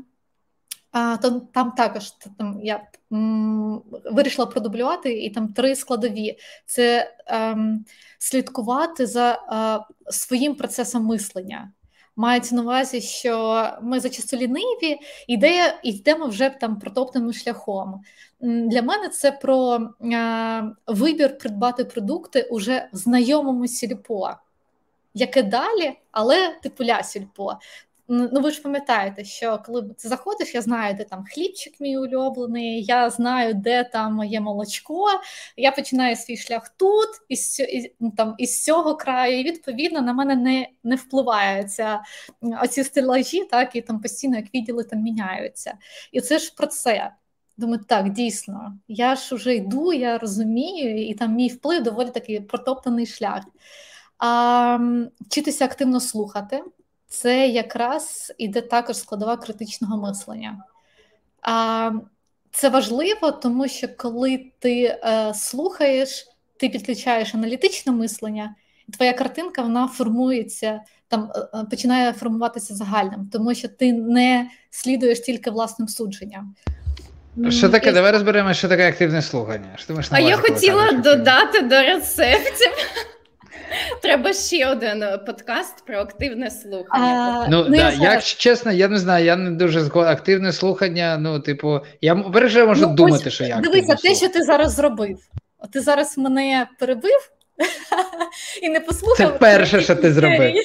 а, 0.92 1.18
то 1.18 1.40
там 1.54 1.72
також 1.72 2.12
там 2.38 2.60
я 2.64 2.88
м, 3.12 3.82
вирішила 4.12 4.46
продублювати, 4.46 5.24
і 5.24 5.30
там 5.30 5.48
три 5.54 5.76
складові: 5.76 6.38
це 6.66 7.16
ем, 7.28 7.86
слідкувати 8.18 9.06
за 9.06 9.32
е, 9.32 10.12
своїм 10.12 10.56
процесом 10.56 11.06
мислення. 11.06 11.72
Мається 12.20 12.56
на 12.56 12.62
увазі, 12.62 13.02
що 13.02 13.64
ми 13.82 14.00
зачасту 14.00 14.38
ліниві, 14.38 15.00
ідея 15.28 15.80
йдемо 15.84 16.28
вже 16.28 16.50
там 16.50 16.80
протоптаним 16.80 17.34
шляхом. 17.34 18.02
Для 18.42 18.82
мене 18.82 19.10
це 19.10 19.32
про 19.32 19.80
е, 20.02 20.64
вибір 20.88 21.38
придбати 21.38 21.86
продукти 21.86 22.42
уже 22.42 22.90
в 22.94 22.98
знайомому 22.98 23.68
сільпо. 23.68 24.30
Яке 25.14 25.44
далі, 25.44 25.94
але 26.12 26.56
типу 26.64 26.84
ля 26.84 27.04
сільпо. 27.04 27.58
Ну, 28.10 28.42
ви 28.42 28.52
ж 28.52 28.62
пам'ятаєте, 28.62 29.24
що 29.24 29.64
коли 29.66 29.82
ти 29.82 30.08
заходиш, 30.08 30.56
я 30.56 30.62
знаю, 30.62 30.96
де 30.96 31.04
там 31.04 31.26
хлібчик 31.34 31.80
мій 31.80 31.98
улюблений, 31.98 32.84
я 32.84 33.10
знаю, 33.10 33.54
де 33.54 33.84
там 33.84 34.24
є 34.24 34.42
молочко. 34.42 35.06
Я 35.58 35.72
починаю 35.72 36.16
свій 36.16 36.38
шлях 36.38 36.70
тут, 36.78 37.10
із 37.30 37.62
ну, 38.00 38.12
там, 38.18 38.36
із 38.38 38.64
цього 38.64 38.96
краю, 38.96 39.40
і 39.40 39.44
відповідно 39.44 40.02
на 40.02 40.14
мене 40.14 40.36
не 40.36 40.68
не 40.84 40.96
впливає 40.96 41.64
ця 41.64 42.02
оці 42.62 42.84
стелажі, 42.84 43.44
так 43.44 43.76
і 43.76 43.82
там 43.82 44.02
постійно 44.02 44.38
як 44.38 44.54
відділи 44.54 44.84
там 44.84 45.00
міняються. 45.00 45.78
І 46.12 46.22
це 46.22 46.40
ж 46.40 46.54
про 46.58 46.68
це. 46.68 47.12
Думаю, 47.58 47.84
так, 47.88 48.10
дійсно, 48.10 48.78
я 48.88 49.16
ж 49.16 49.36
вже 49.36 49.56
йду, 49.56 49.94
я 49.94 50.18
розумію, 50.18 51.08
і 51.08 51.14
там 51.14 51.36
мій 51.36 51.48
вплив 51.48 51.84
доволі 51.84 52.10
такий 52.10 52.40
протоптаний 52.40 53.06
шлях. 53.06 53.44
А, 54.18 54.80
Вчитися 55.22 55.66
активно 55.66 56.00
слухати 56.00 56.64
це 57.08 57.48
якраз 57.48 58.34
іде 58.38 58.62
також 58.62 58.98
складова 58.98 59.38
критичного 59.38 59.98
мислення. 59.98 60.58
А 61.42 61.92
це 62.52 62.70
важливо, 62.70 63.32
тому 63.32 63.68
що 63.68 63.88
коли 63.98 64.46
ти 64.60 64.84
е, 64.84 65.34
слухаєш, 65.34 66.28
ти 66.58 66.70
підключаєш 66.70 67.36
аналітичне 67.36 67.92
мислення, 67.92 68.56
і 68.88 68.92
твоя 68.92 69.14
картинка 69.14 69.62
вона 69.62 69.88
формується, 69.88 70.82
там 71.08 71.32
е, 71.36 71.40
е 71.60 71.64
починає 71.70 72.14
формуватися 72.14 72.76
загальним, 72.76 73.30
тому 73.32 73.56
що 73.56 73.68
ти 73.68 73.94
не 73.94 74.50
слідуєш 74.70 75.20
тільки 75.20 75.52
власним 75.52 75.88
судженням. 75.88 76.56
Що 77.50 77.70
таке? 77.70 77.92
Давай 77.92 78.12
розберемо, 78.12 78.54
що 78.54 78.68
таке 78.68 78.90
активне 78.90 79.22
слухання. 79.22 79.70
Що 79.76 79.94
ти 79.94 80.04
А 80.12 80.20
я 80.20 80.38
хотіла 80.38 80.92
додати 80.92 81.62
до 81.62 81.76
рецептів. 81.76 82.72
Треба 84.02 84.34
ще 84.34 84.68
один 84.68 85.04
е, 85.04 85.18
подкаст 85.18 85.86
про 85.86 86.00
активне 86.00 86.52
слухання. 86.52 87.44
А, 87.46 87.50
ну, 87.50 87.66
ну 87.70 87.78
да, 87.78 87.92
я 87.92 88.12
Якщо 88.12 88.40
чесно, 88.40 88.72
я 88.72 88.88
не 88.88 89.00
знаю, 89.00 89.26
я 89.26 89.36
не 89.36 89.52
дуже 89.52 89.82
згоден. 89.82 90.12
Активне 90.12 90.54
слухання, 90.54 91.18
ну, 91.18 91.40
типу, 91.40 91.80
я 92.02 92.16
перше 92.16 92.66
можу 92.66 92.88
ну, 92.88 92.94
думати, 92.94 93.24
ось, 93.28 93.34
що 93.34 93.44
я 93.44 93.58
Дивися, 93.58 93.96
те, 93.96 94.16
що 94.16 94.30
ти 94.30 94.44
зараз 94.44 94.74
зробив. 94.74 95.18
Ти 95.74 95.82
зараз 95.82 96.18
мене 96.18 96.68
перебив 96.80 97.32
і 98.62 98.70
не 98.70 98.80
послухав. 98.80 99.18
Це 99.18 99.28
перше, 99.28 99.82
що 99.82 99.96
ти 99.96 100.14
зробив. 100.14 100.54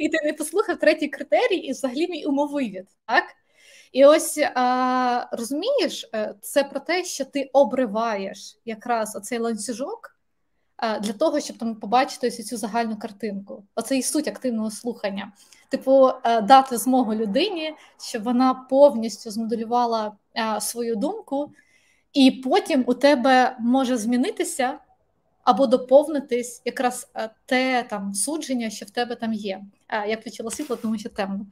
І 0.00 0.08
ти 0.08 0.18
не 0.24 0.32
послухав 0.32 0.78
третій 0.78 1.08
критерій, 1.08 1.56
і 1.56 1.72
взагалі 1.72 2.08
мій 2.08 2.24
умовивід, 2.24 2.86
так? 3.06 3.24
І 3.92 4.04
ось 4.04 4.38
а, 4.54 5.26
розумієш, 5.32 6.10
е, 6.14 6.34
це 6.40 6.64
про 6.64 6.80
те, 6.80 7.04
що 7.04 7.24
ти 7.24 7.50
обриваєш 7.52 8.58
якраз 8.64 9.16
оцей 9.16 9.38
ланцюжок 9.38 10.13
для 11.02 11.12
того, 11.12 11.40
щоб 11.40 11.58
там 11.58 11.74
побачити 11.74 12.28
ось 12.28 12.46
цю 12.46 12.56
загальну 12.56 12.96
картинку. 12.96 13.64
Оце 13.74 13.98
і 13.98 14.02
суть 14.02 14.28
активного 14.28 14.70
слухання. 14.70 15.32
Типу, 15.68 16.10
е, 16.24 16.40
дати 16.40 16.76
змогу 16.76 17.14
людині, 17.14 17.74
щоб 18.00 18.22
вона 18.22 18.54
повністю 18.54 19.30
змоделювала 19.30 20.12
е, 20.36 20.60
свою 20.60 20.96
думку, 20.96 21.52
і 22.12 22.30
потім 22.30 22.84
у 22.86 22.94
тебе 22.94 23.56
може 23.60 23.96
змінитися 23.96 24.78
або 25.44 25.66
доповнитись 25.66 26.62
якраз 26.64 27.10
е, 27.16 27.30
те 27.46 27.86
там 27.90 28.14
судження, 28.14 28.70
що 28.70 28.86
в 28.86 28.90
тебе 28.90 29.14
там 29.14 29.32
є. 29.32 29.60
Я 30.08 30.16
включила 30.16 30.50
світло, 30.50 30.76
тому 30.76 30.98
що 30.98 31.08
темно. 31.08 31.46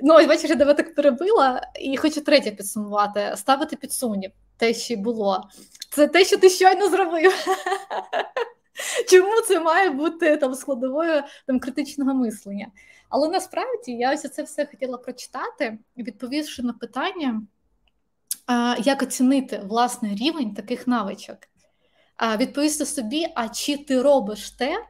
Ну, 0.00 0.14
ось 0.14 0.26
бачиш, 0.26 0.50
я 0.50 0.56
тебе 0.56 0.74
так 0.74 0.94
перебила, 0.94 1.62
і 1.80 1.96
хочу 1.96 2.20
третє 2.20 2.50
підсумувати: 2.50 3.32
ставити 3.36 3.76
під 3.76 3.92
сумнів 3.92 4.30
те, 4.56 4.74
що 4.74 4.96
було. 4.96 5.48
Це 5.90 6.08
те, 6.08 6.24
що 6.24 6.36
ти 6.36 6.50
щойно 6.50 6.90
зробив. 6.90 7.32
Чому 9.08 9.40
це 9.48 9.60
має 9.60 9.90
бути 9.90 10.36
там 10.36 10.54
складовою 10.54 11.22
там 11.46 11.60
критичного 11.60 12.14
мислення? 12.14 12.66
Але 13.08 13.28
насправді 13.28 13.92
я 13.92 14.14
ось 14.14 14.32
це 14.32 14.42
все 14.42 14.66
хотіла 14.66 14.98
прочитати, 14.98 15.78
відповівши 15.96 16.62
на 16.62 16.72
питання, 16.72 17.42
як 18.78 19.02
оцінити 19.02 19.58
власний 19.64 20.16
рівень 20.16 20.54
таких 20.54 20.86
навичок 20.86 21.38
відповісти 22.36 22.86
собі, 22.86 23.26
а 23.34 23.48
чи 23.48 23.76
ти 23.76 24.02
робиш 24.02 24.50
те, 24.50 24.84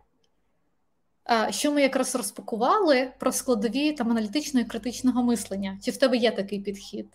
що 1.50 1.72
ми 1.72 1.82
якраз 1.82 2.14
розпакували 2.14 3.12
про 3.18 3.32
складові 3.32 3.92
там 3.92 4.10
аналітичного 4.10 4.66
і 4.66 4.68
критичного 4.68 5.22
мислення? 5.22 5.78
Чи 5.84 5.90
в 5.90 5.96
тебе 5.96 6.16
є 6.16 6.30
такий 6.30 6.60
підхід? 6.60 7.08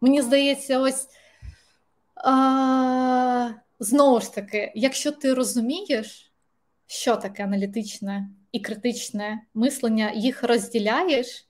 Мені 0.00 0.22
здається, 0.22 0.78
ось 0.78 1.08
знову 3.80 4.20
ж 4.20 4.34
таки, 4.34 4.72
якщо 4.74 5.12
ти 5.12 5.34
розумієш, 5.34 6.32
що 6.86 7.16
таке 7.16 7.44
аналітичне 7.44 8.28
і 8.52 8.60
критичне 8.60 9.40
мислення, 9.54 10.12
їх 10.14 10.42
розділяєш. 10.42 11.42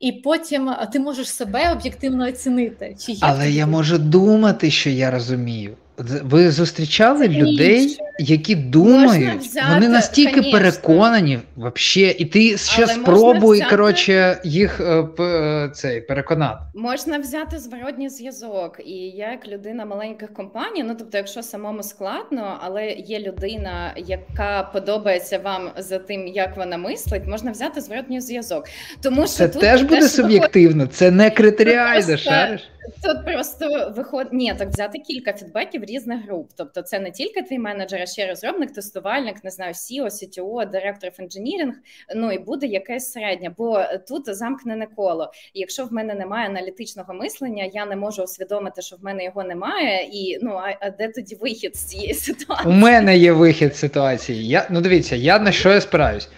І 0.00 0.12
потім 0.12 0.70
ти 0.92 1.00
можеш 1.00 1.30
себе 1.30 1.72
об'єктивно 1.72 2.28
оцінити. 2.28 2.96
Чи 3.00 3.12
є 3.12 3.18
Але 3.20 3.50
я 3.50 3.66
можу 3.66 3.98
думати, 3.98 4.70
що 4.70 4.90
я 4.90 5.10
розумію. 5.10 5.76
Ви 6.22 6.50
зустрічали 6.50 7.28
Це 7.28 7.34
людей, 7.34 7.82
інше. 7.82 8.02
які 8.18 8.54
думають, 8.54 9.40
взяти, 9.40 9.66
вони 9.74 9.88
настільки 9.88 10.34
конечно. 10.34 10.52
переконані, 10.52 11.38
вообще, 11.56 12.00
і 12.18 12.24
ти 12.24 12.56
ще 12.56 12.82
Але 12.82 12.94
спробуй 12.94 13.56
взяти... 13.56 13.70
коротше, 13.70 14.40
їх 14.44 14.80
е, 14.80 15.70
цей, 15.74 16.00
переконати. 16.00 16.58
Можна 16.74 17.18
взяти 17.18 17.58
зворотній 17.58 18.08
зв'язок. 18.08 18.80
І 18.84 18.94
я, 18.94 19.30
як 19.30 19.48
людина 19.48 19.84
маленьких 19.84 20.32
компаній, 20.32 20.82
ну 20.82 20.94
тобто, 20.98 21.18
якщо 21.18 21.42
самому 21.42 21.82
складно, 21.82 22.58
але 22.60 22.86
є 22.90 23.20
людина, 23.20 23.94
яка 23.96 24.70
подобається 24.72 25.38
вам 25.38 25.70
за 25.78 25.98
тим, 25.98 26.26
як 26.26 26.56
вона 26.56 26.76
мислить, 26.76 27.26
можна 27.26 27.50
взяти 27.50 27.80
зворотній 27.80 28.20
зв'язок. 28.20 28.64
Тому 29.00 29.20
що 29.20 29.36
це 29.36 29.48
тут 29.48 29.60
теж 29.60 29.82
буде 29.82 30.00
теж 30.00 30.10
суб'єктивно, 30.10 30.86
це 30.86 31.10
не 31.10 31.30
критеріальне, 31.30 32.16
шариш. 32.16 32.62
Тут 33.02 33.24
просто 33.24 33.92
виходить 33.96 34.32
ні, 34.32 34.54
так 34.58 34.68
взяти 34.68 34.98
кілька 34.98 35.32
фідбеків 35.32 35.84
різних 35.84 36.24
груп. 36.24 36.50
Тобто, 36.56 36.82
це 36.82 36.98
не 36.98 37.10
тільки 37.10 37.42
твій 37.42 37.58
менеджер, 37.58 38.00
а 38.02 38.06
ще 38.06 38.26
розробник, 38.26 38.72
тестувальник, 38.72 39.44
не 39.44 39.50
знаю, 39.50 39.72
CEO, 39.72 40.04
CTO, 40.04 40.70
директор 40.70 41.10
інженіринг. 41.18 41.74
Ну 42.16 42.32
і 42.32 42.38
буде 42.38 42.66
якесь 42.66 43.12
середнє, 43.12 43.54
бо 43.58 43.84
тут 44.08 44.36
замкнене 44.36 44.86
коло. 44.96 45.32
Якщо 45.54 45.84
в 45.84 45.92
мене 45.92 46.14
немає 46.14 46.48
аналітичного 46.48 47.14
мислення, 47.14 47.70
я 47.72 47.86
не 47.86 47.96
можу 47.96 48.22
усвідомити, 48.22 48.82
що 48.82 48.96
в 48.96 49.04
мене 49.04 49.24
його 49.24 49.44
немає. 49.44 50.08
І 50.12 50.38
ну 50.42 50.60
а 50.80 50.90
де 50.90 51.08
тоді 51.08 51.34
вихід 51.34 51.76
з 51.76 51.84
цієї 51.84 52.14
ситуації? 52.14 52.74
У 52.74 52.76
мене 52.76 53.18
є 53.18 53.32
вихід 53.32 53.76
з 53.76 53.78
ситуації. 53.78 54.48
Я 54.48 54.66
ну 54.70 54.80
дивіться, 54.80 55.16
я 55.16 55.38
на 55.38 55.52
що 55.52 55.72
я 55.72 55.80
спираюсь. 55.80 56.28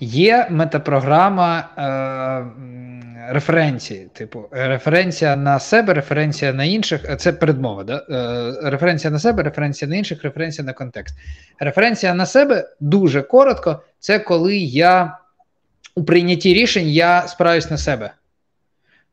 Є 0.00 0.46
метапрограма. 0.50 1.68
Е, 1.78 2.85
референції, 3.28 4.08
типу, 4.12 4.44
референція 4.50 5.36
на 5.36 5.58
себе, 5.58 5.94
референція 5.94 6.52
на 6.52 6.64
інших, 6.64 7.16
це 7.16 7.32
передмова, 7.32 7.84
да? 7.84 8.06
Е, 8.10 8.70
референція 8.70 9.10
на 9.10 9.18
себе, 9.18 9.42
референція 9.42 9.88
на 9.88 9.96
інших, 9.96 10.22
референція 10.22 10.64
на 10.64 10.72
контекст. 10.72 11.18
Референція 11.58 12.14
на 12.14 12.26
себе 12.26 12.68
дуже 12.80 13.22
коротко, 13.22 13.82
це 13.98 14.18
коли 14.18 14.56
я 14.56 15.18
у 15.94 16.04
прийнятті 16.04 16.54
рішень 16.54 16.88
я 16.88 17.28
спираюсь 17.28 17.70
на 17.70 17.78
себе. 17.78 18.12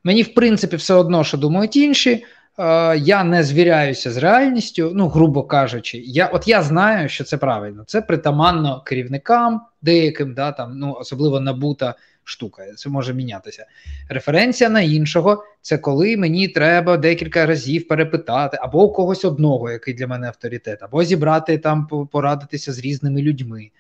Мені, 0.04 0.22
в 0.22 0.34
принципі, 0.34 0.76
все 0.76 0.94
одно, 0.94 1.24
що 1.24 1.38
думають 1.38 1.76
інші. 1.76 2.26
Е, 2.60 2.98
я 2.98 3.24
не 3.24 3.44
звіряюся 3.44 4.12
з 4.12 4.18
реальністю, 4.18 4.92
ну, 4.96 5.08
грубо 5.08 5.44
кажучи, 5.44 5.98
я 5.98 6.28
от 6.28 6.48
я 6.48 6.62
знаю, 6.62 7.10
що 7.10 7.24
це 7.24 7.38
правильно. 7.38 7.84
Це 7.88 8.02
притаманно 8.02 8.82
керівникам 8.82 9.62
деяким, 9.82 10.34
да, 10.34 10.52
там, 10.52 10.80
ну, 10.80 10.98
особливо 11.00 11.40
набута 11.40 11.96
штука. 12.24 12.74
Це 12.76 12.90
може 12.90 13.14
мінятися. 13.14 13.66
Референція 14.10 14.70
на 14.70 14.82
іншого 14.82 15.44
це 15.62 15.78
коли 15.78 16.18
мені 16.18 16.48
треба 16.48 16.98
декілька 16.98 17.46
разів 17.46 17.88
перепитати, 17.88 18.58
або 18.62 18.84
у 18.84 18.94
когось 18.94 19.26
одного, 19.26 19.72
який 19.72 19.94
для 19.94 20.08
мене 20.08 20.28
авторитет, 20.28 20.84
або 20.84 21.04
зібрати 21.04 21.58
там, 21.58 21.88
порадитися 22.12 22.74
з 22.74 22.80
різними 22.80 23.22
людьми. 23.22 23.72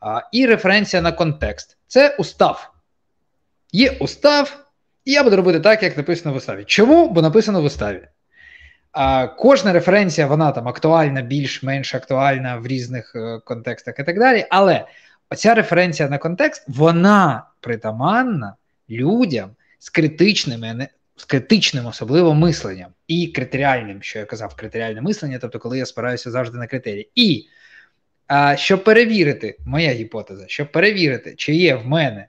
А, 0.00 0.20
І 0.32 0.46
референція 0.46 1.02
на 1.02 1.12
контекст 1.12 1.76
це 1.86 2.16
устав. 2.18 2.72
Є 3.72 3.90
устав, 3.90 4.66
і 5.04 5.12
я 5.12 5.24
буду 5.24 5.36
робити 5.36 5.60
так, 5.60 5.82
як 5.82 5.96
написано 5.96 6.34
в 6.34 6.36
уставі. 6.36 6.64
Чому? 6.64 7.08
Бо 7.08 7.22
написано 7.22 7.62
в 7.62 7.64
уставі. 7.64 8.08
А 8.92 9.26
Кожна 9.26 9.72
референція, 9.72 10.26
вона 10.26 10.52
там 10.52 10.68
актуальна, 10.68 11.22
більш-менш 11.22 11.94
актуальна 11.94 12.56
в 12.56 12.66
різних 12.66 13.12
е, 13.16 13.40
контекстах 13.44 13.98
і 13.98 14.04
так 14.04 14.18
далі. 14.18 14.46
Але 14.50 14.84
оця 15.30 15.54
референція 15.54 16.08
на 16.08 16.18
контекст, 16.18 16.64
вона 16.68 17.46
притаманна 17.60 18.56
людям 18.90 19.50
з 19.78 19.90
критичними, 19.90 20.88
з 21.16 21.24
критичним 21.24 21.86
особливо 21.86 22.34
мисленням 22.34 22.90
і 23.08 23.26
критеріальним, 23.26 24.02
що 24.02 24.18
я 24.18 24.24
казав, 24.24 24.54
критеріальне 24.56 25.00
мислення, 25.00 25.38
тобто, 25.38 25.58
коли 25.58 25.78
я 25.78 25.86
спираюся 25.86 26.30
завжди 26.30 26.58
на 26.58 26.66
критерії. 26.66 27.10
І 27.14 27.48
а, 28.26 28.56
щоб 28.56 28.84
перевірити, 28.84 29.56
моя 29.66 29.92
гіпотеза, 29.92 30.44
щоб 30.48 30.72
перевірити, 30.72 31.34
чи 31.36 31.54
є 31.54 31.74
в 31.74 31.86
мене 31.86 32.26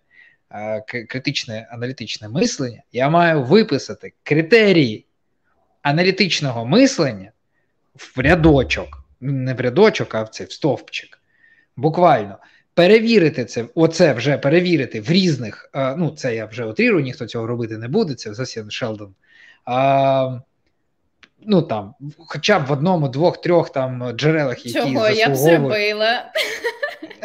а, 0.50 0.80
критичне 0.82 1.68
аналітичне 1.72 2.30
мислення, 2.30 2.82
я 2.92 3.10
маю 3.10 3.44
виписати 3.44 4.14
критерії 4.24 5.06
аналітичного 5.82 6.66
мислення 6.66 7.32
в 7.96 8.20
рядочок, 8.20 9.04
не 9.22 9.54
в 9.54 9.62
рядочок, 9.62 10.16
а 10.16 10.24
в 10.24 10.30
цей 10.30 10.48
в 10.48 10.52
стовпчик. 10.52 11.20
Bуквально 11.78 12.38
перевірити 12.78 13.46
це, 13.46 13.66
оце 13.76 14.14
вже 14.14 14.38
перевірити 14.38 15.02
в 15.02 15.12
різних. 15.12 15.70
А, 15.74 15.96
ну, 15.96 16.10
це 16.10 16.36
я 16.36 16.46
вже 16.46 16.64
отрірую, 16.64 17.04
ніхто 17.04 17.26
цього 17.26 17.48
робити 17.48 17.78
не 17.78 17.88
буде, 17.88 18.14
це 18.14 18.34
зовсім 18.34 18.72
Шелдон. 18.72 19.14
А, 19.66 20.40
Ну 21.46 21.62
там, 21.62 21.94
хоча 22.18 22.60
б 22.60 22.66
в 22.66 22.72
одному, 22.72 23.10
двох, 23.10 23.42
трьох 23.42 23.70
там 23.72 24.12
джерелах, 24.12 24.66
які 24.66 24.80
Чого 24.80 24.86
заслуговують. 24.86 25.18
я 25.18 25.30
б 25.30 25.36
зробила. 25.36 26.26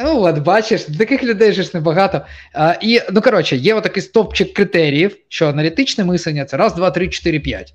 Ну, 0.04 0.22
от 0.22 0.38
бачиш, 0.38 0.82
таких 0.82 1.22
людей 1.22 1.52
ж 1.52 1.70
небагато. 1.74 2.20
А, 2.54 2.74
І 2.80 3.00
ну 3.10 3.20
коротше, 3.20 3.56
є 3.56 3.74
отакий 3.74 4.02
стопчик 4.02 4.52
критеріїв, 4.52 5.16
що 5.28 5.48
аналітичне 5.48 6.04
мислення 6.04 6.44
це 6.44 6.56
раз, 6.56 6.74
два, 6.74 6.90
три, 6.90 7.08
чотири, 7.08 7.40
п'ять 7.40 7.74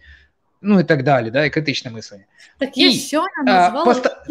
ну 0.61 0.79
і 0.79 0.83
так 0.83 1.03
далі, 1.03 1.31
да, 1.31 1.45
і 1.45 1.49
критичне 1.49 1.91
мислення. 1.91 2.23
Так 2.57 2.77
я 2.77 2.91
що 2.91 3.23
назвала 3.45 3.85
поста... 3.85 4.23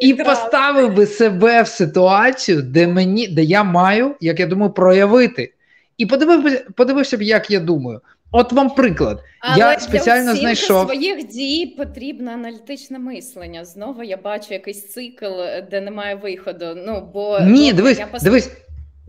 і 0.00 0.14
поставив 0.14 0.94
би 0.94 1.06
себе 1.06 1.62
в 1.62 1.68
ситуацію, 1.68 2.62
де 2.62 2.86
мені, 2.86 3.28
де 3.28 3.42
я 3.42 3.64
маю, 3.64 4.14
як 4.20 4.40
я 4.40 4.46
думаю, 4.46 4.72
проявити. 4.72 5.52
І 5.98 6.06
подивився, 6.06 6.64
подивився 6.76 7.16
б, 7.16 7.22
як 7.22 7.50
я 7.50 7.60
думаю. 7.60 8.00
От 8.32 8.52
вам 8.52 8.70
приклад. 8.70 9.22
Але 9.40 9.58
я 9.58 9.80
спеціально 9.80 10.32
для 10.32 10.40
знайшов 10.40 10.84
своїх 10.84 11.26
дій 11.26 11.74
потрібно 11.78 12.30
аналітичне 12.30 12.98
мислення. 12.98 13.64
Знову 13.64 14.02
я 14.02 14.16
бачу 14.16 14.54
якийсь 14.54 14.92
цикл, 14.92 15.26
де 15.70 15.80
немає 15.80 16.14
виходу. 16.14 16.66
Ну 16.86 17.10
бо 17.14 17.40
ні, 17.40 17.72
добре, 17.72 17.72
дивись, 17.72 18.10
пост... 18.12 18.24
дивись. 18.24 18.50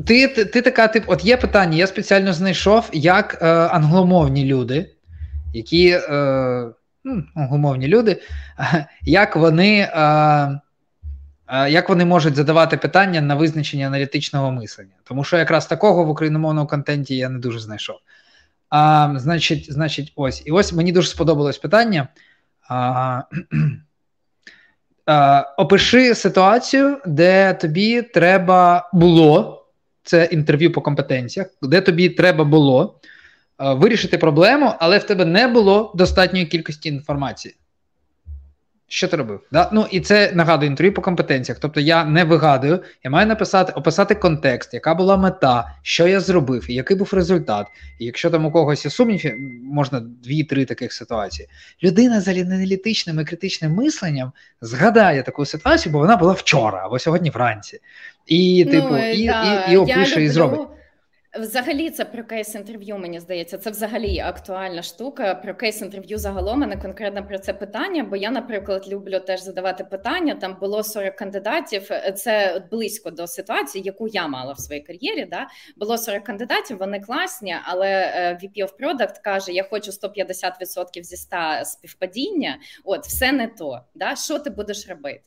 Ти, 0.08 0.28
ти 0.28 0.46
ти, 0.46 0.62
така, 0.62 0.88
тип, 0.88 1.04
от 1.08 1.26
є 1.26 1.38
питання. 1.38 1.78
Я 1.78 1.88
спеціально 1.88 2.34
знайшов, 2.34 2.90
як 2.94 3.38
е, 3.42 3.48
англомовні 3.48 4.46
люди 4.46 4.90
які 5.54 5.90
е, 5.90 6.68
ну, 7.04 7.24
умовні 7.36 7.88
люди, 7.88 8.22
як 9.04 9.36
вони 9.36 9.80
е, 9.80 10.02
е, 11.48 11.70
як 11.70 11.90
вони 11.90 12.06
можуть 12.06 12.36
задавати 12.36 12.78
питання 12.78 13.22
на 13.22 13.36
визначення 13.36 13.88
аналітичного 13.88 14.52
мислення. 14.52 14.96
Тому 15.04 15.24
що 15.24 15.38
якраз 15.38 15.66
такого 15.66 16.04
в 16.04 16.10
україномовному 16.10 16.68
контенті 16.68 17.18
я 17.18 17.30
не 17.30 17.40
дуже 17.40 17.60
знайшов. 17.60 17.96
А, 18.70 19.14
Значить, 19.16 19.74
значить, 19.74 20.14
ось. 20.16 20.44
І 20.46 20.52
ось 20.52 20.74
мені 20.74 20.92
дуже 20.92 21.08
сподобалось 21.08 21.58
питання. 21.58 22.08
А, 22.70 23.22
Опиши 25.58 26.16
ситуацію, 26.16 26.98
де 27.06 27.54
тобі 27.54 28.02
треба 28.02 28.90
було. 28.94 29.54
Це 30.04 30.26
інтерв'ю 30.32 30.72
по 30.72 30.82
компетенціях, 30.82 31.48
де 31.62 31.82
тобі 31.82 32.10
треба 32.10 32.44
було 32.44 33.00
вирішити 33.60 34.18
проблему, 34.18 34.74
але 34.80 34.98
в 34.98 35.04
тебе 35.04 35.26
не 35.26 35.48
було 35.48 35.92
достатньої 35.96 36.46
кількості 36.46 36.90
інформації. 36.90 37.56
Що 38.90 39.08
ти 39.08 39.18
робив? 39.18 39.40
Да? 39.52 39.70
Ну 39.74 39.86
і 39.92 40.00
це 40.00 40.32
нагадую 40.34 40.72
інтерв'ю 40.72 40.94
по 40.94 41.02
компетенціях. 41.02 41.60
Тобто 41.60 41.80
я 41.80 42.06
не 42.06 42.24
вигадую, 42.24 42.80
я 43.04 43.10
маю 43.10 43.28
написати, 43.28 43.72
описати 43.72 44.16
контекст, 44.16 44.74
яка 44.74 44.96
була 44.96 45.18
мета, 45.18 45.74
що 45.82 46.08
я 46.08 46.20
зробив, 46.20 46.66
і 46.70 46.74
який 46.74 46.98
був 46.98 47.10
результат. 47.14 47.68
І 48.00 48.06
якщо 48.06 48.30
там 48.30 48.46
у 48.46 48.52
когось 48.52 48.86
є 48.86 48.92
сумнів, 48.92 49.34
можна 49.64 50.00
дві-три 50.00 50.66
таких 50.66 50.94
ситуації. 50.94 51.50
Людина 51.84 52.22
з 52.22 52.28
аналітичним 52.28 53.20
і 53.20 53.26
критичним 53.26 53.72
мисленням 53.72 54.32
згадає 54.62 55.24
таку 55.24 55.46
ситуацію, 55.46 55.94
бо 55.94 56.00
вона 56.00 56.18
була 56.18 56.34
вчора 56.34 56.86
або 56.86 57.00
сьогодні 57.00 57.30
вранці. 57.30 57.80
І, 58.28 58.66
ну, 58.66 58.72
типу, 58.72 58.98
і, 58.98 59.28
да. 59.28 59.66
і, 59.66 59.74
і 59.74 59.78
опише, 59.78 60.24
і 60.24 60.30
зробить. 60.30 60.77
Взагалі, 61.40 61.90
це 61.90 62.06
про 62.06 62.24
кейс 62.24 62.56
інтерв'ю. 62.56 62.98
Мені 62.98 63.20
здається, 63.20 63.58
це 63.58 63.70
взагалі 63.70 64.20
актуальна 64.20 64.82
штука. 64.82 65.36
Про 65.36 65.56
кейс 65.56 65.82
інтерв'ю 65.82 66.18
загалом 66.18 66.60
мене 66.60 66.78
конкретно 66.78 67.28
про 67.28 67.40
це 67.40 67.54
питання. 67.54 68.04
Бо 68.04 68.16
я, 68.16 68.32
наприклад, 68.32 68.88
люблю 68.88 69.20
теж 69.20 69.42
задавати 69.42 69.84
питання. 69.84 70.36
Там 70.36 70.58
було 70.60 70.84
40 70.84 71.16
кандидатів. 71.16 71.90
Це 72.16 72.64
близько 72.72 73.12
до 73.12 73.28
ситуації, 73.28 73.84
яку 73.84 74.08
я 74.08 74.28
мала 74.28 74.54
в 74.54 74.60
своїй 74.60 74.82
кар'єрі. 74.82 75.26
Да? 75.26 75.48
Було 75.78 75.98
40 75.98 76.24
кандидатів, 76.24 76.78
вони 76.78 77.00
класні, 77.00 77.56
але 77.64 77.90
е, 77.90 78.40
VP 78.44 78.66
of 78.66 78.70
Product 78.80 79.22
каже: 79.24 79.52
Я 79.52 79.64
хочу 79.64 79.92
150% 79.92 81.04
зі 81.04 81.18
100 81.18 81.38
співпадіння. 81.64 82.58
От 82.84 83.06
все 83.06 83.32
не 83.32 83.48
то. 83.48 83.82
Да? 83.96 84.16
Що 84.16 84.40
ти 84.40 84.50
будеш 84.50 84.90
робити? 84.90 85.22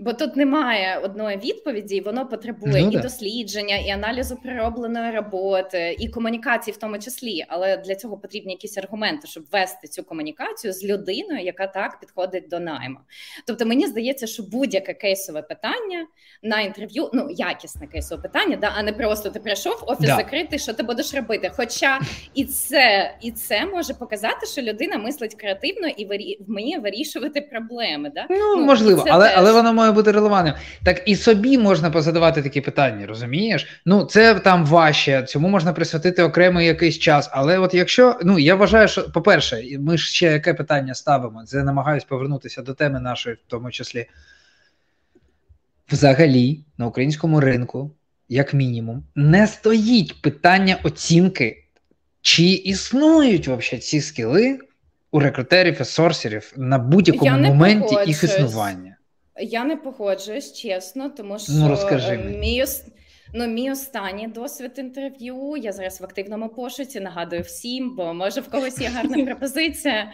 Бо 0.00 0.12
тут 0.12 0.36
немає 0.36 1.00
одної 1.04 1.36
відповіді, 1.36 1.96
і 1.96 2.00
воно 2.00 2.26
потребує 2.26 2.82
ну, 2.82 2.88
і 2.88 2.96
да. 2.96 2.98
дослідження, 2.98 3.76
і 3.76 3.90
аналізу 3.90 4.36
переробленої 4.36 5.12
роботи, 5.12 5.96
і 5.98 6.08
комунікації, 6.08 6.74
в 6.74 6.76
тому 6.76 6.98
числі. 6.98 7.44
Але 7.48 7.76
для 7.76 7.94
цього 7.94 8.16
потрібні 8.16 8.52
якісь 8.52 8.78
аргументи, 8.78 9.26
щоб 9.26 9.44
вести 9.52 9.88
цю 9.88 10.04
комунікацію 10.04 10.72
з 10.72 10.84
людиною, 10.84 11.44
яка 11.44 11.66
так 11.66 12.00
підходить 12.00 12.48
до 12.48 12.60
найму. 12.60 12.98
Тобто, 13.46 13.66
мені 13.66 13.86
здається, 13.86 14.26
що 14.26 14.42
будь-яке 14.42 14.94
кейсове 14.94 15.42
питання 15.42 16.06
на 16.42 16.60
інтерв'ю, 16.60 17.10
ну 17.12 17.28
якісне 17.30 17.86
кейсове 17.86 18.22
питання, 18.22 18.56
да, 18.56 18.72
а 18.76 18.82
не 18.82 18.92
просто 18.92 19.30
ти 19.30 19.40
прийшов 19.40 19.84
офіс 19.86 20.06
да. 20.06 20.16
закритий, 20.16 20.58
що 20.58 20.72
ти 20.74 20.82
будеш 20.82 21.14
робити. 21.14 21.50
Хоча 21.56 22.00
і 22.34 22.44
це 22.44 23.14
і 23.20 23.30
це 23.30 23.66
може 23.66 23.94
показати, 23.94 24.46
що 24.46 24.62
людина 24.62 24.98
мислить 24.98 25.34
креативно 25.34 25.88
і 25.88 26.36
вміє 26.48 26.78
вирішувати 26.78 27.40
проблеми. 27.40 28.12
Да? 28.14 28.26
Ну, 28.30 28.56
ну 28.56 28.64
можливо, 28.64 29.04
але 29.08 29.32
але 29.36 29.52
воно 29.52 29.72
має 29.72 29.87
бути 29.92 30.12
релевантним. 30.12 30.54
Так 30.82 31.02
і 31.06 31.16
собі 31.16 31.58
можна 31.58 31.90
позадавати 31.90 32.42
такі 32.42 32.60
питання, 32.60 33.06
розумієш? 33.06 33.66
Ну 33.86 34.04
це 34.04 34.34
там 34.34 34.66
важче, 34.66 35.22
цьому 35.22 35.48
можна 35.48 35.72
присвятити 35.72 36.22
окремий 36.22 36.66
якийсь 36.66 36.98
час. 36.98 37.28
Але 37.32 37.58
от 37.58 37.74
якщо 37.74 38.18
ну 38.22 38.38
я 38.38 38.54
вважаю, 38.54 38.88
що 38.88 39.10
по-перше, 39.10 39.62
ми 39.78 39.98
ж 39.98 40.06
ще 40.06 40.26
яке 40.26 40.54
питання 40.54 40.94
ставимо? 40.94 41.44
Це 41.44 41.62
намагаюсь 41.62 42.04
повернутися 42.04 42.62
до 42.62 42.74
теми 42.74 43.00
нашої, 43.00 43.36
в 43.36 43.38
тому 43.46 43.70
числі. 43.70 44.06
Взагалі, 45.90 46.60
на 46.78 46.86
українському 46.86 47.40
ринку, 47.40 47.90
як 48.28 48.54
мінімум, 48.54 49.04
не 49.14 49.46
стоїть 49.46 50.22
питання 50.22 50.78
оцінки, 50.82 51.64
чи 52.22 52.44
існують 52.44 53.48
взагалі 53.48 53.78
ці 53.78 54.00
скіли 54.00 54.58
у 55.10 55.20
рекрутерів 55.20 55.80
і 55.80 55.84
сорсерів 55.84 56.52
на 56.56 56.78
будь-якому 56.78 57.38
моменті 57.38 57.96
їх 58.06 58.24
існування. 58.24 58.96
Я 59.40 59.64
не 59.64 59.76
погоджуюсь, 59.76 60.52
чесно, 60.52 61.10
тому 61.10 61.32
ну, 61.32 61.38
що 61.38 61.52
ну, 61.52 61.68
розкажи 61.68 62.16
мій 62.16 62.66
Ну, 63.32 63.46
мій 63.46 63.70
останній 63.70 64.28
досвід 64.28 64.72
інтерв'ю. 64.76 65.56
Я 65.56 65.72
зараз 65.72 66.00
в 66.00 66.04
активному 66.04 66.48
пошуці. 66.48 67.00
Нагадую 67.00 67.42
всім, 67.42 67.96
бо 67.96 68.14
може 68.14 68.40
в 68.40 68.50
когось 68.50 68.80
є 68.80 68.88
гарна 68.88 69.24
пропозиція. 69.26 70.12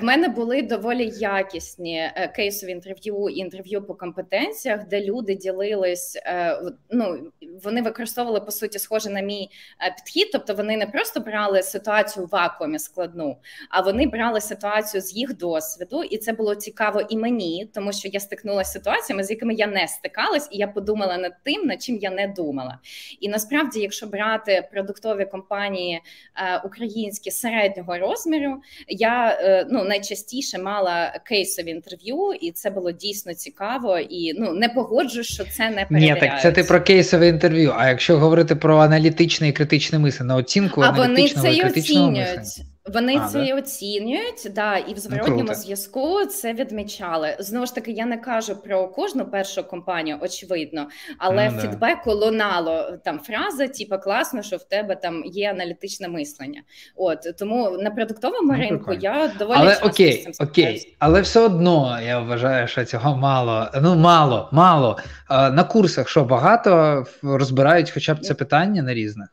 В 0.00 0.04
мене 0.04 0.28
були 0.28 0.62
доволі 0.62 1.12
якісні 1.18 1.96
е, 1.96 2.32
кейсові 2.36 2.70
інтерв'ю 2.70 3.28
і 3.28 3.36
інтерв'ю 3.36 3.86
по 3.86 3.94
компетенціях, 3.94 4.88
де 4.88 5.04
люди 5.04 5.34
ділились. 5.34 6.16
Е, 6.16 6.60
ну 6.90 7.30
вони 7.64 7.82
використовували 7.82 8.40
по 8.40 8.50
суті 8.50 8.78
схоже 8.78 9.10
на 9.10 9.20
мій 9.20 9.50
е, 9.80 9.94
підхід. 9.96 10.30
Тобто 10.32 10.54
вони 10.54 10.76
не 10.76 10.86
просто 10.86 11.20
брали 11.20 11.62
ситуацію 11.62 12.26
в 12.26 12.28
вакуумі 12.28 12.78
складну, 12.78 13.36
а 13.70 13.80
вони 13.80 14.06
брали 14.06 14.40
ситуацію 14.40 15.00
з 15.00 15.16
їх 15.16 15.36
досвіду, 15.36 16.02
і 16.02 16.18
це 16.18 16.32
було 16.32 16.54
цікаво 16.54 17.00
і 17.08 17.16
мені, 17.16 17.70
тому 17.74 17.92
що 17.92 18.08
я 18.08 18.20
стикнулася 18.20 18.70
з 18.70 18.72
ситуаціями, 18.72 19.24
з 19.24 19.30
якими 19.30 19.54
я 19.54 19.66
не 19.66 19.88
стикалась, 19.88 20.48
і 20.50 20.58
я 20.58 20.68
подумала 20.68 21.18
над 21.18 21.32
тим 21.42 21.66
над 21.74 21.82
чим 21.82 21.96
я 21.96 22.10
не 22.10 22.28
думала. 22.28 22.78
І 23.20 23.28
насправді, 23.28 23.80
якщо 23.80 24.06
брати 24.06 24.68
продуктові 24.72 25.24
компанії 25.24 26.00
е, 26.36 26.60
українські 26.64 27.30
середнього 27.30 27.98
розміру, 27.98 28.56
я 28.88 29.38
е, 29.40 29.66
ну 29.70 29.84
найчастіше 29.84 30.58
мала 30.58 31.20
кейсові 31.24 31.70
інтерв'ю, 31.70 32.32
і 32.40 32.50
це 32.50 32.70
було 32.70 32.92
дійсно 32.92 33.34
цікаво. 33.34 33.98
І 33.98 34.32
ну 34.40 34.52
не 34.52 34.68
погоджуюсь, 34.68 35.26
що 35.26 35.44
це 35.44 35.70
не. 35.70 35.86
Ні, 35.90 36.16
так 36.20 36.42
це 36.42 36.52
ти 36.52 36.64
про 36.64 36.80
кейсове 36.80 37.28
інтерв'ю. 37.28 37.74
А 37.76 37.88
якщо 37.88 38.18
говорити 38.18 38.56
про 38.56 38.78
аналітичне 38.78 39.48
і 39.48 39.52
критичне 39.52 39.98
мислення, 39.98 40.36
оцінку 40.36 40.80
а 40.80 40.90
вони 40.90 41.28
це 41.28 41.54
і 41.54 41.62
оцінюють. 41.62 42.36
мислення. 42.38 42.73
Вони 42.92 43.16
а, 43.18 43.28
це 43.28 43.46
да? 43.46 43.54
оцінюють, 43.54 44.50
да, 44.54 44.76
і 44.76 44.90
в 44.90 44.94
ну, 44.94 45.00
зворотньому 45.00 45.44
ну, 45.48 45.54
зв'язку 45.54 46.24
це 46.26 46.52
відмічали. 46.52 47.36
Знову 47.38 47.66
ж 47.66 47.74
таки, 47.74 47.90
я 47.90 48.06
не 48.06 48.16
кажу 48.16 48.56
про 48.56 48.88
кожну 48.88 49.24
першу 49.24 49.64
компанію, 49.64 50.18
очевидно, 50.20 50.88
але 51.18 51.50
ну, 51.50 51.58
в 51.58 51.60
фідбеку 51.60 52.10
да. 52.10 52.14
лунало 52.14 52.98
там 53.04 53.18
фраза, 53.18 53.68
типу, 53.68 53.98
класно, 53.98 54.42
що 54.42 54.56
в 54.56 54.64
тебе 54.64 54.96
там 54.96 55.24
є 55.24 55.50
аналітичне 55.50 56.08
мислення. 56.08 56.62
От 56.96 57.18
тому 57.38 57.70
на 57.70 57.90
продуктовому 57.90 58.52
ну, 58.52 58.58
ринку 58.58 58.84
прикольно. 58.84 59.00
я 59.02 59.30
доволі 59.38 59.58
але 59.58 59.70
часто 59.70 59.86
окей, 59.86 60.12
з 60.12 60.22
цим 60.22 60.48
окей, 60.48 60.96
але 60.98 61.20
все 61.20 61.40
одно 61.40 61.98
я 62.06 62.18
вважаю, 62.18 62.68
що 62.68 62.84
цього 62.84 63.16
мало. 63.16 63.68
Ну 63.82 63.94
мало, 63.94 64.48
мало. 64.52 64.98
На 65.30 65.64
курсах 65.64 66.08
що 66.08 66.24
багато 66.24 67.04
розбирають, 67.22 67.90
хоча 67.90 68.14
б 68.14 68.20
це 68.20 68.34
питання 68.34 68.82
на 68.82 68.94
різних. 68.94 69.28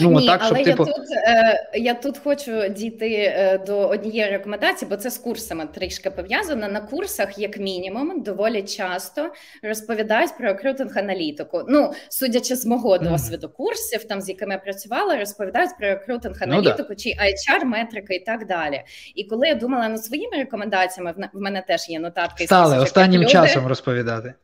Ну, 0.00 0.20
Ні, 0.20 0.26
так, 0.26 0.42
щоб, 0.42 0.56
але 0.56 0.64
типу... 0.64 0.86
я 0.86 0.92
тут 0.92 1.10
е, 1.10 1.70
я 1.74 1.94
тут 1.94 2.18
хочу 2.18 2.68
дійти 2.68 3.10
е, 3.12 3.58
до 3.66 3.88
однієї 3.88 4.30
рекомендації, 4.30 4.88
бо 4.88 4.96
це 4.96 5.10
з 5.10 5.18
курсами 5.18 5.66
трішки 5.74 6.10
пов'язано. 6.10 6.68
На 6.68 6.80
курсах, 6.80 7.38
як 7.38 7.58
мінімум, 7.58 8.22
доволі 8.22 8.62
часто 8.62 9.30
розповідають 9.62 10.36
про 10.38 10.46
рекрутинг 10.46 10.98
аналітику. 10.98 11.62
Ну, 11.68 11.92
судячи 12.08 12.56
з 12.56 12.66
мого 12.66 12.98
досвіду 12.98 13.48
курсів, 13.48 14.04
там 14.04 14.20
з 14.20 14.28
якими 14.28 14.52
я 14.52 14.58
працювала, 14.58 15.16
розповідають 15.16 15.70
про 15.78 15.88
рекрутинг 15.88 16.42
аналітику 16.42 16.88
ну, 16.90 16.96
чи 16.96 17.08
HR 17.08 17.64
метрики 17.64 18.14
і 18.14 18.24
так 18.24 18.46
далі. 18.46 18.82
І 19.14 19.24
коли 19.24 19.48
я 19.48 19.54
думала 19.54 19.88
над 19.88 20.04
своїми 20.04 20.36
рекомендаціями, 20.36 21.14
в 21.32 21.40
мене 21.40 21.64
теж 21.68 21.88
є 21.88 22.00
нотатки. 22.00 22.44
Стали 22.44 22.78
останнім 22.78 23.20
люди. 23.20 23.32
часом 23.32 23.66
розповідати. 23.66 24.34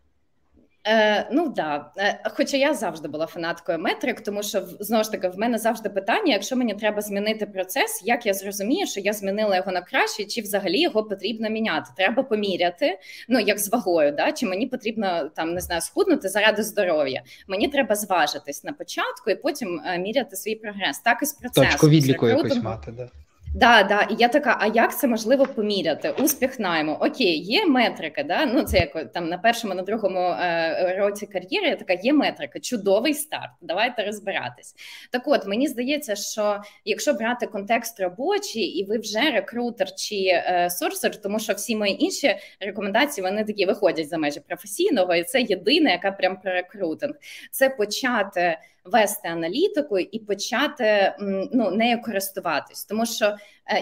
Е, 0.89 1.29
Ну 1.33 1.49
да, 1.49 1.91
е, 1.99 2.21
хоча 2.25 2.57
я 2.57 2.75
завжди 2.75 3.09
була 3.09 3.27
фанаткою 3.27 3.79
метрик, 3.79 4.21
тому 4.21 4.43
що 4.43 4.63
знову 4.81 5.05
ж 5.05 5.13
таки 5.13 5.29
в 5.29 5.39
мене 5.39 5.59
завжди 5.59 5.89
питання: 5.89 6.33
якщо 6.33 6.57
мені 6.57 6.75
треба 6.75 7.03
змінити 7.03 7.47
процес, 7.47 8.03
як 8.05 8.27
я 8.27 8.35
зрозумію, 8.35 8.87
що 8.87 9.01
я 9.01 9.13
змінила 9.13 9.57
його 9.57 9.73
на 9.73 9.83
краще, 9.83 10.25
чи 10.25 10.41
взагалі 10.41 10.81
його 10.81 11.05
потрібно 11.05 11.51
міняти? 11.51 11.91
Треба 11.97 12.23
поміряти, 12.23 12.99
ну 13.29 13.41
як 13.41 13.59
з 13.59 13.69
вагою, 13.69 14.13
да 14.13 14.33
чи 14.33 14.47
мені 14.47 14.67
потрібно 14.67 15.31
там 15.37 15.55
не 15.55 15.61
знаю, 15.61 15.81
схуднути 15.81 16.29
заради 16.29 16.63
здоров'я. 16.63 17.23
Мені 17.49 17.69
треба 17.69 17.95
зважитись 17.95 18.65
на 18.65 18.73
початку 18.73 19.31
і 19.31 19.35
потім 19.35 19.81
е, 19.87 19.99
міряти 19.99 20.37
свій 20.37 20.55
прогрес. 20.55 20.99
Так 20.99 21.19
і 21.23 21.27
з 21.27 21.33
процесом. 21.33 21.71
Точку 21.71 21.89
відліку 21.89 22.29
якось 22.29 22.63
мати, 22.63 22.93
да. 22.93 23.09
Да, 23.57 23.83
да, 23.83 24.03
і 24.03 24.15
я 24.19 24.29
така, 24.29 24.57
а 24.61 24.67
як 24.67 24.99
це 24.99 25.07
можливо 25.07 25.47
поміряти? 25.47 26.11
Успіх 26.11 26.59
найму. 26.59 26.93
Окей, 26.93 27.39
є 27.39 27.67
метрика, 27.67 28.23
да? 28.23 28.47
ну 28.47 28.63
це 28.63 28.79
як 28.79 29.13
там 29.13 29.29
на 29.29 29.39
першому, 29.39 29.75
на 29.75 29.83
другому 29.83 30.21
е, 30.21 30.97
році 30.99 31.27
кар'єри, 31.27 31.69
я 31.69 31.77
така 31.77 31.93
є 31.93 32.13
метрика, 32.13 32.61
чудовий 32.61 33.15
старт. 33.15 33.51
Давайте 33.61 34.05
розбиратись. 34.05 34.75
Так 35.11 35.23
от 35.27 35.47
мені 35.47 35.69
здається, 35.69 36.17
що 36.17 36.61
якщо 36.85 37.13
брати 37.13 37.47
контекст 37.47 38.01
робочий, 38.01 38.63
і 38.63 38.85
ви 38.85 38.99
вже 38.99 39.31
рекрутер 39.31 39.95
чи 39.95 40.17
е, 40.17 40.69
сорсер, 40.71 41.21
тому 41.21 41.39
що 41.39 41.53
всі 41.53 41.77
мої 41.77 42.05
інші 42.05 42.37
рекомендації 42.61 43.25
вони 43.25 43.45
такі 43.45 43.67
виходять 43.67 44.09
за 44.09 44.19
межі 44.19 44.41
професійного, 44.41 45.15
і 45.15 45.25
це 45.25 45.41
єдине, 45.43 45.91
яка 45.91 46.13
прям 46.13 46.37
про 46.37 46.53
рекрутинг. 46.53 47.15
Це 47.51 47.71
почати 47.71 48.59
вести 48.93 49.29
аналітику 49.29 49.99
і 49.99 50.19
почати 50.19 51.17
ну 51.53 51.71
нею 51.71 52.03
користуватись, 52.03 52.85
тому 52.85 53.07
що 53.07 53.37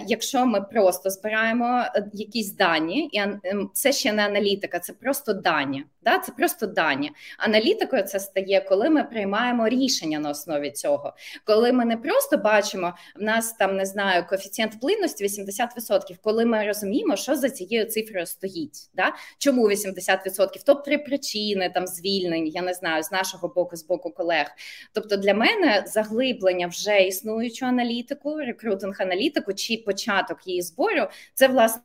якщо 0.07 0.45
ми 0.45 0.61
просто 0.61 1.09
збираємо 1.09 1.85
е, 1.95 2.09
якісь 2.13 2.51
дані, 2.51 3.09
і 3.11 3.19
ем, 3.19 3.69
це 3.73 3.91
ще 3.91 4.13
не 4.13 4.25
аналітика, 4.25 4.79
це 4.79 4.93
просто 4.93 5.33
дані. 5.33 5.83
Да? 6.01 6.19
Це 6.19 6.31
просто 6.31 6.67
дані. 6.67 7.11
Аналітикою 7.37 8.03
це 8.03 8.19
стає, 8.19 8.61
коли 8.61 8.89
ми 8.89 9.03
приймаємо 9.03 9.69
рішення 9.69 10.19
на 10.19 10.29
основі 10.29 10.71
цього. 10.71 11.13
Коли 11.43 11.71
ми 11.71 11.85
не 11.85 11.97
просто 11.97 12.37
бачимо, 12.37 12.93
в 13.15 13.23
нас 13.23 13.53
там 13.53 13.77
не 13.77 13.85
знаю, 13.85 14.25
коефіцієнт 14.29 14.79
плинності 14.79 15.25
80%, 15.25 16.15
коли 16.23 16.45
ми 16.45 16.67
розуміємо, 16.67 17.15
що 17.15 17.35
за 17.35 17.49
цією 17.49 17.85
цифрою 17.85 18.25
стоїть. 18.25 18.89
Да? 18.93 19.13
Чому 19.37 19.69
80%? 19.69 20.65
Топ 20.65 20.85
три 20.85 20.97
причини 20.97 21.71
там 21.73 21.87
звільнень, 21.87 22.47
я 22.47 22.61
не 22.61 22.73
знаю, 22.73 23.03
з 23.03 23.11
нашого 23.11 23.47
боку, 23.47 23.75
з 23.75 23.85
боку 23.85 24.09
колег. 24.09 24.47
Тобто 24.93 25.17
для 25.17 25.33
мене 25.33 25.83
заглиблення 25.87 26.67
вже 26.67 27.01
існуючу 27.01 27.65
аналітику, 27.65 28.37
рекрутинг 28.37 28.95
аналітику. 28.99 29.53
чи 29.53 29.74
початок 29.77 30.47
її 30.47 30.61
збору, 30.61 31.07
це 31.33 31.47
власне. 31.47 31.81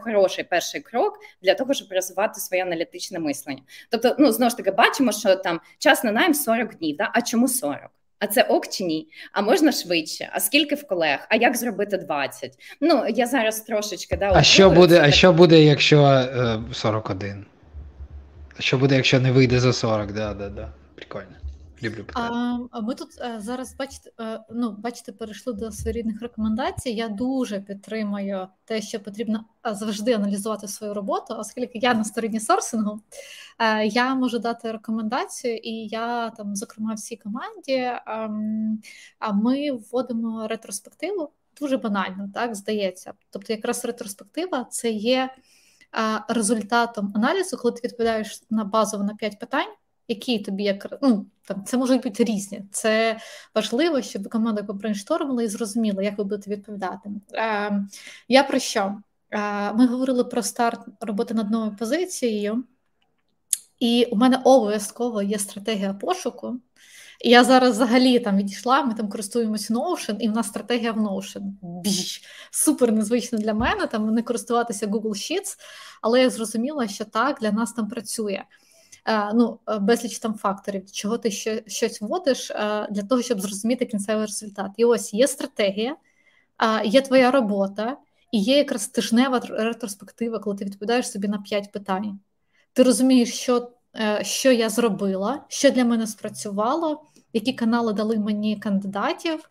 хороший 0.00 0.44
перший 0.44 0.80
крок 0.80 1.18
для 1.42 1.54
того, 1.54 1.74
щоб 1.74 1.88
розвивати 1.92 2.40
своє 2.40 2.62
аналітичне 2.62 3.18
мислення. 3.18 3.62
Тобто, 3.90 4.16
ну 4.18 4.32
знову 4.32 4.50
ж 4.50 4.56
таки, 4.56 4.70
бачимо, 4.70 5.12
що 5.12 5.36
там 5.36 5.60
час 5.78 6.04
на 6.04 6.12
найм 6.12 6.34
40 6.34 6.74
днів. 6.74 6.96
Да? 6.96 7.10
А 7.14 7.22
чому 7.22 7.48
40? 7.48 7.78
А 8.18 8.26
це 8.26 8.42
ок 8.42 8.68
чи 8.68 8.84
ні? 8.84 9.08
А 9.32 9.42
можна 9.42 9.72
швидше? 9.72 10.28
А 10.32 10.40
скільки 10.40 10.74
в 10.74 10.86
колег? 10.86 11.26
А 11.28 11.36
як 11.36 11.56
зробити 11.56 11.96
20? 11.96 12.52
Ну 12.80 13.04
я 13.08 13.26
зараз 13.26 13.60
трошечки 13.60 14.16
да. 14.16 14.32
А 14.34 14.42
що 14.42 14.70
буде? 14.70 15.00
А 15.02 15.10
що 15.10 15.32
буде, 15.32 15.62
якщо 15.62 16.02
е, 16.04 16.60
41? 16.72 17.46
А 18.58 18.62
що 18.62 18.78
буде, 18.78 18.96
якщо 18.96 19.20
не 19.20 19.32
вийде 19.32 19.60
за 19.60 19.72
40? 19.72 20.12
Да, 20.12 20.34
да, 20.34 20.48
да. 20.48 20.68
Прикольно. 20.94 21.37
Люблю 21.82 22.04
питання. 22.04 22.68
А 22.70 22.80
ми 22.80 22.94
тут 22.94 23.08
е, 23.20 23.40
зараз 23.40 23.74
бачите, 23.74 24.10
е, 24.20 24.40
ну 24.50 24.76
бачите, 24.78 25.12
перейшли 25.12 25.52
до 25.52 25.72
своєрідних 25.72 26.22
рекомендацій. 26.22 26.90
Я 26.90 27.08
дуже 27.08 27.60
підтримую 27.60 28.48
те, 28.64 28.82
що 28.82 29.00
потрібно 29.00 29.44
завжди 29.64 30.12
аналізувати 30.12 30.68
свою 30.68 30.94
роботу, 30.94 31.34
оскільки 31.38 31.78
я 31.78 31.94
на 31.94 32.04
стороні 32.04 32.40
сорсингу, 32.40 33.00
е, 33.58 33.86
я 33.86 34.14
можу 34.14 34.38
дати 34.38 34.72
рекомендацію, 34.72 35.56
і 35.56 35.70
я 35.86 36.30
там, 36.30 36.56
зокрема, 36.56 36.94
всій 36.94 37.16
команді, 37.16 37.92
ем, 38.06 38.80
а 39.18 39.32
ми 39.32 39.72
вводимо 39.72 40.46
ретроспективу 40.48 41.32
дуже 41.60 41.76
банально, 41.76 42.30
так 42.34 42.54
здається. 42.54 43.12
Тобто, 43.30 43.52
якраз 43.52 43.84
ретроспектива 43.84 44.64
це 44.70 44.90
є 44.90 45.30
результатом 46.28 47.12
аналізу, 47.14 47.56
коли 47.56 47.74
ти 47.74 47.88
відповідаєш 47.88 48.42
на 48.50 48.64
базово 48.64 49.04
на 49.04 49.14
5 49.14 49.38
питань 49.38 49.68
які 50.08 50.38
тобі 50.38 50.62
як 50.62 50.98
ну, 51.02 51.26
там 51.44 51.64
це 51.64 51.76
можуть 51.76 52.02
бути 52.02 52.24
різні. 52.24 52.62
Це 52.70 53.18
важливо, 53.54 54.02
щоб 54.02 54.28
команда 54.28 54.62
побрейнштормила 54.62 55.42
і 55.42 55.48
зрозуміла, 55.48 56.02
як 56.02 56.18
ви 56.18 56.24
будете 56.24 56.50
відповідати. 56.50 57.10
Е, 57.34 57.84
Я 58.28 58.42
про 58.42 58.58
що? 58.58 58.94
Е, 59.30 59.72
Ми 59.72 59.86
говорили 59.86 60.24
про 60.24 60.42
старт 60.42 60.80
роботи 61.00 61.34
над 61.34 61.50
новою 61.50 61.76
позицією, 61.76 62.64
і 63.80 64.08
у 64.10 64.16
мене 64.16 64.40
обов'язково 64.44 65.22
є 65.22 65.38
стратегія 65.38 65.94
пошуку. 65.94 66.60
Я 67.24 67.44
зараз 67.44 67.74
взагалі 67.74 68.18
там 68.18 68.36
відійшла, 68.36 68.82
ми 68.82 68.94
там 68.94 69.08
користуємося 69.08 69.74
Notion, 69.74 70.16
і 70.20 70.28
в 70.28 70.32
нас 70.32 70.46
стратегія 70.46 70.92
в 70.92 70.98
Notion. 70.98 71.42
Біж. 71.62 72.22
Супер 72.50 72.92
незвично 72.92 73.38
для 73.38 73.54
мене, 73.54 73.86
там 73.86 74.14
не 74.14 74.22
користуватися 74.22 74.86
Google 74.86 75.08
Sheets, 75.08 75.58
але 76.02 76.20
я 76.20 76.30
зрозуміла, 76.30 76.88
що 76.88 77.04
так 77.04 77.38
для 77.40 77.52
нас 77.52 77.72
там 77.72 77.88
працює. 77.88 78.42
Е, 79.08 79.32
ну, 79.34 79.58
е, 79.68 79.78
безліч 79.78 80.18
там 80.18 80.34
факторів, 80.34 80.92
чого 80.92 81.18
ти 81.18 81.30
ще 81.30 81.62
щось 81.66 82.00
вводиш 82.00 82.50
е, 82.50 82.88
для 82.90 83.02
того, 83.02 83.22
щоб 83.22 83.40
зрозуміти 83.40 83.86
кінцевий 83.86 84.26
результат. 84.26 84.70
І 84.76 84.84
ось 84.84 85.14
є 85.14 85.28
стратегія, 85.28 85.96
є 86.84 87.00
твоя 87.00 87.30
робота, 87.30 87.96
і 88.32 88.40
є 88.40 88.56
якраз 88.56 88.88
тижнева 88.88 89.40
ретроспектива, 89.50 90.38
коли 90.38 90.56
ти 90.56 90.64
відповідаєш 90.64 91.10
собі 91.10 91.28
на 91.28 91.38
п'ять 91.38 91.72
питань. 91.72 92.20
Ти 92.72 92.82
розумієш, 92.82 93.34
що 93.34 93.70
що 94.22 94.52
я 94.52 94.68
зробила, 94.68 95.44
що 95.48 95.70
для 95.70 95.84
мене 95.84 96.06
спрацювало, 96.06 97.04
які 97.32 97.52
канали 97.52 97.92
дали 97.92 98.18
мені 98.18 98.56
кандидатів. 98.56 99.48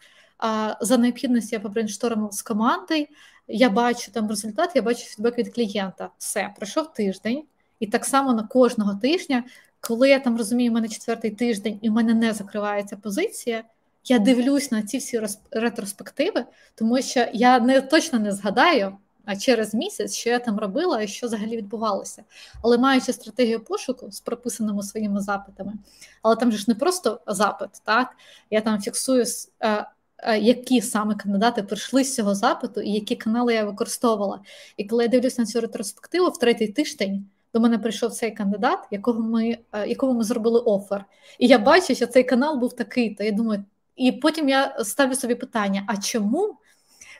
За 0.82 0.98
необхідності 0.98 1.56
я 1.56 1.60
побрейнштормила 1.60 2.32
з 2.32 2.42
командою, 2.42 3.08
я 3.48 3.70
бачу 3.70 4.12
там 4.12 4.30
результат, 4.30 4.72
я 4.76 4.82
бачу 4.82 5.06
фідбек 5.06 5.38
від 5.38 5.56
клієнта. 5.56 6.10
Все, 6.18 6.54
пройшов 6.58 6.94
тиждень. 6.94 7.44
І 7.80 7.88
так 7.88 8.06
само 8.06 8.34
на 8.34 8.44
кожного 8.44 8.96
тижня, 8.96 9.44
коли 9.80 10.10
я 10.10 10.20
там 10.20 10.38
розумію, 10.38 10.72
у 10.72 10.74
мене 10.74 10.90
четвертий 10.90 11.32
тиждень 11.32 11.80
і 11.82 11.90
в 11.90 11.92
мене 11.94 12.14
не 12.14 12.34
закривається 12.34 12.98
позиція, 12.98 13.64
я 14.06 14.20
дивлюсь 14.20 14.72
на 14.72 14.82
ці 14.84 14.98
всі 14.98 15.22
ретроспективи, 15.52 16.46
тому 16.76 17.02
що 17.02 17.28
я 17.34 17.60
не 17.60 17.82
точно 17.82 18.20
не 18.20 18.32
згадаю. 18.32 18.98
А 19.28 19.36
через 19.36 19.74
місяць, 19.74 20.16
що 20.16 20.30
я 20.30 20.40
там 20.40 20.60
робила 20.60 21.02
і 21.02 21.08
що 21.08 21.28
взагалі 21.28 21.58
відбувалося. 21.58 22.24
Але 22.64 22.78
маючи 22.78 23.14
стратегію 23.14 23.60
пошуку 23.60 24.12
з 24.12 24.20
прописаними 24.20 24.84
своїми 24.84 25.22
запитами, 25.22 25.74
але 26.22 26.36
там 26.36 26.52
же 26.52 26.58
ж 26.58 26.66
не 26.68 26.76
просто 26.76 27.20
запит, 27.28 27.70
так 27.84 28.16
я 28.50 28.62
там 28.62 28.82
фіксую, 28.82 29.26
е, 29.60 29.86
е, 30.18 30.40
які 30.40 30.82
саме 30.82 31.16
кандидати 31.16 31.64
прийшли 31.64 32.04
з 32.04 32.16
цього 32.16 32.36
запиту 32.36 32.82
і 32.82 32.92
які 32.92 33.16
канали 33.16 33.54
я 33.54 33.66
використовувала. 33.66 34.40
І 34.78 34.86
коли 34.86 35.04
я 35.04 35.10
дивлюсь 35.10 35.38
на 35.38 35.46
цю 35.46 35.62
ретроспективу 35.62 36.30
в 36.30 36.40
третій 36.40 36.68
тиждень, 36.68 37.26
до 37.58 37.62
мене 37.62 37.80
прийшов 37.80 38.12
цей 38.12 38.32
кандидат, 38.32 38.80
якого 38.92 39.22
ми 39.22 39.58
е, 39.72 39.88
якому 39.88 40.14
ми 40.14 40.24
зробили 40.24 40.60
офер. 40.60 41.06
І 41.40 41.48
я 41.48 41.60
бачу, 41.60 41.96
що 41.96 42.08
цей 42.08 42.24
канал 42.24 42.60
був 42.60 42.76
такий. 42.76 43.16
То 43.16 43.24
я 43.24 43.32
думаю, 43.32 43.64
і 43.96 44.12
потім 44.12 44.50
я 44.50 44.78
ставлю 44.84 45.16
собі 45.16 45.36
питання: 45.36 45.84
а 45.88 45.98
чому, 45.98 46.58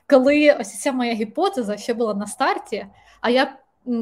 коли 0.06 0.56
ось 0.60 0.80
ця 0.80 0.92
моя 0.92 1.14
гіпотеза 1.14 1.76
ще 1.76 1.94
була 1.94 2.14
на 2.14 2.26
старті, 2.26 2.86
а 3.20 3.30
я 3.30 3.58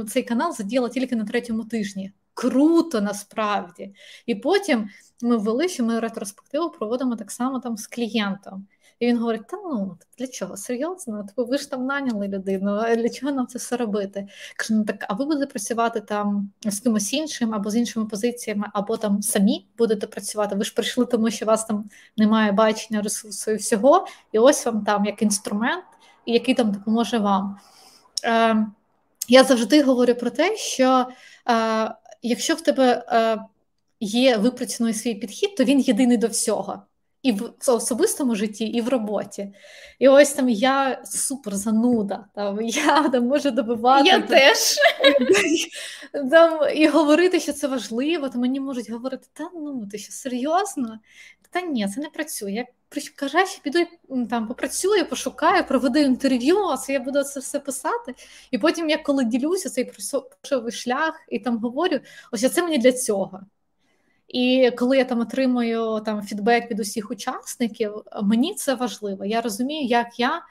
цей 0.09 0.23
канал 0.23 0.53
задіяла 0.53 0.89
тільки 0.89 1.17
на 1.17 1.25
третьому 1.25 1.65
тижні? 1.65 2.13
Круто 2.35 3.01
насправді. 3.01 3.95
І 4.27 4.35
потім 4.35 4.89
ми 5.23 5.37
ввели, 5.37 5.69
що 5.69 5.85
ми 5.85 6.01
ретроспективу 6.01 6.71
проводимо 6.71 7.17
так 7.17 7.31
само 7.31 7.61
там 7.61 7.77
з 7.77 7.87
клієнтом. 7.87 8.67
І 8.99 9.07
він 9.07 9.19
говорить: 9.19 9.47
Та 9.47 9.57
ну 9.57 9.99
для 10.19 10.27
чого? 10.27 10.57
Серйозно? 10.57 11.25
Типу, 11.25 11.45
ви 11.45 11.59
ж 11.59 11.71
там 11.71 11.87
наняли 11.87 12.29
людину, 12.29 12.81
для 12.97 13.09
чого 13.09 13.33
нам 13.33 13.47
це 13.47 13.59
все 13.59 13.77
робити? 13.77 14.29
Кажу, 14.57 14.75
ну 14.75 14.85
так, 14.85 15.05
а 15.09 15.15
ви 15.15 15.25
будете 15.25 15.47
працювати 15.47 16.01
там 16.01 16.51
з 16.65 16.81
кимось 16.81 17.13
іншим 17.13 17.55
або 17.55 17.71
з 17.71 17.77
іншими 17.77 18.07
позиціями, 18.07 18.67
або 18.73 18.97
там 18.97 19.23
самі 19.23 19.67
будете 19.79 20.07
працювати. 20.07 20.57
Ви 20.57 20.65
ж 20.65 20.75
прийшли, 20.75 21.07
тому 21.07 21.31
що 21.31 21.45
у 21.45 21.49
вас 21.49 21.65
там 21.65 21.85
немає 22.17 22.53
бачення 22.53 23.03
ресурсу 23.03 23.51
і 23.51 23.57
всього, 23.57 24.07
і 24.33 24.39
ось 24.39 24.67
вам 24.67 24.85
там 24.85 25.05
як 25.05 25.23
інструмент, 25.23 25.85
який 26.27 26.55
там 26.55 26.73
допоможе 26.73 27.19
вам. 27.19 27.59
Е, 28.25 28.67
Я 29.29 29.45
завжди 29.45 29.83
говорю 29.83 30.15
про 30.15 30.31
те, 30.31 30.57
що 30.57 31.07
е, 31.49 31.95
якщо 32.23 32.55
в 32.55 32.61
тебе 32.61 33.07
е, 33.09 33.39
є 34.01 34.37
випрацьований 34.37 34.95
свій 34.95 35.15
підхід, 35.15 35.55
то 35.57 35.65
він 35.65 35.81
єдиний 35.81 36.17
до 36.17 36.27
всього 36.27 36.83
і 37.27 37.33
в 37.33 37.53
особистому 37.67 38.35
житті, 38.35 38.65
і 38.65 38.81
в 38.81 38.89
роботі. 38.89 39.53
І 39.99 40.09
ось 40.09 40.33
там 40.33 40.49
я 40.49 41.03
супер 41.05 41.57
зануда. 41.57 42.27
Там 42.35 42.61
я 42.63 43.09
там 43.09 43.27
можу 43.27 43.51
добивати 43.51 44.09
Я 44.09 44.19
там, 44.19 44.29
теж 44.29 44.77
там, 46.31 46.77
і 46.77 46.87
говорити, 46.89 47.41
що 47.41 47.53
це 47.53 47.69
важливо. 47.69 48.29
То 48.29 48.39
мені 48.39 48.61
можуть 48.61 48.91
говорити: 48.91 49.27
та 49.33 49.51
ну 49.55 49.87
ти 49.93 49.99
що 49.99 50.13
серйозно? 50.13 50.99
Та 51.51 51.61
ні, 51.61 51.89
це 51.89 52.01
не 52.01 52.09
працює. 52.09 52.53
Я 52.53 52.67
краще 53.17 53.61
піду 53.63 53.79
там 54.31 54.49
попрацюю, 54.49 55.09
пошукаю, 55.09 55.67
проведу 55.67 55.99
інтерв'ю, 55.99 56.59
а 56.59 56.77
це 56.77 56.93
я 56.93 57.01
буду 57.01 57.23
це 57.23 57.41
все 57.41 57.61
писати. 57.61 58.15
І 58.51 58.59
потім, 58.59 58.91
я 58.91 58.99
коли 58.99 59.25
ділюся 59.25 59.71
цей 59.71 59.85
пройшовий 59.85 60.73
шлях 60.73 61.21
і 61.29 61.39
там 61.39 61.59
говорю, 61.59 62.01
ось 62.33 62.53
це 62.53 62.63
мені 62.63 62.79
для 62.79 62.93
цього. 62.93 63.41
І 64.29 64.71
коли 64.79 64.97
я 64.99 65.05
там 65.05 65.21
отримую 65.21 66.01
там 66.01 66.23
фідбек 66.23 66.71
від 66.71 66.81
усіх 66.81 67.11
учасників, 67.11 67.93
мені 68.23 68.55
це 68.55 68.75
важливо. 68.75 69.25
Я 69.25 69.41
розумію, 69.41 69.87
як 69.87 70.21
я 70.21 70.43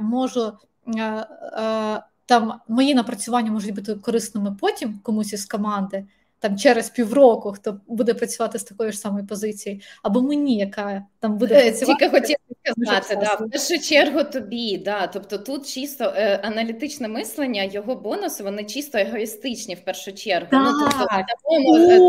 можу 0.00 0.52
е, 0.96 1.02
е, 1.02 2.02
там 2.26 2.60
мої 2.68 2.94
напрацювання 2.94 3.52
можуть 3.52 3.74
бути 3.74 3.94
корисними 3.94 4.56
потім 4.60 4.98
комусь 5.02 5.32
із 5.32 5.46
команди. 5.46 6.06
Там 6.40 6.58
через 6.58 6.90
півроку, 6.90 7.52
хто 7.52 7.80
буде 7.86 8.14
працювати 8.14 8.58
з 8.58 8.64
такої 8.64 8.92
ж 8.92 8.98
самої 8.98 9.26
позиції, 9.26 9.82
або 10.02 10.22
мені, 10.22 10.56
яка 10.58 11.02
там 11.20 11.38
буде 11.38 11.54
е, 11.54 11.62
працювати. 11.62 12.04
Тільки 12.04 12.20
хотіла 12.20 12.38
сказати, 12.84 13.16
да, 13.16 13.44
в 13.44 13.50
першу 13.50 13.78
чергу 13.78 14.24
тобі, 14.24 14.78
да, 14.78 15.06
тобто 15.06 15.38
тут 15.38 15.68
чисто 15.68 16.04
е, 16.16 16.40
аналітичне 16.42 17.08
мислення, 17.08 17.62
його 17.62 17.94
бонуси, 17.94 18.42
вони 18.42 18.64
чисто 18.64 18.98
егоїстичні 18.98 19.74
в 19.74 19.80
першу 19.80 20.12
чергу. 20.12 20.48
Так. 20.50 20.60
Ну, 20.62 20.72
тобто, 20.80 21.06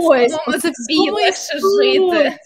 Ой, 0.08 0.30
це 0.60 0.72
тобі 0.72 1.10
легше 1.12 1.54
жити. 1.54 2.38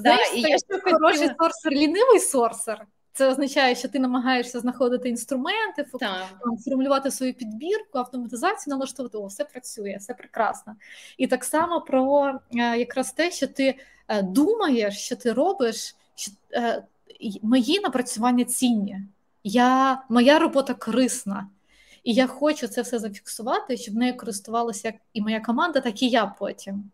Знаєш, 0.00 0.30
да, 0.32 0.36
і 0.36 0.40
я 0.40 0.56
ще 0.58 0.92
хороший 0.92 1.28
сорсер, 1.38 1.72
лінивий 1.72 2.20
сорсер. 2.20 2.86
Це 3.18 3.28
означає, 3.28 3.74
що 3.74 3.88
ти 3.88 3.98
намагаєшся 3.98 4.60
знаходити 4.60 5.08
інструменти, 5.08 5.86
формулювати 6.64 7.10
свою 7.10 7.34
підбірку, 7.34 7.98
автоматизацію, 7.98 8.74
налаштовувати. 8.74 9.18
О, 9.18 9.26
все 9.26 9.44
працює, 9.44 9.96
все 10.00 10.14
прекрасно. 10.14 10.76
І 11.16 11.26
так 11.26 11.44
само 11.44 11.80
про 11.80 12.26
е, 12.54 12.78
якраз 12.78 13.12
те, 13.12 13.30
що 13.30 13.46
ти 13.46 13.74
е, 14.08 14.22
думаєш, 14.22 14.98
що 14.98 15.16
ти 15.16 15.32
робиш, 15.32 15.96
що 16.14 16.32
е, 16.52 16.82
мої 17.42 17.80
напрацювання 17.80 18.44
цінні. 18.44 19.00
Я, 19.44 20.02
Моя 20.08 20.38
робота 20.38 20.74
корисна. 20.74 21.48
І 22.04 22.12
я 22.12 22.26
хочу 22.26 22.68
це 22.68 22.82
все 22.82 22.98
зафіксувати, 22.98 23.76
щоб 23.76 23.94
нею 23.94 24.16
користувалася 24.16 24.88
як 24.88 24.94
і 25.12 25.20
моя 25.20 25.40
команда, 25.40 25.80
так 25.80 26.02
і 26.02 26.08
я 26.08 26.26
потім. 26.26 26.90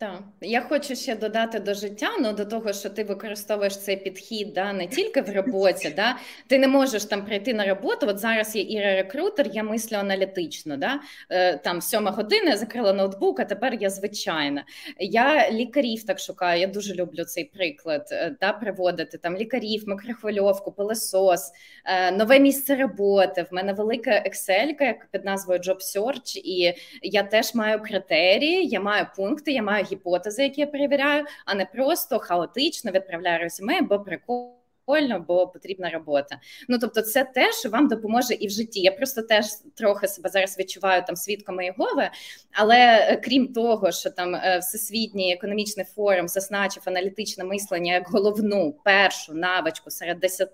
Так, 0.00 0.22
я 0.40 0.60
хочу 0.60 0.96
ще 0.96 1.16
додати 1.16 1.60
до 1.60 1.74
життя, 1.74 2.08
ну 2.20 2.32
до 2.32 2.44
того, 2.44 2.72
що 2.72 2.90
ти 2.90 3.04
використовуєш 3.04 3.78
цей 3.78 3.96
підхід 3.96 4.52
да, 4.52 4.72
не 4.72 4.86
тільки 4.86 5.20
в 5.20 5.30
роботі, 5.36 5.92
да, 5.96 6.16
ти 6.46 6.58
не 6.58 6.68
можеш 6.68 7.04
там 7.04 7.24
прийти 7.24 7.54
на 7.54 7.66
роботу. 7.66 8.06
От 8.08 8.18
зараз 8.18 8.56
є 8.56 8.62
Іра 8.62 8.94
рекрутер, 8.94 9.50
я 9.52 9.62
мислю 9.62 9.96
аналітично. 9.96 10.76
Да, 10.76 11.00
е, 11.30 11.56
Там 11.56 11.80
сьома 11.80 12.10
година 12.10 12.50
я 12.50 12.56
закрила 12.56 12.92
ноутбук, 12.92 13.40
а 13.40 13.44
тепер 13.44 13.74
я 13.80 13.90
звичайна. 13.90 14.64
Я 14.98 15.50
лікарів 15.50 16.06
так 16.06 16.18
шукаю. 16.18 16.60
Я 16.60 16.66
дуже 16.66 16.94
люблю 16.94 17.24
цей 17.24 17.44
приклад 17.44 18.08
е, 18.12 18.36
да, 18.40 18.52
приводити 18.52 19.18
там 19.18 19.36
лікарів, 19.36 19.82
микрохвильовку, 19.86 20.72
пилосос, 20.72 21.50
е, 21.84 22.10
нове 22.12 22.40
місце 22.40 22.76
роботи. 22.76 23.46
В 23.50 23.54
мене 23.54 23.72
велика 23.72 24.10
Excel, 24.10 24.94
під 25.12 25.24
назвою 25.24 25.60
Job 25.60 25.78
Search, 25.96 26.36
і 26.36 26.74
я 27.02 27.22
теж 27.22 27.54
маю 27.54 27.82
критерії, 27.82 28.66
я 28.66 28.80
маю 28.80 29.06
пункти, 29.16 29.52
я 29.52 29.62
маю 29.62 29.84
гіпотези, 29.90 30.42
які 30.42 30.60
я 30.60 30.66
перевіряю, 30.66 31.24
а 31.44 31.54
не 31.54 31.64
просто 31.64 32.18
хаотично 32.18 32.90
відправляю 32.90 33.38
резюме, 33.38 33.80
бо 33.80 34.00
прикол 34.00 34.57
прикольно, 34.88 35.24
бо 35.28 35.46
потрібна 35.46 35.90
робота. 35.90 36.40
Ну 36.68 36.78
тобто, 36.78 37.02
це 37.02 37.24
те, 37.24 37.52
що 37.52 37.68
вам 37.68 37.88
допоможе 37.88 38.34
і 38.34 38.46
в 38.46 38.50
житті. 38.50 38.80
Я 38.80 38.92
просто 38.92 39.22
теж 39.22 39.46
трохи 39.74 40.08
себе 40.08 40.28
зараз 40.28 40.58
відчуваю 40.58 41.02
там 41.06 41.16
свідком 41.16 41.60
Єгови, 41.60 42.10
але 42.52 42.76
е, 42.76 43.20
крім 43.24 43.52
того, 43.52 43.92
що 43.92 44.10
там 44.10 44.34
е, 44.34 44.58
всесвітній 44.58 45.32
економічний 45.32 45.86
форум 45.94 46.28
зазначив 46.28 46.82
аналітичне 46.86 47.44
мислення 47.44 47.92
як 47.92 48.08
головну 48.08 48.74
першу 48.84 49.34
навичку 49.34 49.90
серед 49.90 50.20
10 50.20 50.48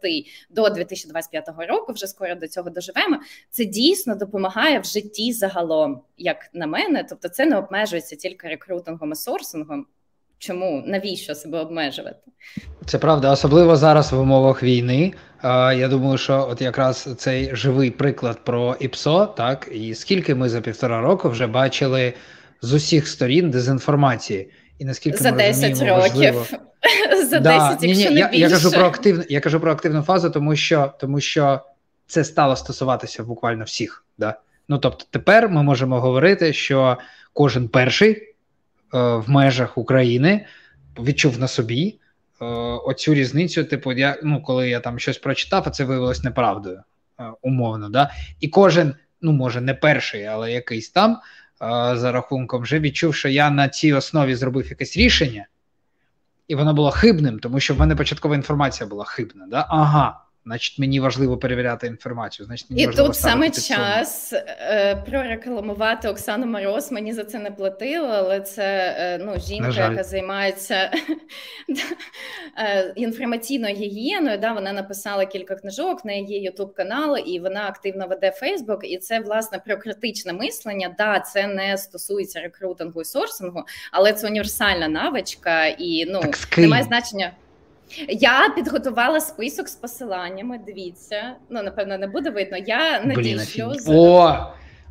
до 0.50 0.68
2025 0.68 1.48
року, 1.68 1.92
вже 1.92 2.06
скоро 2.06 2.34
до 2.34 2.48
цього 2.48 2.70
доживемо. 2.70 3.18
Це 3.50 3.64
дійсно 3.64 4.14
допомагає 4.14 4.78
в 4.78 4.84
житті 4.84 5.32
загалом, 5.32 6.02
як 6.18 6.36
на 6.52 6.66
мене. 6.66 7.06
Тобто, 7.08 7.28
це 7.28 7.46
не 7.46 7.56
обмежується 7.56 8.16
тільки 8.16 8.48
рекрутингом 8.48 9.12
і 9.12 9.16
сорсингом. 9.16 9.86
Чому 10.46 10.82
навіщо 10.86 11.34
себе 11.34 11.58
обмежувати? 11.58 12.16
Це 12.86 12.98
правда, 12.98 13.32
особливо 13.32 13.76
зараз 13.76 14.12
в 14.12 14.20
умовах 14.20 14.62
війни. 14.62 15.12
Я 15.76 15.88
думаю, 15.88 16.18
що 16.18 16.46
от 16.50 16.62
якраз 16.62 17.08
цей 17.18 17.56
живий 17.56 17.90
приклад 17.90 18.44
про 18.44 18.76
ІПСО, 18.80 19.26
так 19.26 19.68
і 19.72 19.94
скільки 19.94 20.34
ми 20.34 20.48
за 20.48 20.60
півтора 20.60 21.00
року 21.00 21.28
вже 21.28 21.46
бачили 21.46 22.12
з 22.62 22.72
усіх 22.72 23.08
сторін 23.08 23.50
дезінформації, 23.50 24.50
і 24.78 24.84
наскільки 24.84 25.18
за 25.18 25.30
ми 25.30 25.36
10 25.36 25.70
років 25.70 25.90
важливо... 25.90 26.46
за 27.30 27.40
да, 27.40 27.68
10, 27.68 27.82
якщо 27.82 28.08
ні, 28.10 28.14
ні, 28.14 28.22
не 28.22 28.28
більше. 28.28 28.38
Я, 28.38 28.48
я 28.48 28.54
кажу 28.54 28.70
про 28.70 28.86
активну, 28.86 29.24
я 29.28 29.40
кажу 29.40 29.60
про 29.60 29.72
активну 29.72 30.02
фазу, 30.02 30.30
тому 30.30 30.56
що 30.56 30.92
тому 31.00 31.20
що 31.20 31.60
це 32.06 32.24
стало 32.24 32.56
стосуватися 32.56 33.24
буквально 33.24 33.64
всіх. 33.64 34.04
Да? 34.18 34.34
Ну 34.68 34.78
тобто, 34.78 35.04
тепер 35.10 35.48
ми 35.48 35.62
можемо 35.62 36.00
говорити, 36.00 36.52
що 36.52 36.98
кожен 37.32 37.68
перший. 37.68 38.33
Е, 38.94 39.16
в 39.16 39.30
межах 39.30 39.78
України 39.78 40.46
відчув 40.98 41.38
на 41.38 41.48
собі 41.48 41.98
е, 42.40 42.44
оцю 42.84 43.14
різницю. 43.14 43.64
Типу, 43.64 43.92
я 43.92 44.18
ну, 44.22 44.42
коли 44.42 44.68
я 44.68 44.80
там 44.80 44.98
щось 44.98 45.18
прочитав, 45.18 45.62
а 45.66 45.70
це 45.70 45.84
виявилось 45.84 46.24
неправдою, 46.24 46.82
е, 47.20 47.24
умовно. 47.42 47.88
Да? 47.88 48.10
І 48.40 48.48
кожен, 48.48 48.94
ну 49.22 49.32
може, 49.32 49.60
не 49.60 49.74
перший, 49.74 50.24
але 50.24 50.52
якийсь 50.52 50.90
там 50.90 51.18
за 51.92 52.12
рахунком 52.12 52.62
вже 52.62 52.80
відчув, 52.80 53.14
що 53.14 53.28
я 53.28 53.50
на 53.50 53.68
цій 53.68 53.92
основі 53.92 54.34
зробив 54.34 54.70
якесь 54.70 54.96
рішення, 54.96 55.46
і 56.48 56.54
воно 56.54 56.74
було 56.74 56.90
хибним, 56.90 57.38
тому 57.38 57.60
що 57.60 57.74
в 57.74 57.78
мене 57.78 57.96
початкова 57.96 58.34
інформація 58.34 58.88
була 58.88 59.04
хибна. 59.04 59.46
Да? 59.50 59.66
Ага, 59.68 60.23
Значить, 60.46 60.78
мені 60.78 61.00
важливо 61.00 61.36
перевіряти 61.36 61.86
інформацію. 61.86 62.46
Значить, 62.46 62.70
мені 62.70 62.82
і 62.82 62.86
важливо 62.86 63.08
тут 63.08 63.16
саме 63.16 63.50
час 63.50 64.32
е, 64.32 64.96
прорекламувати 65.06 66.08
Оксану 66.08 66.46
Мороз. 66.46 66.92
Мені 66.92 67.12
за 67.12 67.24
це 67.24 67.38
не 67.38 67.50
платило, 67.50 68.08
але 68.08 68.40
це 68.40 68.96
е, 68.98 69.18
ну, 69.18 69.40
жінка, 69.40 69.90
яка 69.90 70.04
займається 70.04 70.74
е, 72.58 72.92
інформаційною 72.96 73.74
гігієною. 73.74 74.38
Да, 74.38 74.52
Вона 74.52 74.72
написала 74.72 75.26
кілька 75.26 75.54
книжок, 75.54 76.04
на 76.04 76.12
її 76.12 76.42
ютуб 76.42 76.74
канал, 76.74 77.18
і 77.26 77.40
вона 77.40 77.68
активно 77.68 78.06
веде 78.06 78.30
Фейсбук. 78.30 78.80
І 78.82 78.98
це 78.98 79.20
власне 79.20 79.58
про 79.66 79.76
критичне 79.76 80.32
мислення. 80.32 80.94
Да, 80.98 81.20
це 81.20 81.46
не 81.46 81.78
стосується 81.78 82.40
рекрутингу 82.40 83.00
і 83.00 83.04
сорсингу, 83.04 83.64
але 83.92 84.12
це 84.12 84.26
універсальна 84.26 84.88
навичка, 84.88 85.66
і 85.66 86.04
ну 86.08 86.20
немає 86.56 86.82
значення. 86.82 87.32
Я 88.08 88.48
підготувала 88.54 89.20
список 89.20 89.68
з 89.68 89.74
посиланнями. 89.74 90.58
Дивіться, 90.66 91.34
ну 91.50 91.62
напевно, 91.62 91.98
не 91.98 92.06
буде 92.06 92.30
видно. 92.30 92.56
Я 92.56 93.00
надішлю 93.04 93.74
з... 93.74 93.88
О! 93.88 94.46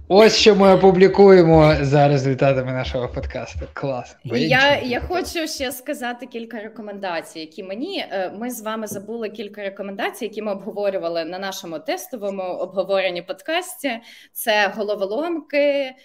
Ось 0.08 0.36
що 0.36 0.56
ми 0.56 0.74
опублікуємо 0.74 1.76
за 1.82 2.08
результатами 2.08 2.72
нашого 2.72 3.08
подкасту. 3.08 3.60
Клас. 3.74 4.16
Я 4.24 4.80
я 4.80 5.00
хочу 5.00 5.48
ще 5.48 5.72
сказати 5.72 6.26
кілька 6.26 6.60
рекомендацій, 6.60 7.40
які 7.40 7.64
мені 7.64 8.06
е, 8.12 8.32
ми 8.40 8.52
з 8.52 8.62
вами 8.62 8.88
забули 8.88 9.30
кілька 9.30 9.62
рекомендацій, 9.62 10.26
які 10.26 10.42
ми 10.42 10.52
обговорювали 10.52 11.26
на 11.26 11.40
нашому 11.40 11.80
тестовому 11.80 12.44
обговоренні 12.44 13.22
подкасті. 13.22 14.00
Це 14.34 14.74
головоломки, 14.76 15.58
е, 15.58 15.96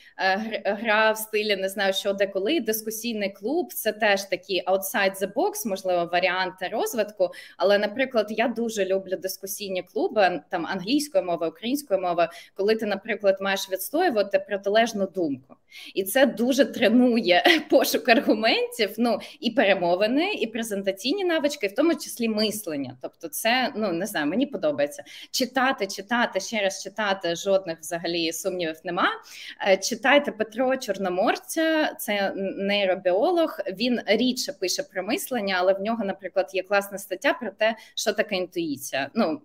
гра 0.65 1.13
в 1.13 1.17
стилі 1.17 1.57
не 1.57 1.69
знаю, 1.69 1.93
що 1.93 2.13
де 2.13 2.27
коли, 2.27 2.61
дискусійний 2.61 3.31
клуб. 3.31 3.73
Це 3.73 3.93
теж 3.93 4.25
такі 4.25 4.63
outside 4.67 5.23
the 5.23 5.33
box, 5.33 5.53
можливо, 5.67 6.09
варіанти 6.13 6.69
розвитку. 6.73 7.31
Але, 7.57 7.79
наприклад, 7.79 8.27
я 8.31 8.49
дуже 8.49 8.85
люблю 8.85 9.17
дискусійні 9.17 9.83
клуби 9.83 10.41
там 10.51 10.67
англійської 10.67 11.25
мови, 11.25 11.49
української 11.49 12.01
мови, 12.01 12.29
коли 12.55 12.75
ти, 12.75 12.87
наприклад, 12.87 13.37
маєш 13.41 13.71
від 13.71 13.88
відстоювати 13.89 14.39
протилежну 14.39 15.07
думку, 15.07 15.57
і 15.95 16.05
це 16.05 16.27
дуже 16.27 16.65
тренує 16.65 17.45
пошук 17.71 18.09
аргументів. 18.09 18.95
Ну 18.99 19.19
і 19.41 19.51
перемовини, 19.51 20.33
і 20.33 20.47
презентаційні 20.47 21.25
навички, 21.25 21.67
в 21.67 21.75
тому 21.75 21.95
числі 21.95 22.29
мислення. 22.29 22.97
Тобто, 23.03 23.29
це 23.29 23.73
ну 23.77 23.93
не 23.93 24.07
знаю, 24.07 24.27
мені 24.27 24.47
подобається 24.47 25.05
читати, 25.31 25.87
читати 25.87 26.41
ще 26.41 26.63
раз 26.63 26.83
читати. 26.83 27.37
Жодних 27.37 27.79
взагалі 27.81 28.33
сумнівів 28.33 28.77
нема. 28.85 29.09
Е, 29.69 29.77
читайте 29.77 30.33
Петро 30.33 30.77
Чорноморця, 30.77 31.95
це 31.99 32.33
нейробіолог. 32.37 33.61
Він 33.79 34.01
рідше 34.07 34.53
пише 34.53 34.83
про 34.83 35.03
мислення, 35.03 35.57
але 35.59 35.73
в 35.73 35.81
нього, 35.81 36.05
наприклад, 36.05 36.51
є 36.53 36.63
класна 36.63 36.99
стаття 36.99 37.33
про 37.33 37.51
те, 37.51 37.77
що 37.95 38.13
таке 38.13 38.37
інтуїція. 38.37 39.11
Ну 39.15 39.41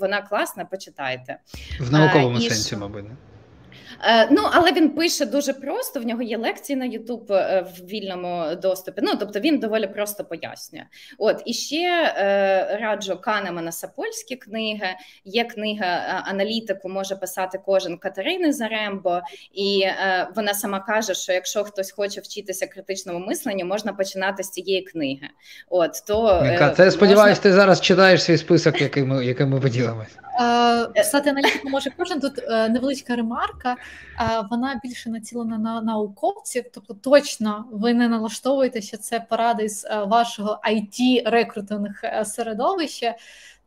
вона 0.00 0.22
класна, 0.22 0.64
почитайте 0.64 1.38
в 1.80 1.92
науковому 1.92 2.36
а, 2.36 2.40
сенсі, 2.40 2.74
і... 2.74 2.78
мабуть. 2.78 3.04
Е, 3.04 3.35
ну, 4.30 4.42
але 4.52 4.72
він 4.72 4.90
пише 4.90 5.26
дуже 5.26 5.52
просто. 5.52 6.00
В 6.00 6.06
нього 6.06 6.22
є 6.22 6.38
лекції 6.38 6.76
на 6.76 6.84
Ютуб 6.84 7.32
е, 7.32 7.66
в 7.78 7.86
вільному 7.86 8.54
доступі. 8.62 9.00
Ну 9.04 9.12
тобто 9.20 9.40
він 9.40 9.58
доволі 9.58 9.86
просто 9.86 10.24
пояснює. 10.24 10.84
От 11.18 11.42
і 11.46 11.52
ще 11.52 12.14
е, 12.16 12.78
раджу 12.82 13.18
Канемана 13.22 13.72
Сапольські 13.72 14.36
книги. 14.36 14.86
Є 15.24 15.44
книга 15.44 15.86
аналітику, 16.26 16.88
може 16.88 17.16
писати 17.16 17.60
кожен 17.66 17.98
Катерини 17.98 18.52
Зарембо, 18.52 19.20
і 19.52 19.84
вона 20.36 20.54
сама 20.54 20.80
каже, 20.80 21.14
що 21.14 21.32
якщо 21.32 21.64
хтось 21.64 21.90
хоче 21.90 22.20
вчитися 22.20 22.66
критичному 22.66 23.26
мисленню, 23.26 23.64
можна 23.64 23.92
починати 23.92 24.42
з 24.42 24.50
цієї 24.50 24.82
книги. 24.82 25.28
От 25.68 25.92
то 26.06 26.42
Міка, 26.42 26.70
це 26.70 26.90
сподіваюся, 26.90 27.42
ти 27.42 27.52
зараз 27.52 27.80
читаєш 27.80 28.22
свій 28.22 28.38
список, 28.38 28.80
який 28.80 29.04
ми 29.04 29.24
яким 29.24 29.48
ми 29.48 29.60
поділимось. 29.60 30.16
Писати 30.94 31.30
аналітику 31.30 31.68
може 31.68 31.90
кожен 31.96 32.20
тут 32.20 32.36
невеличка 32.48 33.16
ремарка 33.16 33.76
вона 34.50 34.80
більше 34.82 35.10
націлена 35.10 35.58
на 35.58 35.80
науковців, 35.80 36.64
тобто 36.72 36.94
точно 36.94 37.68
ви 37.72 37.94
не 37.94 38.08
налаштовуєте, 38.08 38.80
що 38.80 38.96
це 38.96 39.20
поради 39.20 39.68
з 39.68 39.84
е, 39.84 40.04
вашого 40.04 40.60
it 40.70 41.30
рекрутинг 41.30 42.00
е, 42.04 42.24
середовища. 42.24 43.14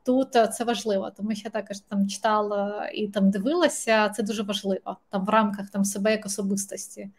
Тут 0.06 0.36
е, 0.36 0.48
це 0.48 0.64
важливо, 0.64 1.12
тому 1.18 1.36
що 1.36 1.42
я 1.46 1.62
також 1.62 1.80
там 1.80 2.08
читала 2.08 2.90
і 2.94 3.08
там 3.08 3.30
дивилася. 3.30 4.10
Це 4.10 4.24
дуже 4.24 4.44
важливо 4.44 4.98
там 5.10 5.26
в 5.26 5.30
рамках 5.30 5.70
там 5.70 5.86
себе 5.86 6.12
як 6.12 6.26
особистості 6.26 7.10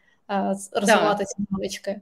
розвивати 0.73 1.25
ці 1.25 1.37
навички. 1.51 2.01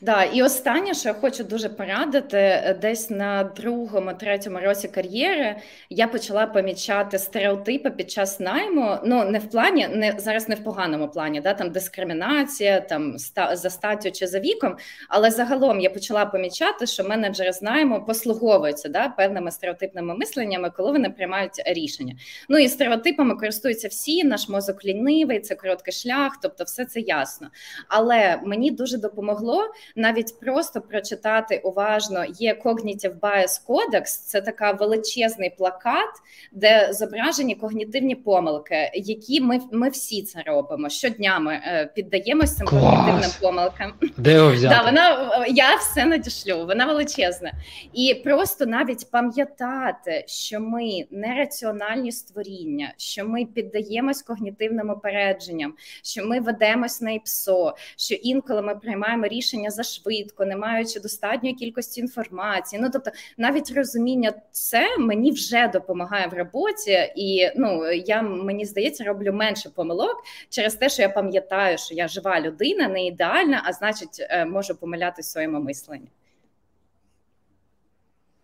Да, 0.00 0.24
і 0.24 0.42
останнє, 0.42 0.94
що 0.94 1.08
я 1.08 1.14
хочу 1.14 1.44
дуже 1.44 1.68
порадити, 1.68 2.38
е, 2.38 2.78
десь 2.82 3.10
на 3.10 3.44
другому, 3.44 4.12
третьому 4.12 4.58
році 4.58 4.88
кар'єри 4.88 5.56
я 5.90 6.08
почала 6.08 6.46
помічати 6.46 7.18
стереотипи 7.18 7.90
під 7.90 8.10
час 8.10 8.40
найму. 8.40 8.96
Ну 9.04 9.24
не 9.24 9.38
в 9.38 9.50
плані, 9.50 9.88
не 9.88 10.14
зараз 10.18 10.48
не 10.48 10.54
в 10.54 10.64
поганому 10.64 11.08
плані, 11.08 11.40
да 11.40 11.54
там 11.54 11.70
дискримінація, 11.70 12.80
там 12.80 13.14
ста 13.14 13.56
за 13.56 13.70
статтю 13.70 14.10
чи 14.10 14.26
за 14.26 14.40
віком. 14.40 14.76
Але 15.08 15.30
загалом 15.30 15.80
я 15.80 15.90
почала 15.90 16.26
помічати, 16.26 16.86
що 16.86 17.04
менеджери 17.04 17.52
з 17.52 17.62
найму 17.62 18.04
послуговуються 18.06 18.88
да, 18.88 19.08
певними 19.08 19.50
стереотипними 19.50 20.14
мисленнями, 20.14 20.70
коли 20.70 20.92
вони 20.92 21.10
приймають 21.10 21.62
рішення. 21.66 22.14
Ну 22.48 22.58
і 22.58 22.68
стереотипами 22.68 23.34
користуються 23.34 23.88
всі. 23.88 24.24
Наш 24.24 24.48
мозок 24.48 24.84
лінивий, 24.84 25.40
це 25.40 25.54
короткий 25.54 25.94
шлях, 25.94 26.32
тобто 26.42 26.64
все 26.64 26.84
це 26.84 27.00
ясно. 27.00 27.48
Але 27.88 28.40
мені 28.44 28.70
дуже 28.70 28.98
допомогло. 28.98 29.71
Навіть 29.96 30.40
просто 30.40 30.80
прочитати 30.80 31.60
уважно 31.64 32.24
є 32.38 32.58
Cognitive 32.64 33.20
Bias 33.20 33.66
Codex, 33.68 34.02
це 34.04 34.40
така 34.40 34.72
величезний 34.72 35.50
плакат, 35.50 36.10
де 36.52 36.88
зображені 36.92 37.54
когнітивні 37.54 38.14
помилки, 38.14 38.90
які 38.94 39.40
ми 39.40 39.60
ми 39.72 39.88
всі 39.88 40.22
це 40.22 40.42
робимо. 40.46 40.88
Щодня 40.88 41.38
ми 41.38 41.52
е, 41.54 41.90
піддаємося 41.94 42.56
цим 42.56 42.66
Клас. 42.66 42.82
когнітивним 42.82 43.30
помилкам. 43.40 43.92
Де 44.16 44.32
його 44.32 44.52
взяти? 44.52 44.74
Да, 44.74 44.82
вона 44.82 45.46
я 45.46 45.76
все 45.76 46.04
надішлю, 46.04 46.66
вона 46.66 46.86
величезна. 46.86 47.52
І 47.92 48.14
просто 48.14 48.66
навіть 48.66 49.10
пам'ятати, 49.10 50.24
що 50.26 50.60
ми 50.60 51.04
не 51.10 51.34
раціональні 51.34 52.12
створіння, 52.12 52.94
що 52.96 53.24
ми 53.24 53.44
піддаємось 53.44 54.22
когнітивним 54.22 54.90
опередженням, 54.90 55.74
що 56.02 56.26
ми 56.26 56.40
ведемось 56.40 57.00
на 57.00 57.10
ІПСО, 57.10 57.74
що 57.96 58.14
інколи 58.14 58.62
ми 58.62 58.74
приймаємо 58.74 59.26
рішення 59.26 59.61
за 59.70 59.82
швидко, 59.82 60.44
не 60.44 60.56
маючи 60.56 61.00
достатньої 61.00 61.54
кількості 61.54 62.00
інформації. 62.00 62.82
Ну 62.82 62.90
тобто, 62.92 63.10
навіть 63.36 63.70
розуміння 63.70 64.32
це 64.50 64.98
мені 64.98 65.30
вже 65.30 65.68
допомагає 65.68 66.26
в 66.26 66.34
роботі, 66.34 67.12
і 67.16 67.50
ну 67.56 67.92
я 67.92 68.22
мені 68.22 68.64
здається, 68.64 69.04
роблю 69.04 69.32
менше 69.32 69.70
помилок 69.70 70.16
через 70.48 70.74
те, 70.74 70.88
що 70.88 71.02
я 71.02 71.08
пам'ятаю, 71.08 71.78
що 71.78 71.94
я 71.94 72.08
жива 72.08 72.40
людина, 72.40 72.88
не 72.88 73.06
ідеальна, 73.06 73.62
а 73.64 73.72
значить, 73.72 74.16
е, 74.20 74.44
можу 74.44 74.74
помилятися 74.74 75.28
в 75.28 75.32
своєму 75.32 75.60
мисленні. 75.60 76.08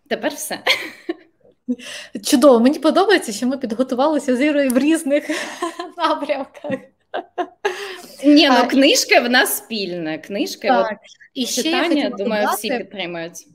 Тепер 0.09 0.33
все. 0.33 0.59
Чудово, 2.25 2.61
мені 2.61 2.79
подобається, 2.79 3.33
що 3.33 3.47
ми 3.47 3.59
підготувалися 3.59 4.37
з 4.37 4.41
Ірою 4.41 4.71
в 4.71 4.79
різних 4.79 5.31
напрямках. 5.97 6.73
Ні, 8.25 8.49
ну 8.49 8.69
книжка 8.69 9.21
в 9.21 9.31
нас 9.31 9.57
спільна. 9.57 10.19
Книжка, 10.19 10.69
так. 10.69 10.93
от, 10.93 10.99
і 11.35 11.47
читання, 11.47 12.03
я 12.03 12.11
думаю, 12.11 12.43
додати, 12.43 12.57
всі 12.57 12.79
підтримують. 12.79 13.47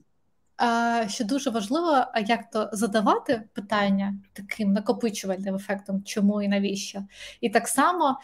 Що 1.07 1.24
дуже 1.24 1.49
важливо, 1.49 2.05
як 2.28 2.49
то 2.49 2.70
задавати 2.72 3.43
питання 3.53 4.14
таким 4.34 4.74
накопичувальним 4.74 5.55
ефектом, 5.55 6.03
чому 6.03 6.41
і 6.41 6.47
навіщо. 6.47 7.03
І 7.41 7.49
так 7.49 7.68
само 7.68 8.20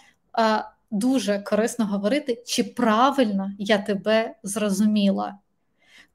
дуже 0.92 1.40
корисно 1.40 1.86
говорити, 1.86 2.44
чи 2.46 2.64
правильно 2.64 3.52
я 3.60 3.78
тебе 3.78 4.36
зрозуміла. 4.44 5.38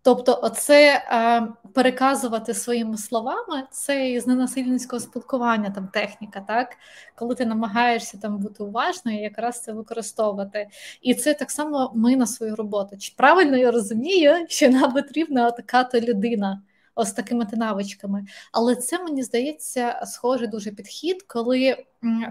Тобто, 0.05 0.41
оце 0.43 0.95
е, 0.95 1.49
переказувати 1.73 2.55
своїми 2.55 2.99
словами 2.99 3.63
це 3.71 4.11
із 4.11 4.27
ненасильницького 4.27 5.01
спілкування, 5.01 5.71
там 5.71 5.89
техніка, 5.89 6.45
так 6.49 6.77
коли 7.15 7.35
ти 7.35 7.47
намагаєшся 7.47 8.19
там 8.19 8.39
бути 8.39 8.63
уважною, 8.63 9.21
якраз 9.21 9.63
це 9.63 9.73
використовувати. 9.73 10.69
І 11.03 11.15
це 11.15 11.35
так 11.35 11.51
само 11.51 11.93
ми 11.95 12.17
на 12.17 12.27
свою 12.27 12.57
роботу. 12.57 12.97
Чи 12.97 13.13
правильно 13.17 13.57
я 13.57 13.71
розумію, 13.71 14.47
що 14.49 14.69
нам 14.69 14.93
потрібна 14.93 15.51
така 15.51 15.85
то 15.85 16.01
людина? 16.01 16.63
Ось 16.95 17.13
такими 17.13 17.47
ти 17.47 17.57
навичками. 17.57 18.25
Але 18.53 18.77
це 18.77 18.99
мені 18.99 19.23
здається 19.23 20.03
схожий 20.07 20.49
дуже 20.49 20.71
підхід, 20.71 21.23
коли 21.23 21.85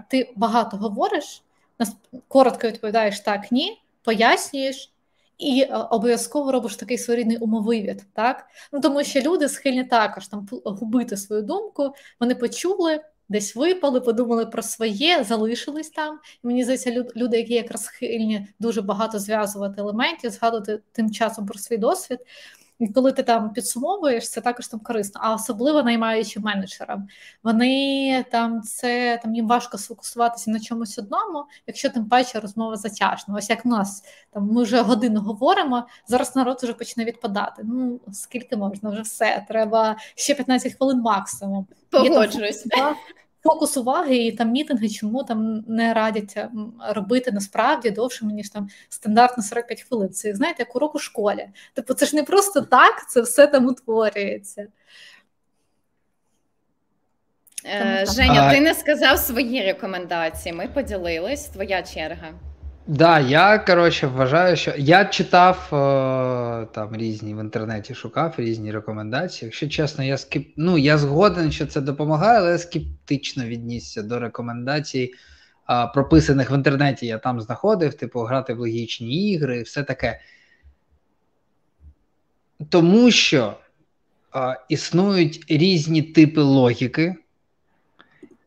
ти 0.08 0.32
багато 0.36 0.76
говориш, 0.76 1.42
коротко 2.28 2.68
відповідаєш 2.68 3.20
так, 3.20 3.52
ні, 3.52 3.82
пояснюєш 4.02 4.93
і 5.38 5.60
е, 5.60 5.76
обов'язково 5.76 6.52
робиш 6.52 6.76
такий 6.76 6.98
своєрідний 6.98 7.36
умовивід, 7.36 8.06
так? 8.12 8.46
Ну 8.72 8.80
тому 8.80 9.04
що 9.04 9.20
люди 9.20 9.48
схильні 9.48 9.84
також 9.84 10.28
там 10.28 10.48
губити 10.64 11.16
свою 11.16 11.42
думку, 11.42 11.94
вони 12.20 12.34
почули. 12.34 13.00
Десь 13.28 13.56
випали, 13.56 14.00
подумали 14.00 14.46
про 14.46 14.62
своє, 14.62 15.24
залишились 15.24 15.90
там. 15.90 16.20
І 16.44 16.46
мені 16.46 16.62
здається, 16.64 17.04
люди, 17.16 17.36
які 17.36 17.54
якраз 17.54 17.84
схильні 17.84 18.48
дуже 18.58 18.82
багато 18.82 19.18
зв'язувати 19.18 19.80
елементів, 19.80 20.30
згадувати 20.30 20.80
тим 20.92 21.10
часом 21.10 21.46
про 21.46 21.58
свій 21.58 21.76
досвід. 21.76 22.18
І 22.78 22.88
коли 22.88 23.12
ти 23.12 23.22
там 23.22 23.52
підсумовуєш, 23.52 24.30
це 24.30 24.40
також 24.40 24.68
там 24.68 24.80
корисно, 24.80 25.20
а 25.24 25.34
особливо 25.34 25.82
наймаючи 25.82 26.40
менеджерам. 26.40 27.08
Вони 27.42 28.24
там 28.30 28.62
це 28.62 29.20
там 29.22 29.34
їм 29.34 29.46
важко 29.46 29.78
сфокусуватися 29.78 30.50
на 30.50 30.60
чомусь 30.60 30.98
одному, 30.98 31.44
якщо 31.66 31.90
тим 31.90 32.08
паче 32.08 32.40
розмова 32.40 32.76
затяжна. 32.76 33.34
Ось 33.34 33.50
як 33.50 33.64
в 33.64 33.68
нас 33.68 34.04
там 34.32 34.46
ми 34.46 34.62
вже 34.62 34.80
годину 34.80 35.20
говоримо, 35.20 35.86
зараз 36.06 36.36
народ 36.36 36.60
вже 36.62 36.72
почне 36.72 37.04
відпадати. 37.04 37.62
Ну 37.64 38.00
скільки 38.12 38.56
можна, 38.56 38.90
вже 38.90 39.02
все, 39.02 39.44
треба 39.48 39.96
ще 40.14 40.34
15 40.34 40.74
хвилин 40.74 41.00
максимум. 41.00 41.66
Погоджуюсь 41.90 42.66
фокус 43.44 43.76
уваги 43.76 44.16
і 44.16 44.32
там 44.32 44.50
мітинги, 44.50 44.88
чому 44.88 45.24
там 45.24 45.64
не 45.68 45.94
радять 45.94 46.38
робити 46.88 47.32
насправді 47.32 47.90
довше 47.90 48.24
ніж 48.26 48.50
там 48.50 48.68
стандартно 48.88 49.42
45 49.42 49.82
хвилин. 49.82 50.08
Це 50.08 50.34
знаєте, 50.34 50.62
як 50.62 50.76
урок 50.76 50.94
у 50.94 50.98
школі. 50.98 51.48
Тобто, 51.74 51.94
це 51.94 52.06
ж 52.06 52.16
не 52.16 52.22
просто 52.22 52.60
так, 52.60 53.10
це 53.10 53.20
все 53.20 53.46
там 53.46 53.66
утворюється. 53.66 54.66
Е, 57.66 58.06
Женя, 58.08 58.50
ти 58.50 58.60
не 58.60 58.74
сказав 58.74 59.18
свої 59.18 59.62
рекомендації. 59.62 60.52
Ми 60.52 60.68
поділились. 60.68 61.48
Твоя 61.48 61.82
черга. 61.82 62.32
Да, 62.86 63.18
я 63.20 63.58
коротше 63.58 64.06
вважаю, 64.06 64.56
що 64.56 64.72
я 64.76 65.04
читав 65.04 65.68
е, 65.72 66.66
там 66.72 66.96
різні 66.96 67.34
в 67.34 67.40
інтернеті, 67.40 67.94
шукав 67.94 68.34
різні 68.36 68.72
рекомендації. 68.72 69.46
Якщо 69.46 69.68
чесно, 69.68 70.04
я 70.04 70.18
скеп... 70.18 70.46
ну, 70.56 70.78
я 70.78 70.98
згоден, 70.98 71.52
що 71.52 71.66
це 71.66 71.80
допомагає, 71.80 72.38
але 72.38 72.50
я 72.50 72.58
скептично 72.58 73.44
віднісся 73.44 74.02
до 74.02 74.18
рекомендацій, 74.18 75.12
прописаних 75.94 76.50
в 76.50 76.54
інтернеті. 76.54 77.06
Я 77.06 77.18
там 77.18 77.40
знаходив, 77.40 77.94
типу, 77.94 78.20
грати 78.20 78.54
в 78.54 78.58
логічні 78.58 79.30
ігри, 79.30 79.62
все 79.62 79.82
таке. 79.82 80.20
Тому 82.68 83.10
що 83.10 83.54
а, 84.32 84.54
існують 84.68 85.44
різні 85.48 86.02
типи 86.02 86.40
логіки. 86.40 87.14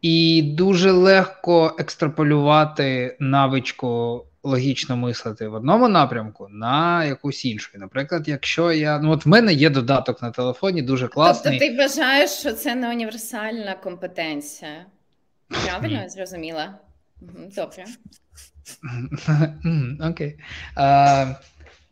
І 0.02 0.42
дуже 0.42 0.92
легко 0.92 1.76
екстраполювати 1.80 3.18
навичку 3.20 4.24
логічно 4.44 4.98
мислити 4.98 5.48
в 5.48 5.54
одному 5.54 5.88
напрямку 5.88 6.48
на 6.50 7.06
якусь 7.06 7.46
іншу. 7.46 7.72
Наприклад, 7.76 8.28
якщо 8.28 8.72
я 8.72 9.00
ну 9.00 9.12
от 9.12 9.26
в 9.26 9.30
мене 9.30 9.54
є 9.54 9.70
додаток 9.70 10.22
на 10.22 10.32
телефоні, 10.32 10.82
дуже 10.82 11.08
класний. 11.08 11.60
Тобто 11.60 11.74
ти 11.74 11.78
вважаєш, 11.78 12.30
що 12.32 12.54
це 12.54 12.76
не 12.76 12.90
універсальна 12.90 13.76
компетенція? 13.76 14.86
Правильно 15.66 16.02
я 16.02 16.10
зрозуміла? 16.10 16.80
Добре. 17.56 17.86
Окей. 20.10 20.40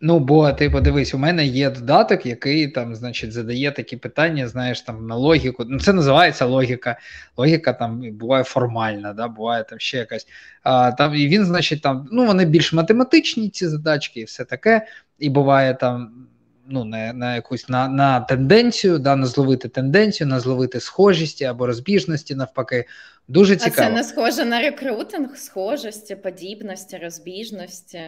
Ну, 0.08 0.20
бо 0.20 0.52
ти 0.52 0.70
подивись, 0.70 1.14
у 1.14 1.18
мене 1.18 1.46
є 1.46 1.70
додаток, 1.70 2.26
який 2.26 2.68
там, 2.68 2.96
значить, 2.96 3.32
задає 3.32 3.72
такі 3.72 3.98
питання, 3.98 4.48
знаєш, 4.48 4.82
там 4.82 5.08
на 5.08 5.16
логіку. 5.16 5.66
Ну, 5.68 5.80
це 5.80 5.94
називається 5.94 6.46
логіка. 6.46 7.00
Логіка 7.38 7.74
там 7.74 8.12
буває 8.12 8.44
формальна, 8.44 9.14
да, 9.14 9.28
буває 9.28 9.64
там 9.64 9.80
ще 9.80 9.98
якась. 9.98 10.28
А, 10.64 10.92
там, 10.92 11.16
І 11.16 11.28
він, 11.28 11.46
значить, 11.46 11.82
там, 11.82 12.10
ну, 12.12 12.26
вони 12.26 12.46
більш 12.46 12.74
математичні, 12.74 13.50
ці 13.50 13.68
задачки, 13.68 14.20
і 14.20 14.24
все 14.24 14.46
таке. 14.46 14.88
І 15.20 15.30
буває 15.30 15.74
там. 15.74 16.28
Ну, 16.68 16.86
на 16.86 17.14
на 17.14 17.36
якусь 17.36 17.70
на 17.70 17.88
на 17.88 18.20
тенденцію, 18.20 19.00
да, 19.00 19.16
на 19.16 19.26
зловити 19.26 19.70
тенденцію, 19.70 20.28
на 20.28 20.40
зловити 20.40 20.80
схожісті 20.80 21.46
або 21.46 21.68
розбіжності, 21.68 22.36
навпаки. 22.36 22.86
Дуже 23.28 23.56
цікаво. 23.56 23.88
А 23.88 23.90
це 23.90 23.96
не 23.96 24.04
схоже 24.04 24.46
на 24.46 24.62
рекрутинг, 24.62 25.38
схожості, 25.38 26.16
подібності, 26.16 26.98
розбіжності. 26.98 28.02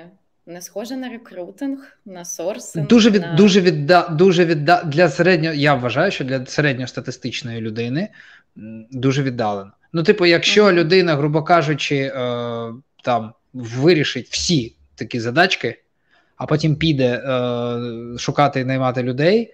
Не 0.47 0.61
схоже 0.61 0.95
на 0.95 1.09
рекрутинг, 1.09 1.97
на 2.05 2.25
сорсинг. 2.25 2.87
Дуже 2.87 3.09
від 3.09 3.21
на... 3.21 3.35
дуже 3.35 3.61
відда 3.61 4.07
дуже 4.07 4.45
відда 4.45 4.83
для 4.83 5.09
середньо. 5.09 5.53
Я 5.53 5.73
вважаю, 5.73 6.11
що 6.11 6.23
для 6.23 6.45
середньостатистичної 6.45 7.61
людини 7.61 8.09
дуже 8.91 9.23
віддалено. 9.23 9.71
Ну, 9.93 10.03
типу, 10.03 10.25
якщо 10.25 10.65
mm-hmm. 10.65 10.73
людина, 10.73 11.15
грубо 11.15 11.43
кажучи, 11.43 11.95
е, 11.95 12.11
там 13.03 13.33
вирішить 13.53 14.27
всі 14.29 14.75
такі 14.95 15.19
задачки, 15.19 15.81
а 16.35 16.45
потім 16.45 16.75
піде 16.75 17.15
е, 17.15 18.17
шукати 18.17 18.59
і 18.59 18.65
наймати 18.65 19.03
людей, 19.03 19.53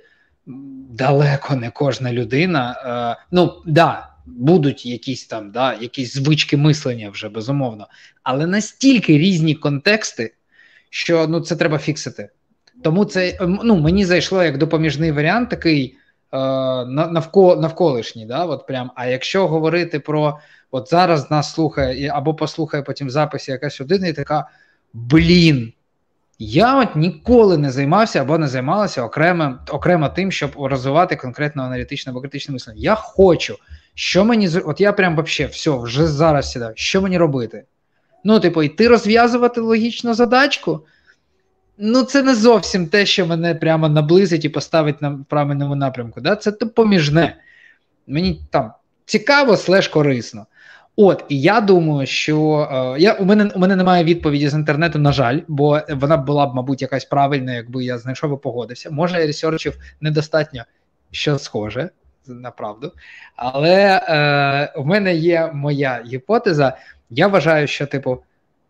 далеко 0.89 1.55
не 1.55 1.71
кожна 1.71 2.13
людина. 2.13 2.75
Е, 3.19 3.25
ну 3.31 3.61
да, 3.65 4.09
будуть 4.25 4.85
якісь 4.85 5.25
там, 5.25 5.51
да, 5.51 5.73
якісь 5.73 6.13
звички 6.13 6.57
мислення 6.57 7.09
вже 7.09 7.29
безумовно, 7.29 7.87
але 8.23 8.47
настільки 8.47 9.17
різні 9.17 9.55
контексти 9.55 10.33
що 10.93 11.27
ну 11.27 11.39
це 11.39 11.55
треба 11.55 11.77
фіксити. 11.77 12.29
Тому 12.83 13.05
це 13.05 13.37
ну 13.63 13.79
мені 13.79 14.05
зайшло 14.05 14.43
як 14.43 14.57
допоміжний 14.57 15.11
варіант, 15.11 15.49
такий 15.49 15.97
е, 16.33 16.37
навколо 16.85 17.55
навколишній. 17.55 18.25
Да, 18.25 18.45
от 18.45 18.67
прям. 18.67 18.91
А 18.95 19.05
якщо 19.05 19.47
говорити 19.47 19.99
про 19.99 20.39
от 20.71 20.89
зараз 20.89 21.31
нас 21.31 21.53
слухає 21.53 22.11
або 22.13 22.33
послухає 22.33 22.83
потім 22.83 23.07
в 23.07 23.09
записі 23.09 23.51
якась 23.51 23.81
людина, 23.81 24.07
і 24.07 24.13
така 24.13 24.49
блін. 24.93 25.73
Я 26.39 26.79
от 26.79 26.95
ніколи 26.95 27.57
не 27.57 27.71
займався 27.71 28.21
або 28.21 28.37
не 28.37 28.47
займалася 28.47 29.03
окремо 29.03 29.57
окремо 29.69 30.09
тим, 30.09 30.31
щоб 30.31 30.51
розвивати 30.55 31.15
конкретно 31.15 31.63
аналітичне 31.63 32.11
або 32.11 32.21
критичне 32.21 32.53
мислення. 32.53 32.79
Я 32.81 32.95
хочу, 32.95 33.55
що 33.93 34.25
мені 34.25 34.49
от 34.65 34.81
я 34.81 34.93
прям 34.93 35.15
вообще 35.15 35.45
все, 35.45 35.71
вже 35.71 36.07
зараз 36.07 36.51
сідаю, 36.51 36.73
що 36.75 37.01
мені 37.01 37.17
робити? 37.17 37.63
Ну, 38.23 38.39
типу, 38.39 38.63
йти 38.63 38.87
розв'язувати 38.87 39.61
логічну 39.61 40.13
задачку, 40.13 40.85
ну 41.77 42.03
це 42.03 42.23
не 42.23 42.35
зовсім 42.35 42.87
те, 42.87 43.05
що 43.05 43.25
мене 43.25 43.55
прямо 43.55 43.89
наблизить 43.89 44.45
і 44.45 44.49
поставить 44.49 45.01
на 45.01 45.19
правильному 45.29 45.75
напрямку. 45.75 46.21
Да? 46.21 46.35
Це 46.35 46.51
поміжне. 46.51 47.35
Мені 48.07 48.41
там 48.49 48.71
цікаво, 49.05 49.57
слеш 49.57 49.87
корисно. 49.87 50.45
От, 50.95 51.25
і 51.29 51.41
я 51.41 51.61
думаю, 51.61 52.07
що 52.07 52.67
е, 52.71 53.01
я 53.01 53.13
у 53.13 53.25
мене 53.25 53.51
у 53.55 53.59
мене 53.59 53.75
немає 53.75 54.03
відповіді 54.03 54.47
з 54.47 54.53
інтернету, 54.53 54.99
на 54.99 55.11
жаль, 55.11 55.39
бо 55.47 55.81
вона 55.89 56.17
була 56.17 56.45
б, 56.45 56.55
мабуть, 56.55 56.81
якась 56.81 57.05
правильна, 57.05 57.53
якби 57.53 57.83
я 57.83 57.97
знайшов 57.97 58.33
і 58.33 58.43
погодився. 58.43 58.91
Може, 58.91 59.19
я 59.19 59.27
ресерчив 59.27 59.77
недостатньо 60.01 60.63
що 61.13 61.39
схоже 61.39 61.89
на 62.27 62.51
правду. 62.51 62.91
Але 63.35 64.01
е, 64.09 64.73
в 64.75 64.85
мене 64.85 65.15
є 65.15 65.51
моя 65.53 66.03
гіпотеза. 66.05 66.77
Я 67.15 67.27
вважаю, 67.27 67.67
що, 67.67 67.87
типу, 67.87 68.23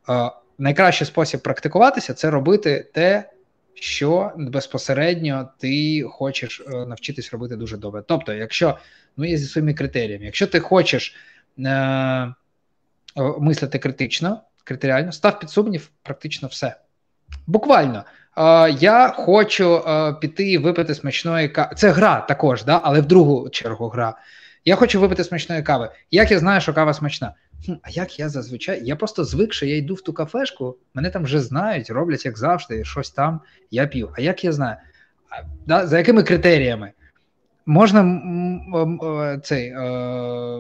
е, 0.09 0.31
найкращий 0.57 1.07
спосіб 1.07 1.39
практикуватися 1.39 2.13
це 2.13 2.29
робити 2.29 2.89
те, 2.93 3.29
що 3.73 4.31
безпосередньо 4.37 5.49
ти 5.57 6.03
хочеш 6.09 6.61
е, 6.67 6.85
навчитись 6.85 7.33
робити 7.33 7.55
дуже 7.55 7.77
добре. 7.77 8.03
Тобто, 8.07 8.33
якщо 8.33 8.77
ну 9.17 9.25
є 9.25 9.37
зі 9.37 9.47
своїми 9.47 9.73
критеріями, 9.73 10.25
якщо 10.25 10.47
ти 10.47 10.59
хочеш 10.59 11.15
е, 11.59 12.33
мислити 13.39 13.79
критично, 13.79 14.41
критеріально, 14.63 15.11
став 15.11 15.39
під 15.39 15.49
сумнів 15.49 15.89
практично 16.03 16.47
все. 16.47 16.75
Буквально. 17.47 18.03
Е, 18.37 18.71
я 18.71 19.07
хочу 19.09 19.75
е, 19.77 20.13
піти 20.13 20.57
випити 20.57 20.95
смачної 20.95 21.49
кави. 21.49 21.75
Це 21.75 21.91
гра 21.91 22.21
також, 22.21 22.63
да? 22.63 22.81
але 22.83 23.01
в 23.01 23.05
другу 23.05 23.49
чергу 23.49 23.87
гра. 23.87 24.17
Я 24.65 24.75
хочу 24.75 24.99
випити 24.99 25.23
смачної 25.23 25.63
кави. 25.63 25.89
Як 26.11 26.31
я 26.31 26.39
знаю, 26.39 26.61
що 26.61 26.73
кава 26.73 26.93
смачна? 26.93 27.33
Хм, 27.65 27.73
А 27.81 27.89
як 27.89 28.19
я 28.19 28.29
зазвичай? 28.29 28.81
Я 28.83 28.95
просто 28.95 29.23
звик, 29.23 29.53
що 29.53 29.65
я 29.65 29.77
йду 29.77 29.93
в 29.93 30.01
ту 30.01 30.13
кафешку, 30.13 30.77
мене 30.93 31.09
там 31.09 31.23
вже 31.23 31.39
знають, 31.39 31.89
роблять 31.89 32.25
як 32.25 32.37
завжди, 32.37 32.85
щось 32.85 33.11
там, 33.11 33.41
я 33.71 33.87
п'ю. 33.87 34.13
А 34.17 34.21
як 34.21 34.43
я 34.43 34.51
знаю? 34.51 34.77
А, 35.29 35.35
да? 35.67 35.87
За 35.87 35.97
якими 35.97 36.23
критеріями? 36.23 36.91
Можна 37.65 38.01
е, 39.03 39.39
цей, 39.43 39.67
е, 39.67 39.79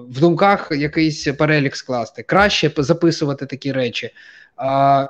в 0.09 0.19
думках 0.19 0.71
якийсь 0.71 1.23
перелік 1.23 1.75
скласти, 1.75 2.23
краще 2.23 2.71
записувати 2.77 3.45
такі 3.45 3.71
речі, 3.71 4.09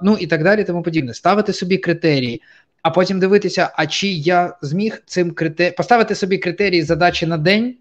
ну 0.01 0.17
і 0.19 0.27
так 0.27 0.43
далі, 0.43 0.63
тому 0.63 0.83
подібне. 0.83 1.13
Ставити 1.13 1.53
собі 1.53 1.77
критерії, 1.77 2.41
а 2.81 2.89
потім 2.89 3.19
дивитися, 3.19 3.71
а 3.75 3.87
чи 3.87 4.07
я 4.07 4.57
зміг 4.61 5.03
цим 5.05 5.31
критеріям 5.31 5.73
поставити 5.77 6.15
собі 6.15 6.37
критерії 6.37 6.83
задачі 6.83 7.25
на 7.25 7.37
день, 7.37 7.75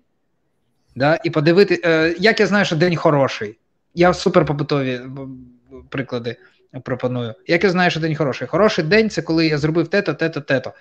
да, 0.96 1.18
і 1.24 1.30
подивити, 1.30 1.80
е, 1.84 2.14
як 2.18 2.40
я 2.40 2.46
знаю, 2.46 2.64
що 2.64 2.76
день 2.76 2.96
хороший. 2.96 3.58
Я 3.95 4.14
супер 4.14 4.45
побутові 4.45 5.01
приклади 5.88 6.36
пропоную. 6.82 7.34
Як 7.47 7.64
я 7.64 7.70
знаю, 7.70 7.90
що 7.90 8.01
день 8.01 8.16
хороший. 8.16 8.49
Хороший 8.49 8.84
день 8.84 9.11
це 9.11 9.22
коли 9.22 9.47
я 9.47 9.59
зробив 9.59 9.88
те-то, 9.88 10.14
те-то, 10.14 10.40
те-то. 10.40 10.72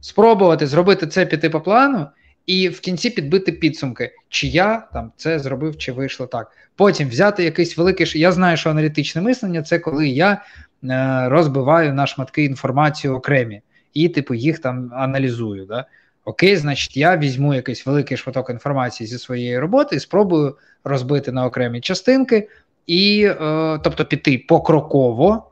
Спробувати 0.00 0.66
зробити 0.66 1.06
це 1.06 1.26
піти 1.26 1.50
по 1.50 1.60
плану 1.60 2.06
і 2.46 2.68
в 2.68 2.80
кінці 2.80 3.10
підбити 3.10 3.52
підсумки, 3.52 4.12
чи 4.28 4.46
я 4.46 4.88
там 4.92 5.12
це 5.16 5.38
зробив, 5.38 5.78
чи 5.78 5.92
вийшло 5.92 6.26
так. 6.26 6.52
Потім 6.76 7.08
взяти 7.08 7.44
якийсь 7.44 7.78
великий. 7.78 8.20
Я 8.20 8.32
знаю, 8.32 8.56
що 8.56 8.70
аналітичне 8.70 9.22
мислення 9.22 9.62
це 9.62 9.78
коли 9.78 10.08
я 10.08 10.32
е, 10.32 11.28
розбиваю 11.28 11.94
на 11.94 12.06
шматки 12.06 12.44
інформацію 12.44 13.16
окремі 13.16 13.62
і, 13.94 14.08
типу, 14.08 14.34
їх 14.34 14.58
там 14.58 14.90
аналізую. 14.94 15.66
Да? 15.66 15.84
Окей, 16.30 16.56
значить, 16.56 16.96
я 16.96 17.16
візьму 17.16 17.54
якийсь 17.54 17.86
великий 17.86 18.16
шматок 18.16 18.50
інформації 18.50 19.06
зі 19.06 19.18
своєї 19.18 19.58
роботи 19.58 19.96
і 19.96 20.00
спробую 20.00 20.56
розбити 20.84 21.32
на 21.32 21.46
окремі 21.46 21.80
частинки, 21.80 22.48
і, 22.86 23.24
е, 23.40 23.78
тобто 23.84 24.04
піти 24.04 24.44
покроково. 24.48 25.46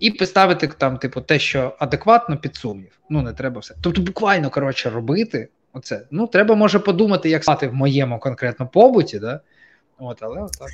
І 0.00 0.10
поставити 0.10 0.66
там, 0.66 0.98
типу, 0.98 1.20
те, 1.20 1.38
що 1.38 1.76
адекватно 1.78 2.36
під 2.36 2.56
сумнів. 2.56 3.00
Ну, 3.10 3.22
не 3.22 3.32
треба 3.32 3.60
все. 3.60 3.74
Тобто, 3.80 4.02
буквально 4.02 4.50
коротше 4.50 4.90
робити 4.90 5.48
Оце. 5.76 6.02
Ну, 6.10 6.26
треба 6.26 6.54
може 6.54 6.78
подумати, 6.78 7.30
як 7.30 7.42
стати 7.42 7.68
в 7.68 7.74
моєму 7.74 8.18
конкретно 8.18 8.66
побуті, 8.66 9.18
да? 9.18 9.40
От, 9.98 10.18
але 10.22 10.40
отак. 10.40 10.68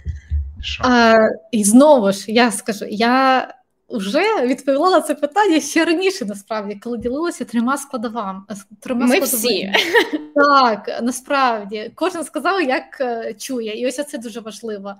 А, 0.80 1.18
І 1.52 1.64
знову 1.64 2.12
ж 2.12 2.32
я 2.32 2.50
скажу, 2.50 2.84
я 2.90 3.48
вже 3.92 4.46
відповіла 4.46 4.90
на 4.90 5.00
це 5.00 5.14
питання 5.14 5.60
ще 5.60 5.84
раніше, 5.84 6.24
насправді, 6.24 6.74
коли 6.74 6.98
ділилася 6.98 7.44
трьома 7.44 7.78
складовами. 7.78 8.42
Трьома 8.80 9.06
Ми 9.06 9.20
всі. 9.20 9.72
Так, 10.34 11.00
насправді, 11.02 11.92
кожен 11.94 12.24
сказав, 12.24 12.62
як 12.62 13.00
е, 13.00 13.34
чує, 13.34 13.80
і 13.80 13.86
ось 13.86 14.06
це 14.06 14.18
дуже 14.18 14.40
важливо. 14.40 14.94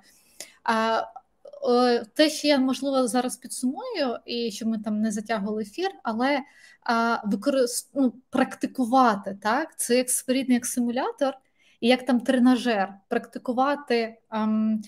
Те, 2.14 2.30
що 2.30 2.48
я 2.48 2.58
можливо 2.58 3.08
зараз 3.08 3.36
підсумую, 3.36 4.18
і 4.26 4.50
щоб 4.50 4.68
ми 4.68 4.78
там 4.78 5.00
не 5.00 5.10
затягували 5.10 5.62
ефір, 5.62 5.90
але 6.02 6.40
а, 6.82 7.18
використ... 7.24 7.90
ну, 7.94 8.14
практикувати 8.30 9.38
так, 9.42 9.78
це 9.78 9.96
як 9.96 10.10
своєрідний 10.10 10.54
як 10.54 10.66
симулятор 10.66 11.34
і 11.80 11.88
як 11.88 12.06
там 12.06 12.20
тренажер, 12.20 12.94
практикувати 13.08 14.16
ам, 14.28 14.82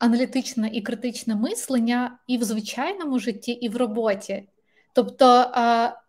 аналітичне 0.00 0.70
і 0.72 0.82
критичне 0.82 1.34
мислення 1.34 2.18
і 2.26 2.38
в 2.38 2.44
звичайному 2.44 3.18
житті, 3.18 3.52
і 3.52 3.68
в 3.68 3.76
роботі. 3.76 4.48
Тобто 4.92 5.52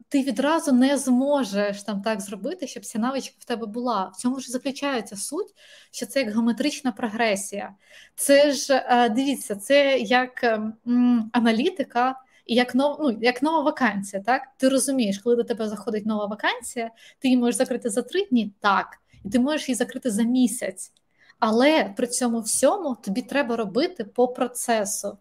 ти 0.10 0.24
відразу 0.24 0.72
не 0.72 0.98
зможеш 0.98 1.84
там 1.84 2.02
так 2.02 2.22
зробити, 2.22 2.68
щоб 2.68 2.86
ця 2.86 3.00
навичка 3.00 3.36
в 3.40 3.46
тебе 3.46 3.66
була. 3.66 4.12
В 4.14 4.16
цьому 4.16 4.40
ж 4.40 4.52
заключається 4.52 5.16
суть, 5.16 5.54
що 5.92 6.06
це 6.06 6.20
як 6.20 6.30
геометрична 6.30 6.92
прогресія. 6.92 7.76
Це 8.16 8.52
ж 8.52 8.86
дивіться, 9.16 9.56
це 9.56 9.98
як 10.00 10.44
м, 10.44 11.30
аналітика. 11.34 12.16
І 12.46 12.56
як 12.56 12.76
нов, 12.76 12.98
ну, 13.00 13.18
як 13.22 13.42
нова 13.42 13.62
вакансія, 13.62 14.24
так? 14.24 14.42
Ти 14.58 14.70
розумієш, 14.70 15.20
коли 15.20 15.36
до 15.36 15.44
тебе 15.44 15.70
заходить 15.70 16.06
нова 16.06 16.26
вакансія, 16.26 16.92
ти 17.20 17.28
її 17.28 17.38
можеш 17.38 17.56
закрити 17.56 17.90
за 17.90 18.02
три 18.02 18.26
дні, 18.26 18.54
так, 18.60 18.88
і 19.26 19.30
ти 19.30 19.40
можеш 19.40 19.70
її 19.70 19.76
закрити 19.76 20.12
за 20.12 20.24
місяць. 20.24 20.94
Але 21.42 21.94
при 21.98 22.08
цьому 22.08 22.40
всьому 22.40 22.98
тобі 23.02 23.22
треба 23.22 23.56
робити 23.56 24.04
по 24.04 24.28
процесу. 24.28 25.18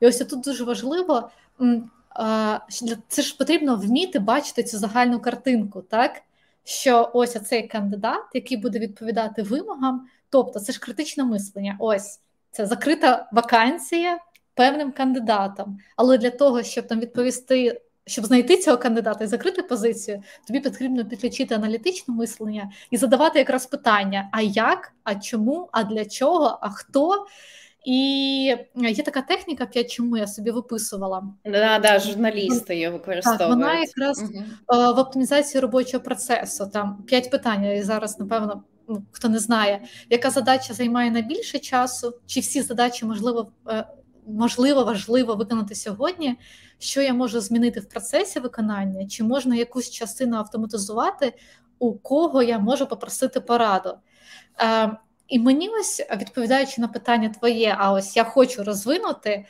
І 0.00 0.06
ось 0.06 0.18
тут 0.18 0.40
дуже 0.40 0.64
важливо 0.64 1.30
це 3.08 3.22
ж 3.22 3.36
потрібно 3.36 3.76
вміти 3.76 4.18
бачити 4.18 4.62
цю 4.62 4.78
загальну 4.78 5.20
картинку, 5.20 5.82
так? 5.82 6.22
Що 6.64 7.10
ось 7.12 7.42
цей 7.48 7.68
кандидат, 7.68 8.22
який 8.34 8.56
буде 8.56 8.78
відповідати 8.78 9.42
вимогам, 9.42 10.06
тобто 10.30 10.60
це 10.60 10.72
ж 10.72 10.80
критичне 10.80 11.24
мислення. 11.24 11.76
Ось 11.78 12.20
це 12.50 12.66
закрита 12.66 13.28
вакансія 13.32 14.18
певним 14.54 14.92
кандидатом. 14.92 15.78
Але 15.96 16.18
для 16.18 16.30
того, 16.30 16.62
щоб 16.62 16.86
там 16.86 17.00
відповісти, 17.00 17.80
щоб 18.06 18.24
знайти 18.24 18.56
цього 18.56 18.78
кандидата 18.78 19.24
і 19.24 19.26
закрити 19.26 19.62
позицію, 19.62 20.22
тобі 20.46 20.60
потрібно 20.60 21.04
підключити 21.04 21.54
аналітичне 21.54 22.14
мислення 22.14 22.70
і 22.90 22.96
задавати 22.96 23.38
якраз 23.38 23.66
питання: 23.66 24.28
а 24.32 24.42
як, 24.42 24.92
а 25.04 25.14
чому, 25.14 25.68
а 25.72 25.84
для 25.84 26.04
чого, 26.04 26.58
а 26.62 26.70
хто. 26.70 27.26
І 27.84 28.56
є 28.76 29.02
така 29.04 29.22
техніка, 29.22 29.66
п'ять 29.66 29.90
чому 29.90 30.16
я 30.16 30.26
собі 30.26 30.50
виписувала. 30.50 31.22
Да, 31.44 31.78
да, 31.78 31.98
журналісти 31.98 32.74
її 32.74 32.88
використовують. 32.88 33.38
Так, 33.38 33.48
Вона 33.48 33.80
якраз 33.80 34.22
угу. 34.22 34.94
в 34.94 34.98
оптимізації 34.98 35.60
робочого 35.60 36.04
процесу. 36.04 36.70
Там 36.72 37.04
п'ять 37.06 37.30
питань, 37.30 37.64
і 37.64 37.82
зараз, 37.82 38.18
напевно, 38.18 38.62
ну, 38.88 39.02
хто 39.10 39.28
не 39.28 39.38
знає, 39.38 39.82
яка 40.10 40.30
задача 40.30 40.74
займає 40.74 41.10
найбільше 41.10 41.58
часу, 41.58 42.14
чи 42.26 42.40
всі 42.40 42.62
задачі 42.62 43.06
можливо 43.06 43.52
е, 43.68 43.84
можливо 44.26 44.84
важливо 44.84 45.34
виконати 45.34 45.74
сьогодні, 45.74 46.36
що 46.78 47.02
я 47.02 47.14
можу 47.14 47.40
змінити 47.40 47.80
в 47.80 47.88
процесі 47.88 48.40
виконання, 48.40 49.06
чи 49.06 49.24
можна 49.24 49.56
якусь 49.56 49.90
частину 49.90 50.36
автоматизувати, 50.36 51.32
у 51.78 51.92
кого 51.94 52.42
я 52.42 52.58
можу 52.58 52.86
попросити 52.86 53.40
пораду. 53.40 53.94
Е, 54.60 54.96
і 55.28 55.38
мені 55.38 55.68
ось 55.68 56.02
відповідаючи 56.16 56.80
на 56.80 56.88
питання 56.88 57.28
твоє, 57.28 57.76
а 57.78 57.92
ось 57.92 58.16
я 58.16 58.24
хочу 58.24 58.64
розвинути, 58.64 59.46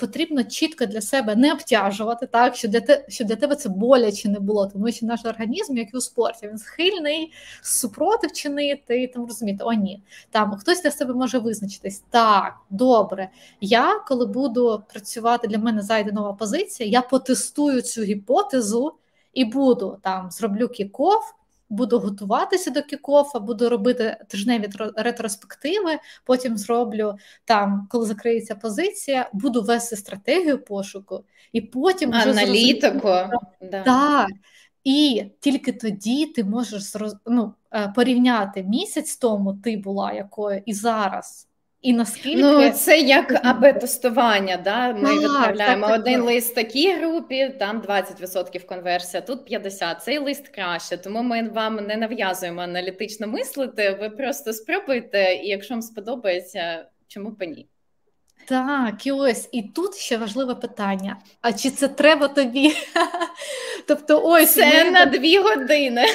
потрібно 0.00 0.44
чітко 0.44 0.86
для 0.86 1.00
себе 1.00 1.36
не 1.36 1.52
обтяжувати, 1.52 2.26
так 2.26 2.56
що 2.56 2.68
для 2.68 2.80
те, 2.80 3.04
щоб 3.08 3.26
для 3.26 3.36
тебе 3.36 3.56
це 3.56 3.68
боляче 3.68 4.28
не 4.28 4.40
було, 4.40 4.66
тому 4.66 4.92
що 4.92 5.06
наш 5.06 5.24
організм, 5.24 5.76
як 5.76 5.94
і 5.94 5.96
у 5.96 6.00
спорті, 6.00 6.48
він 6.48 6.58
схильний 6.58 7.32
супротив 7.62 8.32
чинити 8.32 9.02
і 9.02 9.06
там 9.06 9.26
розуміти, 9.26 9.64
о, 9.64 9.72
ні. 9.72 10.02
Там 10.30 10.56
хтось 10.56 10.82
для 10.82 10.90
себе 10.90 11.14
може 11.14 11.38
визначитись. 11.38 12.02
Так, 12.10 12.54
добре. 12.70 13.28
Я 13.60 13.98
коли 14.08 14.26
буду 14.26 14.82
працювати, 14.92 15.48
для 15.48 15.58
мене 15.58 15.82
зайде 15.82 16.12
нова 16.12 16.32
позиція, 16.32 16.88
я 16.88 17.02
потестую 17.02 17.82
цю 17.82 18.02
гіпотезу 18.02 18.94
і 19.34 19.44
буду 19.44 19.98
там 20.02 20.30
зроблю 20.30 20.68
кіков 20.68 21.34
буду 21.68 21.98
готуватися 21.98 22.70
до 22.70 22.82
кікофа, 22.82 23.38
буду 23.38 23.68
робити 23.68 24.16
тижневі 24.28 24.68
ретроспективи. 24.96 25.98
Потім 26.24 26.56
зроблю 26.56 27.14
там, 27.44 27.88
коли 27.90 28.06
закриється 28.06 28.54
позиція, 28.54 29.30
буду 29.32 29.62
вести 29.62 29.96
стратегію 29.96 30.64
пошуку, 30.64 31.24
і 31.52 31.60
потім 31.60 32.14
аналітику. 32.14 33.08
Да. 33.60 33.82
Так. 33.82 34.28
І 34.84 35.24
тільки 35.40 35.72
тоді 35.72 36.26
ти 36.26 36.44
можеш 36.44 36.94
ну, 37.26 37.54
е, 37.72 37.92
порівняти 37.96 38.62
місяць 38.62 39.16
тому 39.16 39.54
ти 39.54 39.76
була 39.76 40.12
якою 40.12 40.62
і 40.66 40.74
зараз. 40.74 41.48
І 41.86 41.92
наскільки 41.92 42.42
ну 42.42 42.70
це 42.70 42.98
як 42.98 43.46
АБ 43.46 43.80
тестування. 43.80 44.56
Да? 44.56 44.92
Ми 44.92 45.08
так, 45.08 45.20
відправляємо 45.20 45.86
так, 45.86 46.00
один 46.00 46.14
так. 46.14 46.24
лист 46.24 46.54
такій 46.54 46.92
групі, 46.92 47.54
там 47.58 47.82
20% 47.82 48.66
конверсія, 48.66 49.20
тут 49.20 49.52
50%. 49.52 50.00
Цей 50.00 50.18
лист 50.18 50.48
краще. 50.48 50.96
Тому 50.96 51.22
ми 51.22 51.48
вам 51.48 51.74
не 51.76 51.96
нав'язуємо 51.96 52.60
аналітично 52.60 53.26
мислити. 53.26 53.98
Ви 54.00 54.10
просто 54.10 54.52
спробуйте, 54.52 55.34
і 55.34 55.48
якщо 55.48 55.74
вам 55.74 55.82
сподобається, 55.82 56.86
чому 57.08 57.30
б 57.30 57.46
ні? 57.46 57.66
Так, 58.48 59.06
і 59.06 59.12
ось 59.12 59.48
і 59.52 59.62
тут 59.62 59.94
ще 59.94 60.18
важливе 60.18 60.54
питання: 60.54 61.16
а 61.40 61.52
чи 61.52 61.70
це 61.70 61.88
треба 61.88 62.28
тобі? 62.28 62.72
Тобто, 63.88 64.22
ось 64.24 64.54
це 64.54 64.84
ми... 64.84 64.90
на 64.90 65.06
дві 65.06 65.38
години. 65.38 66.06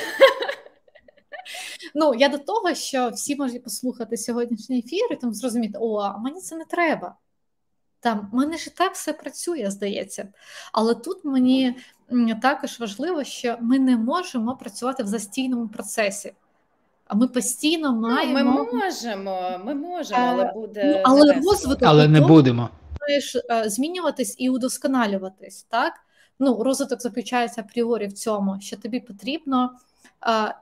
Ну 1.95 2.13
я 2.13 2.29
до 2.29 2.37
того, 2.37 2.73
що 2.73 3.09
всі 3.09 3.35
можуть 3.35 3.63
послухати 3.63 4.17
сьогоднішній 4.17 4.79
ефір 4.79 5.07
і 5.11 5.15
там 5.15 5.33
зрозуміти, 5.33 5.77
о, 5.81 5.97
а 5.97 6.17
мені 6.17 6.41
це 6.41 6.55
не 6.55 6.65
треба. 6.65 7.15
Там 7.99 8.29
в 8.31 8.35
мене 8.35 8.57
ж 8.57 8.69
і 8.69 8.77
так 8.77 8.93
все 8.93 9.13
працює, 9.13 9.65
здається. 9.69 10.27
Але 10.73 10.95
тут 10.95 11.25
мені 11.25 11.75
також 12.41 12.79
важливо, 12.79 13.23
що 13.23 13.57
ми 13.61 13.79
не 13.79 13.97
можемо 13.97 14.55
працювати 14.55 15.03
в 15.03 15.07
застійному 15.07 15.67
процесі. 15.67 16.33
А 17.07 17.15
ми 17.15 17.27
постійно 17.27 17.95
маємо. 17.95 18.39
Ну, 18.39 18.63
ми 18.63 18.79
можемо, 18.79 19.61
ми 19.65 19.75
можемо, 19.75 20.21
але 20.21 20.51
буде. 20.53 20.85
Ну, 20.85 21.01
але 21.03 21.33
розвиток 21.33 21.83
але 21.83 22.07
не 22.07 22.21
будемо. 22.21 22.69
Маєш 23.01 23.35
е, 23.35 23.69
змінюватись 23.69 24.35
і 24.37 24.49
удосконалюватись, 24.49 25.63
так? 25.69 25.93
Ну, 26.39 26.63
розвиток 26.63 27.01
заключається 27.01 27.61
апріорі 27.61 28.07
в 28.07 28.13
цьому, 28.13 28.57
що 28.61 28.77
тобі 28.77 28.99
потрібно 28.99 29.71
е, 29.73 29.77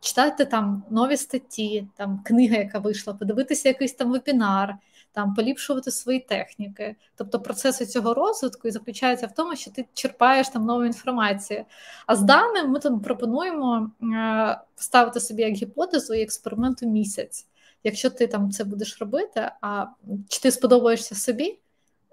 читати 0.02 0.46
там 0.46 0.84
нові 0.90 1.18
статті, 1.18 1.88
там 1.96 2.22
книга, 2.26 2.58
яка 2.58 2.80
вийшла, 2.80 3.14
подивитися 3.14 3.70
якийсь 3.70 3.94
там 3.94 4.12
вебінар, 4.12 4.76
там 5.12 5.34
поліпшувати 5.34 5.92
свої 5.92 6.20
техніки. 6.20 6.96
Тобто 7.16 7.40
процеси 7.40 7.86
цього 7.86 8.14
розвитку 8.14 8.68
і 8.68 8.72
заключається 8.72 9.28
в 9.28 9.32
тому, 9.32 9.56
що 9.56 9.72
ти 9.72 9.86
черпаєш 9.94 10.50
там 10.50 10.66
нову 10.66 10.86
інформацію. 10.86 11.66
А 12.08 12.16
з 12.16 12.22
даним 12.22 12.72
ми 12.72 12.80
там 12.80 13.00
пропонуємо 13.00 13.92
е, 14.04 14.60
поставити 14.76 15.20
собі 15.20 15.42
як 15.42 15.54
гіпотезу 15.54 16.14
і 16.14 16.22
експерименту 16.22 16.88
місяць. 16.88 17.48
Якщо 17.84 18.10
ти 18.10 18.28
там 18.28 18.52
це 18.52 18.64
будеш 18.64 19.02
робити, 19.02 19.52
а 19.62 19.86
чи 20.30 20.40
ти 20.42 20.52
сподобаєшся 20.52 21.16
собі, 21.16 21.60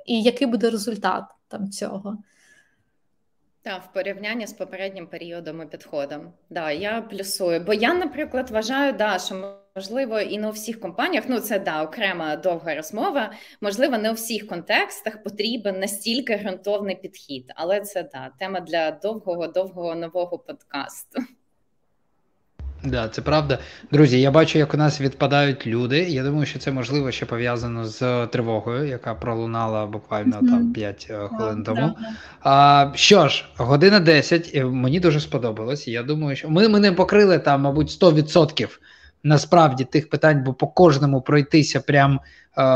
і 0.06 0.22
який 0.22 0.46
буде 0.46 0.70
результат 0.70 1.24
там 1.48 1.70
цього? 1.70 2.18
Так, 3.66 3.82
в 3.82 3.92
порівнянні 3.92 4.46
з 4.46 4.52
попереднім 4.52 5.06
періодом 5.06 5.62
і 5.62 5.66
підходом. 5.66 6.32
Да, 6.50 6.70
я 6.70 7.02
плюсую. 7.02 7.60
Бо 7.60 7.74
я, 7.74 7.94
наприклад, 7.94 8.50
вважаю, 8.50 8.92
да, 8.92 9.18
що 9.18 9.58
можливо 9.76 10.20
і 10.20 10.38
не 10.38 10.48
у 10.48 10.50
всіх 10.50 10.80
компаніях, 10.80 11.24
ну 11.28 11.40
це 11.40 11.58
да, 11.58 11.82
окрема 11.82 12.36
довга 12.36 12.74
розмова. 12.74 13.32
Можливо, 13.60 13.98
не 13.98 14.10
у 14.10 14.14
всіх 14.14 14.46
контекстах 14.46 15.22
потрібен 15.22 15.80
настільки 15.80 16.36
ґрунтовний 16.36 16.96
підхід, 16.96 17.52
але 17.56 17.80
це 17.80 18.02
да, 18.02 18.30
тема 18.38 18.60
для 18.60 18.90
довгого, 18.90 19.46
довгого 19.46 19.94
нового 19.94 20.38
подкасту. 20.38 21.22
Да, 22.90 23.08
це 23.08 23.22
правда. 23.22 23.58
Друзі, 23.92 24.20
я 24.20 24.30
бачу, 24.30 24.58
як 24.58 24.74
у 24.74 24.76
нас 24.76 25.00
відпадають 25.00 25.66
люди. 25.66 25.98
Я 25.98 26.24
думаю, 26.24 26.46
що 26.46 26.58
це 26.58 26.72
можливо 26.72 27.10
ще 27.10 27.26
пов'язано 27.26 27.84
з 27.84 28.26
тривогою, 28.26 28.88
яка 28.88 29.14
пролунала 29.14 29.86
буквально 29.86 30.36
mm-hmm. 30.36 30.50
там 30.50 30.72
5 30.72 31.06
е, 31.10 31.28
хвилин 31.28 31.62
тому. 31.62 31.80
Yeah, 31.80 31.88
yeah. 31.88 32.12
А, 32.42 32.90
Що 32.94 33.28
ж, 33.28 33.44
година 33.56 34.00
10, 34.00 34.64
мені 34.64 35.00
дуже 35.00 35.20
сподобалось. 35.20 35.88
Я 35.88 36.02
думаю, 36.02 36.36
що 36.36 36.50
ми, 36.50 36.68
ми 36.68 36.80
не 36.80 36.92
покрили 36.92 37.38
там, 37.38 37.60
мабуть, 37.60 38.02
100% 38.02 38.68
насправді 39.26 39.84
тих 39.84 40.08
питань, 40.08 40.42
бо 40.44 40.54
по 40.54 40.66
кожному 40.66 41.20
пройтися 41.20 41.80
прям 41.80 42.14
е, 42.14 42.20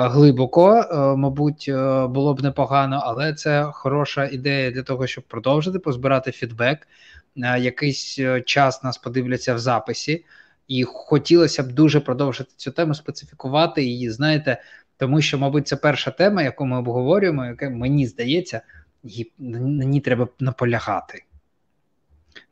глибоко, 0.08 0.74
е, 0.74 0.96
мабуть, 1.16 1.66
е, 1.68 2.06
було 2.06 2.34
б 2.34 2.42
непогано, 2.42 3.00
але 3.04 3.34
це 3.34 3.64
хороша 3.72 4.24
ідея 4.24 4.70
для 4.70 4.82
того, 4.82 5.06
щоб 5.06 5.24
продовжити 5.24 5.78
позбирати 5.78 6.32
фідбек. 6.32 6.88
Якийсь 7.36 8.18
час 8.44 8.82
нас 8.82 8.98
подивляться 8.98 9.54
в 9.54 9.58
записі, 9.58 10.24
і 10.68 10.84
хотілося 10.84 11.62
б 11.62 11.72
дуже 11.72 12.00
продовжити 12.00 12.50
цю 12.56 12.70
тему, 12.70 12.94
специфікувати 12.94 13.84
її. 13.84 14.10
Знаєте, 14.10 14.62
тому 14.96 15.20
що, 15.20 15.38
мабуть, 15.38 15.68
це 15.68 15.76
перша 15.76 16.10
тема, 16.10 16.42
яку 16.42 16.66
ми 16.66 16.78
обговорюємо, 16.78 17.46
яка 17.46 17.70
мені 17.70 18.06
здається, 18.06 18.60
її, 19.02 19.32
на 19.38 19.84
ній 19.84 20.00
треба 20.00 20.28
наполягати. 20.40 21.24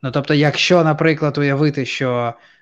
Ну 0.01 0.11
тобто, 0.11 0.33
якщо, 0.33 0.83
наприклад, 0.83 1.37
уявити, 1.37 1.85
що 1.85 2.33
Е, 2.33 2.58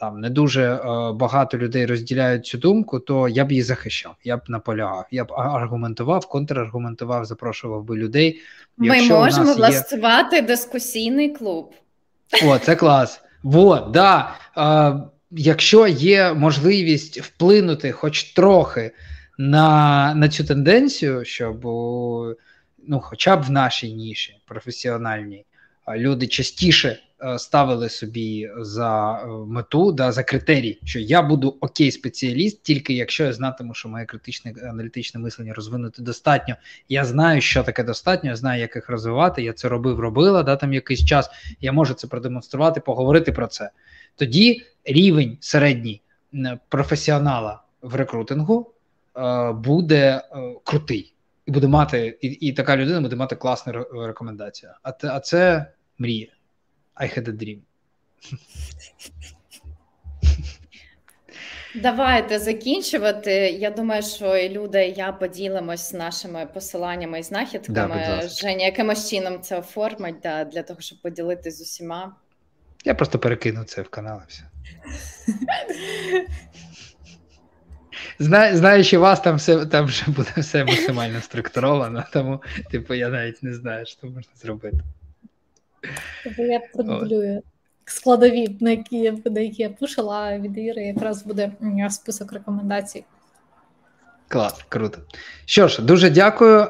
там 0.00 0.20
не 0.20 0.30
дуже 0.30 0.62
е, 0.62 1.12
багато 1.12 1.58
людей 1.58 1.86
розділяють 1.86 2.46
цю 2.46 2.58
думку, 2.58 3.00
то 3.00 3.28
я 3.28 3.44
б 3.44 3.52
її 3.52 3.62
захищав, 3.62 4.14
я 4.24 4.36
б 4.36 4.40
наполягав, 4.48 5.06
я 5.10 5.24
б 5.24 5.32
аргументував, 5.32 6.26
контраргументував, 6.26 7.24
запрошував 7.24 7.84
би 7.84 7.96
людей. 7.96 8.40
Ми 8.76 9.02
можемо 9.02 9.50
є... 9.50 9.54
влаштувати 9.54 10.42
дискусійний 10.42 11.28
клуб. 11.28 11.74
О, 12.44 12.58
це 12.58 12.76
клас. 12.76 13.20
Вот, 13.42 13.90
да. 13.90 14.34
Е, 14.56 15.08
Якщо 15.34 15.86
є 15.86 16.32
можливість 16.32 17.20
вплинути 17.20 17.92
хоч 17.92 18.24
трохи 18.24 18.90
на 19.38 20.14
на 20.14 20.28
цю 20.28 20.44
тенденцію, 20.44 21.24
щоб 21.24 21.64
ну, 22.86 23.00
хоча 23.02 23.36
б 23.36 23.42
в 23.42 23.50
нашій 23.50 23.92
ніші 23.92 24.36
професіональній 24.46 25.44
люди 25.96 26.26
частіше 26.26 26.98
Е, 27.11 27.11
ставили 27.38 27.88
собі 27.88 28.50
за 28.58 29.12
е, 29.12 29.26
мету, 29.26 29.92
да, 29.92 30.12
за 30.12 30.22
критерій, 30.22 30.78
що 30.84 30.98
я 30.98 31.22
буду 31.22 31.56
окей 31.60 31.90
спеціаліст, 31.90 32.62
тільки 32.62 32.94
якщо 32.94 33.24
я 33.24 33.32
знатиму, 33.32 33.74
що 33.74 33.88
моє 33.88 34.04
критичне 34.04 34.54
аналітичне 34.70 35.20
мислення 35.20 35.54
розвинути 35.54 36.02
достатньо. 36.02 36.56
Я 36.88 37.04
знаю, 37.04 37.40
що 37.40 37.62
таке 37.62 37.84
достатньо, 37.84 38.30
я 38.30 38.36
знаю, 38.36 38.60
як 38.60 38.76
їх 38.76 38.88
розвивати. 38.88 39.42
Я 39.42 39.52
це 39.52 39.68
робив, 39.68 40.00
робила 40.00 40.42
да, 40.42 40.56
там 40.56 40.72
якийсь 40.72 41.04
час. 41.04 41.30
Я 41.60 41.72
можу 41.72 41.94
це 41.94 42.06
продемонструвати, 42.06 42.80
поговорити 42.80 43.32
про 43.32 43.46
це. 43.46 43.70
Тоді 44.16 44.62
рівень 44.84 45.38
середній 45.40 46.02
професіонала 46.68 47.62
в 47.82 47.94
рекрутингу 47.94 48.72
е, 49.16 49.52
буде 49.52 50.22
е, 50.32 50.54
крутий. 50.64 51.14
І 51.46 51.50
буде 51.50 51.68
мати, 51.68 52.18
і, 52.20 52.28
і 52.28 52.52
така 52.52 52.76
людина 52.76 53.00
буде 53.00 53.16
мати 53.16 53.36
класну 53.36 53.86
рекомендацію. 54.06 54.72
А, 54.82 54.92
а 55.02 55.20
це 55.20 55.66
мрія. 55.98 56.28
I 56.96 57.06
had 57.06 57.28
a 57.28 57.32
dream. 57.32 57.60
Давайте 61.74 62.38
закінчувати. 62.38 63.30
Я 63.50 63.70
думаю, 63.70 64.02
що 64.02 64.36
і 64.36 64.48
люди, 64.48 64.86
і 64.88 64.92
я 64.92 65.12
поділимось 65.12 65.92
нашими 65.92 66.46
посиланнями 66.46 67.20
і 67.20 67.22
знахідками. 67.22 67.94
Да, 67.94 68.28
Женя, 68.28 68.64
якимось 68.64 69.10
чином 69.10 69.40
це 69.40 69.58
оформить 69.58 70.16
да, 70.22 70.44
для 70.44 70.62
того, 70.62 70.80
щоб 70.80 71.02
поділитися 71.02 71.56
з 71.56 71.60
усіма. 71.60 72.16
Я 72.84 72.94
просто 72.94 73.18
перекину 73.18 73.64
це 73.64 73.82
в 73.82 73.88
канал 73.88 74.20
і 74.28 74.30
все. 74.30 74.44
Зна, 78.18 78.56
знаючи 78.56 78.98
вас, 78.98 79.20
там 79.20 79.36
все 79.36 79.66
там 79.66 79.86
вже 79.86 80.04
буде 80.10 80.30
все 80.36 80.64
максимально 80.64 81.20
структуровано, 81.20 82.04
тому 82.12 82.42
типу 82.70 82.94
я 82.94 83.08
навіть 83.08 83.42
не 83.42 83.54
знаю, 83.54 83.86
що 83.86 84.06
можна 84.06 84.32
зробити. 84.34 84.78
Тобто 86.24 86.42
я 86.42 86.60
продублюю 86.60 87.42
складові, 87.84 88.56
на 88.60 88.70
які 88.70 89.12
на 89.24 89.40
які 89.40 89.62
я 89.62 89.70
пушила, 89.70 90.16
а 90.16 90.38
від 90.38 90.58
Іри 90.58 90.82
якраз 90.82 91.22
буде 91.22 91.52
список 91.90 92.32
рекомендацій. 92.32 93.04
Клас, 94.28 94.64
круто. 94.68 94.98
Що 95.44 95.68
ж, 95.68 95.82
дуже 95.82 96.10
дякую. 96.10 96.68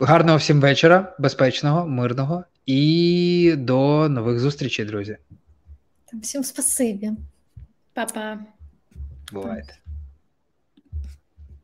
Гарного 0.00 0.38
всім 0.38 0.60
вечора, 0.60 1.16
безпечного, 1.18 1.86
мирного 1.86 2.44
і 2.66 3.54
до 3.58 4.08
нових 4.08 4.40
зустрічей, 4.40 4.84
друзі. 4.84 5.16
Всім 6.12 6.44
спасибі. 6.44 7.10
Па-па. 7.94 8.38
Бувайте. 9.32 9.83